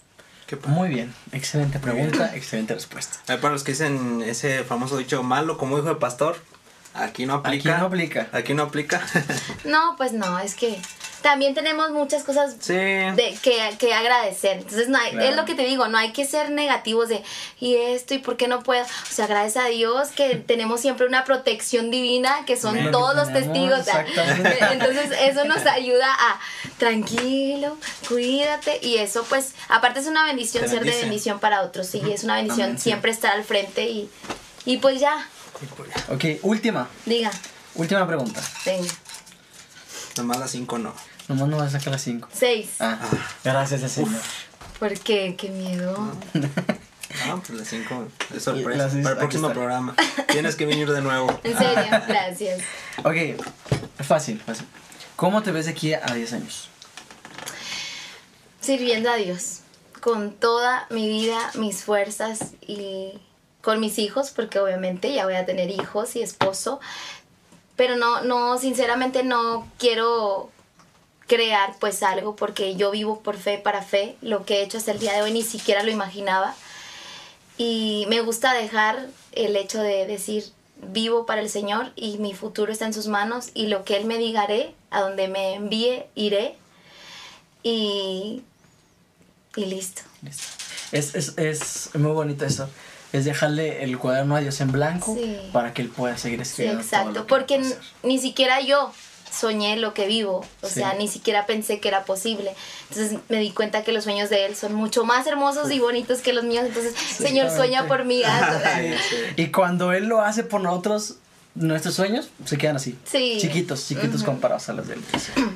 Muy 0.67 0.89
bien, 0.89 1.13
excelente 1.33 1.79
pregunta, 1.79 2.31
excelente 2.35 2.75
respuesta. 2.75 3.19
Eh, 3.33 3.39
Para 3.39 3.53
los 3.55 3.65
que 3.65 3.73
dicen 3.73 4.23
ese 4.23 4.65
famoso 4.65 4.97
dicho 4.97 5.23
malo 5.23 5.59
como 5.59 5.79
hijo 5.79 5.89
de 5.89 5.95
pastor, 5.97 6.37
aquí 6.95 7.27
no 7.27 7.35
aplica. 7.35 7.75
Aquí 7.75 7.81
no 7.81 7.87
aplica. 7.87 8.29
Aquí 8.33 8.55
no 8.55 8.63
aplica. 8.65 9.07
No, 9.65 9.95
pues 9.97 10.13
no, 10.13 10.39
es 10.39 10.55
que 10.55 10.79
también 11.23 11.55
tenemos 11.55 11.91
muchas 11.91 12.23
cosas 12.23 12.57
sí. 12.61 12.75
de, 12.75 13.39
que, 13.43 13.77
que 13.79 13.95
agradecer. 13.95 14.59
Entonces, 14.59 14.91
no 14.91 14.99
hay, 14.99 15.13
Claro. 15.13 15.31
es 15.31 15.37
lo 15.37 15.45
que 15.47 15.55
te 15.55 15.63
digo, 15.65 15.89
no 15.89 15.97
hay 15.97 16.13
que 16.13 16.27
ser 16.27 16.51
negativos 16.51 17.09
de, 17.09 17.23
y 17.59 17.77
esto, 17.77 18.13
y 18.13 18.19
por 18.19 18.37
qué 18.37 18.47
no 18.47 18.63
puedo. 18.63 18.85
O 18.85 19.13
sea, 19.13 19.27
gracias 19.27 19.65
a 19.65 19.69
Dios 19.69 20.09
que 20.11 20.37
tenemos 20.47 20.83
siempre 20.83 21.07
una 21.07 21.25
protección 21.25 21.91
divina, 21.91 22.45
que 22.45 22.59
son 22.59 22.77
Lo 22.77 22.83
que 22.83 22.89
todos 22.91 23.17
los 23.17 23.33
testigos. 23.33 23.87
Entonces, 24.73 25.13
eso 25.19 25.47
nos 25.47 25.65
ayuda 25.67 26.09
a, 26.13 26.39
tranquilo, 26.79 27.79
cuídate, 28.07 28.79
y 28.83 28.99
eso, 28.99 29.25
pues, 29.27 29.55
aparte 29.69 30.01
es 30.01 30.07
una 30.07 30.27
bendición 30.27 30.65
Te 30.65 30.71
ser 30.71 30.85
de 30.85 30.95
bendición 30.95 31.41
para 31.41 31.63
otros, 31.63 31.87
sí, 31.87 32.03
es 32.13 32.25
una 32.25 32.37
bendición 32.37 32.67
Amén, 32.67 32.79
sí. 32.79 32.85
siempre 32.85 33.11
estar 33.11 33.33
al 33.33 33.45
frente, 33.45 33.89
y, 33.89 34.11
y 34.67 34.77
pues 34.77 35.01
ya, 35.01 35.27
Ok, 36.11 36.25
última, 36.43 36.89
diga, 37.07 37.31
última 37.75 38.07
pregunta. 38.07 38.41
venga, 38.65 38.93
Nomás 40.17 40.39
las 40.39 40.51
cinco 40.51 40.79
no. 40.79 40.95
Nomás 41.29 41.49
no 41.49 41.57
vas 41.57 41.75
a 41.75 41.79
sacar 41.79 41.93
las 41.93 42.03
cinco. 42.03 42.29
seis. 42.33 42.71
Ah, 42.81 42.99
gracias 43.43 43.83
al 43.83 43.91
Señor. 43.91 44.21
¿Por 44.79 44.99
qué? 45.01 45.35
Qué 45.37 45.49
miedo. 45.51 46.13
Ah, 47.27 47.41
pues 47.47 47.59
las 47.59 47.69
cinco 47.69 48.09
es 48.35 48.43
sorpresa. 48.43 48.79
Las 48.85 48.93
seis, 48.93 49.03
Para 49.03 49.15
el 49.15 49.19
próximo 49.19 49.51
programa. 49.53 49.95
Tienes 50.29 50.57
que 50.57 50.67
venir 50.67 50.91
de 50.91 51.01
nuevo. 51.01 51.41
En 51.45 51.57
serio, 51.57 51.85
gracias. 52.09 52.61
Ok, 53.05 53.43
fácil, 54.03 54.41
fácil. 54.45 54.67
¿Cómo 55.17 55.43
te 55.43 55.53
ves 55.53 55.67
de 55.67 55.73
aquí 55.73 55.95
a 55.95 56.01
10 56.13 56.33
años? 56.33 56.69
Sirviendo 58.61 59.11
a 59.11 59.17
Dios 59.17 59.61
con 60.01 60.33
toda 60.33 60.87
mi 60.91 61.07
vida, 61.09 61.39
mis 61.55 61.83
fuerzas 61.85 62.53
y 62.61 63.13
con 63.65 63.81
mis 63.81 63.99
hijos, 63.99 64.31
porque 64.31 64.61
obviamente 64.61 65.13
ya 65.13 65.25
voy 65.25 65.35
a 65.35 65.47
tener 65.47 65.71
hijos 65.71 66.17
y 66.17 66.23
esposo. 66.23 66.81
Pero 67.77 67.97
no, 67.97 68.21
no, 68.21 68.59
sinceramente 68.59 69.25
no 69.25 69.67
quiero 69.79 70.51
crear 71.27 71.75
pues 71.81 72.03
algo 72.03 72.37
porque 72.37 72.77
yo 72.77 72.91
vivo 72.91 73.21
por 73.21 73.39
fe 73.39 73.59
para 73.59 73.83
fe. 73.83 74.17
Lo 74.21 74.45
que 74.45 74.57
he 74.57 74.63
hecho 74.63 74.77
hasta 74.77 74.93
el 74.93 74.99
día 74.99 75.15
de 75.15 75.23
hoy 75.23 75.33
ni 75.33 75.43
siquiera 75.43 75.83
lo 75.83 75.91
imaginaba. 75.91 76.55
Y 77.57 78.05
me 78.09 78.21
gusta 78.21 78.53
dejar 78.53 79.09
el 79.33 79.57
hecho 79.57 79.81
de 79.81 80.07
decir, 80.07 80.45
vivo 80.93 81.25
para 81.25 81.41
el 81.41 81.49
Señor 81.49 81.91
y 81.97 82.19
mi 82.19 82.35
futuro 82.35 82.71
está 82.71 82.85
en 82.85 82.93
sus 82.93 83.07
manos 83.07 83.49
y 83.55 83.69
lo 83.69 83.85
que 83.85 83.97
Él 83.97 84.05
me 84.05 84.19
diga 84.19 84.43
haré, 84.43 84.75
a 84.91 85.01
donde 85.01 85.29
me 85.29 85.55
envíe 85.55 86.05
iré 86.15 86.57
y, 87.63 88.43
y 89.57 89.65
listo. 89.65 90.03
Listo. 90.21 90.45
Es, 90.93 91.15
es, 91.15 91.39
es 91.39 91.91
muy 91.95 92.13
bonito 92.13 92.45
eso. 92.45 92.69
Es 93.15 93.25
dejarle 93.25 93.85
el 93.85 93.97
cuaderno 93.99 94.35
a 94.37 94.41
Dios 94.41 94.61
en 94.61 94.73
blanco 94.73 95.15
Sí. 95.19 95.39
para 95.53 95.73
que 95.73 95.83
él 95.83 95.89
pueda 95.89 96.19
seguir 96.19 96.39
Sí, 96.41 96.51
escribiendo. 96.51 96.81
todo 96.83 96.87
exacto, 96.89 97.13
lo 97.21 97.27
que 97.27 97.29
porque 97.29 97.55
hacer. 97.59 97.79
ni 98.03 98.19
siquiera 98.19 98.61
yo 98.61 98.93
soñé 99.33 99.77
lo 99.77 99.95
que 99.95 100.07
vivo, 100.07 100.45
o 100.63 100.67
Sí. 100.69 100.75
sea, 100.75 100.95
ni 100.95 101.07
siquiera 101.09 101.47
pensé 101.47 101.79
que 101.81 101.89
era 101.89 102.05
posible. 102.05 102.53
Entonces 102.91 103.19
me 103.29 103.39
di 103.39 103.51
cuenta 103.51 103.83
que 103.85 103.93
los 103.93 104.05
sueños 104.05 104.31
de 104.31 104.47
él 104.47 104.57
son 104.57 104.75
mucho 104.75 105.05
más 105.05 105.27
hermosos 105.27 105.71
y 105.71 105.79
bonitos 105.81 106.21
que 106.21 106.33
los 106.33 106.45
míos, 106.45 106.65
entonces, 106.67 106.95
Señor, 106.95 107.51
sueña 107.51 107.87
por 107.87 108.05
mí. 108.05 108.23
Y 109.37 109.47
cuando 109.49 109.93
él 109.93 110.07
lo 110.07 110.21
hace 110.21 110.43
por 110.45 110.61
nosotros, 110.61 111.17
nuestros 111.55 111.95
sueños 111.95 112.29
se 112.45 112.59
quedan 112.59 112.77
así. 112.77 112.97
Sí. 113.05 113.39
Chiquitos, 113.41 113.87
chiquitos 113.87 114.23
comparados 114.25 114.69
a 114.69 114.73
los 114.73 114.89
de 114.89 114.95
él. 114.95 115.01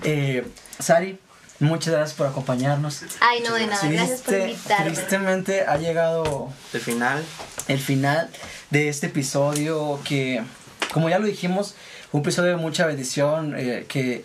Eh, 0.05 0.47
Sari, 0.79 1.19
muchas 1.61 1.95
gracias 1.95 2.17
por 2.17 2.27
acompañarnos. 2.27 3.03
Ay, 3.21 3.41
no, 3.41 3.55
de 3.55 3.67
nada, 3.67 3.89
gracias 3.89 4.21
por 4.23 4.35
invitarme. 4.35 4.91
Tristemente 4.93 5.63
ha 5.63 5.77
llegado 5.77 6.51
El 6.73 6.81
final. 6.81 7.25
el 7.69 7.79
final 7.79 8.31
de 8.71 8.89
este 8.89 9.07
episodio 9.07 10.01
que, 10.05 10.43
como 10.93 11.09
ya 11.09 11.19
lo 11.19 11.27
dijimos, 11.27 11.75
fue 12.11 12.21
un 12.21 12.25
episodio 12.25 12.51
de 12.51 12.57
mucha 12.57 12.87
bendición, 12.87 13.55
eh, 13.57 13.87
que 13.89 14.25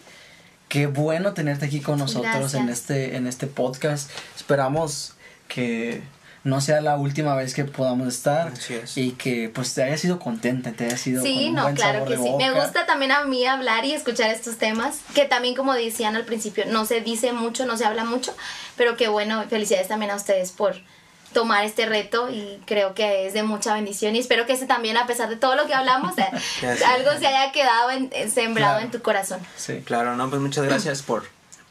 qué 0.69 0.88
bueno 0.88 1.34
tenerte 1.34 1.65
aquí 1.65 1.81
con 1.81 1.99
nosotros 1.99 2.53
en 2.55 2.69
este, 2.69 3.15
en 3.15 3.27
este 3.27 3.47
podcast. 3.47 4.09
Esperamos 4.36 5.13
que 5.47 6.01
no 6.43 6.59
sea 6.61 6.81
la 6.81 6.97
última 6.97 7.35
vez 7.35 7.53
que 7.53 7.63
podamos 7.63 8.07
estar 8.09 8.49
Así 8.49 8.73
es. 8.73 8.97
y 8.97 9.11
que 9.11 9.49
pues 9.53 9.73
te 9.73 9.83
haya 9.83 9.97
sido 9.97 10.19
contenta, 10.19 10.71
te 10.73 10.85
haya 10.85 10.97
sido 10.97 11.23
Sí, 11.23 11.35
con 11.35 11.43
un 11.49 11.53
no, 11.55 11.61
buen 11.63 11.75
claro 11.75 11.93
sabor 11.99 12.07
que 12.09 12.17
de 12.17 12.23
sí. 12.23 12.33
Me 12.37 12.49
boca. 12.51 12.63
gusta 12.63 12.85
también 12.85 13.11
a 13.13 13.23
mí 13.23 13.45
hablar 13.45 13.85
y 13.85 13.93
escuchar 13.93 14.29
estos 14.29 14.57
temas, 14.57 14.99
que 15.15 15.25
también 15.25 15.55
como 15.55 15.73
decían 15.73 16.15
al 16.15 16.25
principio, 16.25 16.65
no 16.67 16.85
se 16.85 16.99
dice 17.01 17.31
mucho, 17.33 17.65
no 17.65 17.77
se 17.77 17.85
habla 17.85 18.03
mucho, 18.03 18.35
pero 18.75 18.97
que 18.97 19.07
bueno, 19.07 19.43
felicidades 19.49 19.87
también 19.87 20.11
a 20.11 20.15
ustedes 20.15 20.51
por 20.51 20.75
tomar 21.31 21.63
este 21.63 21.87
reto 21.87 22.29
y 22.29 22.59
creo 22.67 22.93
que 22.93 23.25
es 23.25 23.33
de 23.33 23.41
mucha 23.41 23.73
bendición 23.73 24.15
y 24.15 24.19
espero 24.19 24.45
que 24.45 24.53
ese 24.53 24.67
también, 24.67 24.97
a 24.97 25.07
pesar 25.07 25.29
de 25.29 25.35
todo 25.35 25.55
lo 25.55 25.65
que 25.65 25.73
hablamos, 25.73 26.13
algo 26.87 27.11
se 27.19 27.25
haya 27.27 27.51
quedado 27.51 27.89
en- 27.89 28.11
sembrado 28.31 28.73
Claro. 28.75 28.85
en 28.85 28.91
tu 28.91 29.01
corazón. 29.01 29.39
Sí. 29.55 29.81
Claro, 29.83 30.15
no, 30.15 30.29
pues 30.29 30.41
muchas 30.41 30.63
gracias 30.65 31.01
por, 31.01 31.23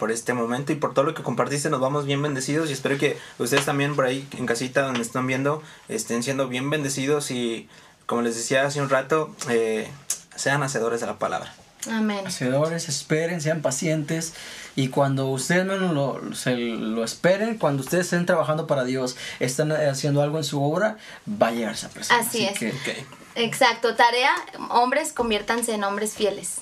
por 0.03 0.11
este 0.11 0.35
momento 0.35 0.73
y 0.73 0.75
por 0.75 0.95
todo 0.95 1.05
lo 1.05 1.15
que 1.15 1.23
compartiste. 1.23 1.71
Nos 1.71 1.81
vamos 1.81 2.07
bien 2.07 2.21
bendecidos 2.21 2.71
y 2.71 2.73
espero 2.73 2.99
que 2.99 3.17
ustedes 3.39 3.65
también 3.65 3.95
por 3.95 4.05
ahí 4.05 4.27
en 4.37 4.47
casita 4.47 4.83
donde 4.83 5.01
están 5.01 5.29
viendo 5.29 5.63
estén 5.89 6.25
siendo 6.25 6.49
bien 6.49 6.71
bendecidos 6.71 7.31
y 7.31 7.69
como 8.07 8.23
les 8.23 8.35
decía 8.35 8.67
hace 8.67 8.83
un 8.83 8.91
rato, 8.91 9.33
eh, 9.49 9.89
sean 10.35 10.61
hacedores 10.65 11.01
de 11.03 11.07
la 11.07 11.21
palabra. 11.21 11.55
Amén. 11.89 12.27
Hacedores, 12.27 12.89
esperen, 12.89 13.41
sean 13.41 13.63
pacientes 13.63 14.35
y 14.75 14.89
cuando 14.89 15.29
ustedes 15.29 15.67
menos 15.67 15.95
lo, 15.95 16.35
se 16.35 16.57
lo 16.57 17.05
esperen, 17.05 17.57
cuando 17.57 17.85
ustedes 17.85 18.07
estén 18.07 18.27
trabajando 18.27 18.67
para 18.67 18.83
Dios, 18.83 19.17
están 19.39 19.71
haciendo 19.71 20.21
algo 20.21 20.37
en 20.39 20.43
su 20.43 20.61
obra, 20.65 20.97
va 21.29 21.47
a 21.47 21.53
llegar 21.53 21.75
esa 21.75 21.91
persona. 21.91 22.19
Así 22.19 22.45
es. 22.45 22.59
que, 22.59 22.71
Ok. 22.71 23.07
Exacto, 23.37 23.95
tarea, 23.95 24.35
hombres 24.71 25.13
conviértanse 25.13 25.75
en 25.75 25.85
hombres 25.85 26.15
fieles. 26.15 26.57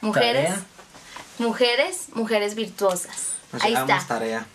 Mujeres, 0.00 0.48
Tarea. 0.48 0.64
Mujeres, 1.38 2.06
mujeres 2.14 2.54
virtuosas. 2.54 3.28
Nos 3.52 3.62
Ahí 3.62 3.74
está. 3.74 4.04
tarea. 4.06 4.46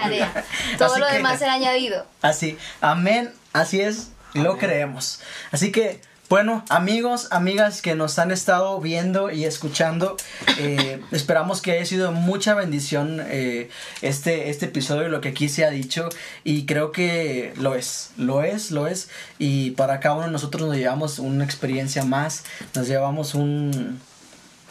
Tarea. 0.00 0.44
Todo 0.78 0.92
Así 0.92 1.00
lo 1.00 1.06
que- 1.06 1.12
demás 1.14 1.38
será 1.38 1.54
añadido. 1.54 2.06
Así, 2.22 2.56
amén, 2.80 3.32
así 3.52 3.80
es, 3.80 4.08
lo 4.34 4.56
creemos. 4.58 5.20
Así 5.50 5.70
que, 5.70 6.00
bueno, 6.30 6.64
amigos, 6.70 7.28
amigas 7.30 7.82
que 7.82 7.94
nos 7.94 8.18
han 8.18 8.30
estado 8.30 8.80
viendo 8.80 9.30
y 9.30 9.44
escuchando, 9.44 10.16
eh, 10.58 11.02
esperamos 11.10 11.60
que 11.60 11.72
haya 11.72 11.84
sido 11.84 12.10
mucha 12.12 12.54
bendición 12.54 13.20
eh, 13.26 13.68
este, 14.00 14.48
este 14.48 14.64
episodio, 14.66 15.08
lo 15.08 15.20
que 15.20 15.28
aquí 15.30 15.50
se 15.50 15.66
ha 15.66 15.70
dicho, 15.70 16.08
y 16.42 16.64
creo 16.64 16.90
que 16.90 17.52
lo 17.56 17.74
es, 17.74 18.12
lo 18.16 18.42
es, 18.44 18.70
lo 18.70 18.86
es, 18.86 19.10
y 19.38 19.72
para 19.72 20.00
cada 20.00 20.14
uno 20.14 20.24
de 20.26 20.32
nosotros 20.32 20.66
nos 20.66 20.76
llevamos 20.78 21.18
una 21.18 21.44
experiencia 21.44 22.02
más, 22.04 22.44
nos 22.74 22.88
llevamos 22.88 23.34
un 23.34 24.00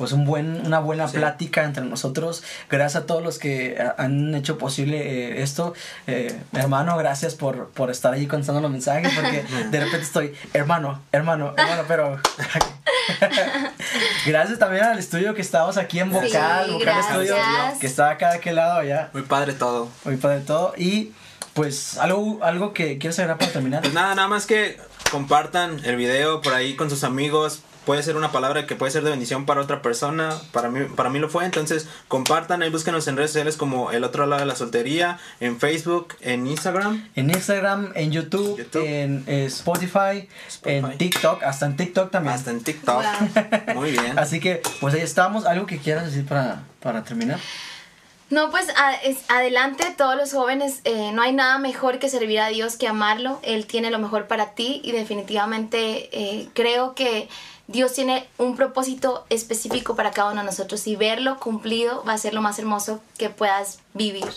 pues 0.01 0.13
un 0.13 0.25
buen, 0.25 0.65
una 0.65 0.79
buena 0.79 1.07
Sí. 1.07 1.17
plática 1.17 1.63
entre 1.63 1.83
nosotros. 1.83 2.43
Gracias 2.71 3.03
a 3.03 3.05
todos 3.05 3.21
los 3.21 3.37
que 3.37 3.73
eh, 3.77 3.87
han 3.99 4.33
hecho 4.33 4.57
posible 4.57 4.97
eh, 4.97 5.43
esto. 5.43 5.75
Eh, 6.07 6.35
hermano, 6.53 6.97
gracias 6.97 7.35
por, 7.35 7.67
por 7.69 7.91
estar 7.91 8.11
ahí 8.15 8.25
contestando 8.25 8.61
los 8.61 8.71
mensajes 8.71 9.13
porque 9.13 9.43
de 9.69 9.79
repente 9.79 10.01
estoy, 10.01 10.33
hermano, 10.53 10.99
hermano, 11.11 11.53
hermano, 11.55 11.83
pero 11.87 12.19
gracias 14.25 14.57
también 14.57 14.85
al 14.85 14.97
estudio 14.97 15.35
que 15.35 15.41
estamos 15.41 15.77
aquí 15.77 15.99
en 15.99 16.09
Vocal, 16.11 16.65
Sí, 16.65 16.71
Vocal 16.73 17.03
Studio, 17.03 17.35
gracias. 17.35 17.79
que 17.79 17.85
está 17.85 18.09
acá 18.09 18.31
de 18.31 18.37
aquel 18.37 18.55
lado 18.55 18.79
allá. 18.79 19.11
Muy 19.13 19.21
padre 19.21 19.53
todo. 19.53 19.87
Muy 20.03 20.17
padre 20.17 20.39
todo. 20.39 20.73
Y 20.77 21.11
pues 21.53 21.99
algo, 21.99 22.39
algo 22.41 22.73
que 22.73 22.97
quieres 22.97 23.19
agregar 23.19 23.37
para 23.37 23.51
terminar. 23.51 23.81
Pues 23.81 23.93
nada, 23.93 24.15
nada 24.15 24.27
más 24.27 24.47
que 24.47 24.77
compartan 25.11 25.79
el 25.85 25.95
video 25.95 26.41
por 26.41 26.53
ahí 26.55 26.75
con 26.75 26.89
sus 26.89 27.03
amigos. 27.03 27.61
Puede 27.85 28.03
ser 28.03 28.15
una 28.15 28.31
palabra 28.31 28.67
que 28.67 28.75
puede 28.75 28.91
ser 28.91 29.03
de 29.03 29.09
bendición 29.09 29.45
para 29.47 29.59
otra 29.61 29.81
persona. 29.81 30.37
Para 30.51 30.69
mí, 30.69 30.85
para 30.95 31.09
mí 31.09 31.17
lo 31.17 31.29
fue. 31.29 31.45
Entonces, 31.45 31.87
compartan 32.07 32.61
ahí, 32.61 32.69
búsquenos 32.69 33.07
en 33.07 33.17
redes 33.17 33.31
sociales 33.31 33.57
como 33.57 33.91
El 33.91 34.03
Otro 34.03 34.27
Lado 34.27 34.41
de 34.41 34.45
la 34.45 34.55
Soltería, 34.55 35.17
en 35.39 35.59
Facebook, 35.59 36.15
en 36.21 36.45
Instagram. 36.45 37.09
En 37.15 37.31
Instagram, 37.31 37.91
en 37.95 38.11
YouTube, 38.11 38.57
YouTube. 38.57 38.85
en 38.85 39.23
eh, 39.27 39.45
Spotify, 39.45 40.27
en 40.63 40.85
Spotify. 40.85 40.97
TikTok, 40.97 41.43
hasta 41.43 41.65
en 41.65 41.75
TikTok 41.75 42.11
también. 42.11 42.35
Hasta 42.35 42.51
en 42.51 42.61
TikTok. 42.63 43.03
Wow. 43.65 43.75
Muy 43.75 43.91
bien. 43.91 44.19
Así 44.19 44.39
que, 44.39 44.61
pues 44.79 44.93
ahí 44.93 45.01
estamos. 45.01 45.45
¿Algo 45.45 45.65
que 45.65 45.79
quieras 45.79 46.05
decir 46.05 46.25
para, 46.25 46.61
para 46.81 47.03
terminar? 47.03 47.39
No, 48.29 48.49
pues 48.49 48.67
a- 48.77 48.93
es- 48.93 49.25
adelante 49.27 49.83
todos 49.97 50.15
los 50.15 50.31
jóvenes, 50.31 50.79
eh, 50.85 51.11
no 51.13 51.21
hay 51.21 51.33
nada 51.33 51.57
mejor 51.57 51.99
que 51.99 52.07
servir 52.07 52.39
a 52.39 52.47
Dios 52.47 52.77
que 52.77 52.87
amarlo, 52.87 53.39
Él 53.43 53.65
tiene 53.65 53.91
lo 53.91 53.99
mejor 53.99 54.27
para 54.27 54.51
ti 54.51 54.79
y 54.85 54.93
definitivamente 54.93 56.09
eh, 56.17 56.47
creo 56.53 56.95
que 56.95 57.27
Dios 57.71 57.93
tiene 57.93 58.27
un 58.37 58.55
propósito 58.55 59.25
específico 59.29 59.95
para 59.95 60.11
cada 60.11 60.31
uno 60.31 60.41
de 60.41 60.47
nosotros 60.47 60.85
y 60.87 60.95
verlo 60.95 61.39
cumplido 61.39 62.03
va 62.03 62.13
a 62.13 62.17
ser 62.17 62.33
lo 62.33 62.41
más 62.41 62.59
hermoso 62.59 63.01
que 63.17 63.29
puedas 63.29 63.79
vivir. 63.93 64.27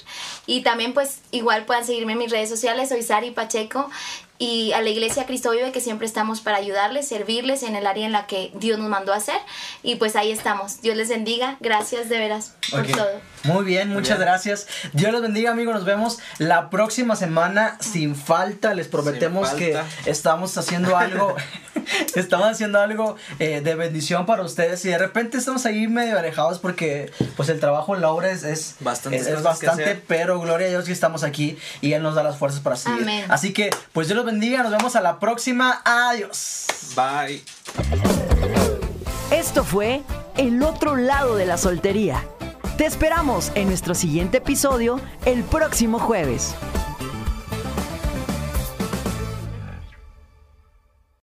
Y 0.47 0.63
también 0.63 0.95
pues 0.95 1.21
igual 1.33 1.65
puedan 1.65 1.85
seguirme 1.85 2.13
en 2.13 2.19
mis 2.19 2.31
redes 2.31 2.49
sociales, 2.49 2.91
soy 2.91 3.03
Sari 3.03 3.33
Pacheco 3.33 3.91
y 4.39 4.73
a 4.73 4.81
la 4.83 4.89
iglesia 4.91 5.27
Cristo 5.27 5.51
Vive 5.53 5.71
que 5.73 5.81
siempre 5.81 6.07
estamos 6.07 6.41
para 6.41 6.57
ayudarles, 6.59 7.07
servirles 7.09 7.63
en 7.63 7.77
el 7.77 7.87
área 7.87 8.05
en 8.05 8.13
la 8.13 8.27
que 8.27 8.51
Dios 8.55 8.79
nos 8.79 8.89
mandó 8.89 9.13
a 9.13 9.17
hacer 9.17 9.37
y 9.83 9.97
pues 9.97 10.17
ahí 10.17 10.33
estamos. 10.33 10.81
Dios 10.83 10.97
les 10.97 11.09
bendiga, 11.09 11.57
gracias 11.61 12.09
de 12.09 12.19
veras 12.19 12.55
por 12.71 12.81
Ok. 12.81 12.87
todo. 12.97 13.21
Muy 13.45 13.65
bien, 13.65 13.91
muchas 13.91 14.17
bien. 14.19 14.29
gracias. 14.29 14.67
Dios 14.95 15.13
los 15.13 15.21
bendiga, 15.23 15.51
amigos. 15.51 15.75
Nos 15.75 15.85
vemos 15.85 16.19
la 16.39 16.71
próxima 16.71 17.15
semana 17.15 17.77
sin 17.81 18.17
falta. 18.17 18.73
Les 18.75 18.89
prometemos 18.89 19.51
Sin 19.51 19.59
que 19.59 19.73
falta. 19.75 19.89
estamos 20.11 20.57
haciendo 20.57 20.97
algo. 20.97 21.37
estamos 22.15 22.47
haciendo 22.49 22.81
algo 22.81 23.17
eh, 23.39 23.61
de 23.61 23.75
bendición 23.75 24.25
para 24.27 24.43
ustedes. 24.43 24.83
Y 24.87 24.89
de 24.89 24.97
repente 24.99 25.37
estamos 25.37 25.67
ahí 25.67 25.87
medio 25.89 26.19
alejados 26.19 26.59
porque 26.59 27.13
pues 27.37 27.51
el 27.51 27.61
trabajo 27.61 27.95
en 27.95 28.01
la 28.01 28.11
obra 28.11 28.31
es, 28.31 28.45
es, 28.45 28.77
Bastantes 28.81 29.23
es- 29.27 29.29
es 29.35 29.43
bastante, 29.43 30.03
pero 30.07 30.41
gloria 30.41 30.67
a 30.69 30.71
Dios 30.71 30.87
que 30.87 30.93
estamos 30.93 31.23
aquí 31.23 31.59
y 31.83 31.93
Él 31.93 32.03
nos 32.03 32.15
da 32.15 32.23
las 32.23 32.39
fuerzas 32.39 32.61
para 32.61 32.77
seguir. 32.77 33.03
Amén. 33.03 33.27
Así 33.29 33.53
que, 33.53 33.69
pues 33.93 34.09
Dios 34.09 34.17
los 34.25 34.33
bendiga. 34.33 34.63
Nos 34.63 34.73
vemos 34.73 34.97
a 34.97 35.01
la 35.01 35.19
próxima. 35.19 35.83
Adiós. 35.85 36.67
Bye. 36.97 37.43
Esto 39.31 39.65
fue 39.65 40.03
El 40.37 40.63
otro 40.63 40.97
lado 40.97 41.37
de 41.37 41.47
la 41.47 41.57
soltería. 41.57 42.25
Te 42.77 42.87
esperamos 42.87 43.53
en 43.55 43.69
nuestro 43.69 43.95
siguiente 43.95 44.39
episodio 44.39 45.01
el 45.27 45.45
próximo 45.45 45.99
jueves. 45.99 46.55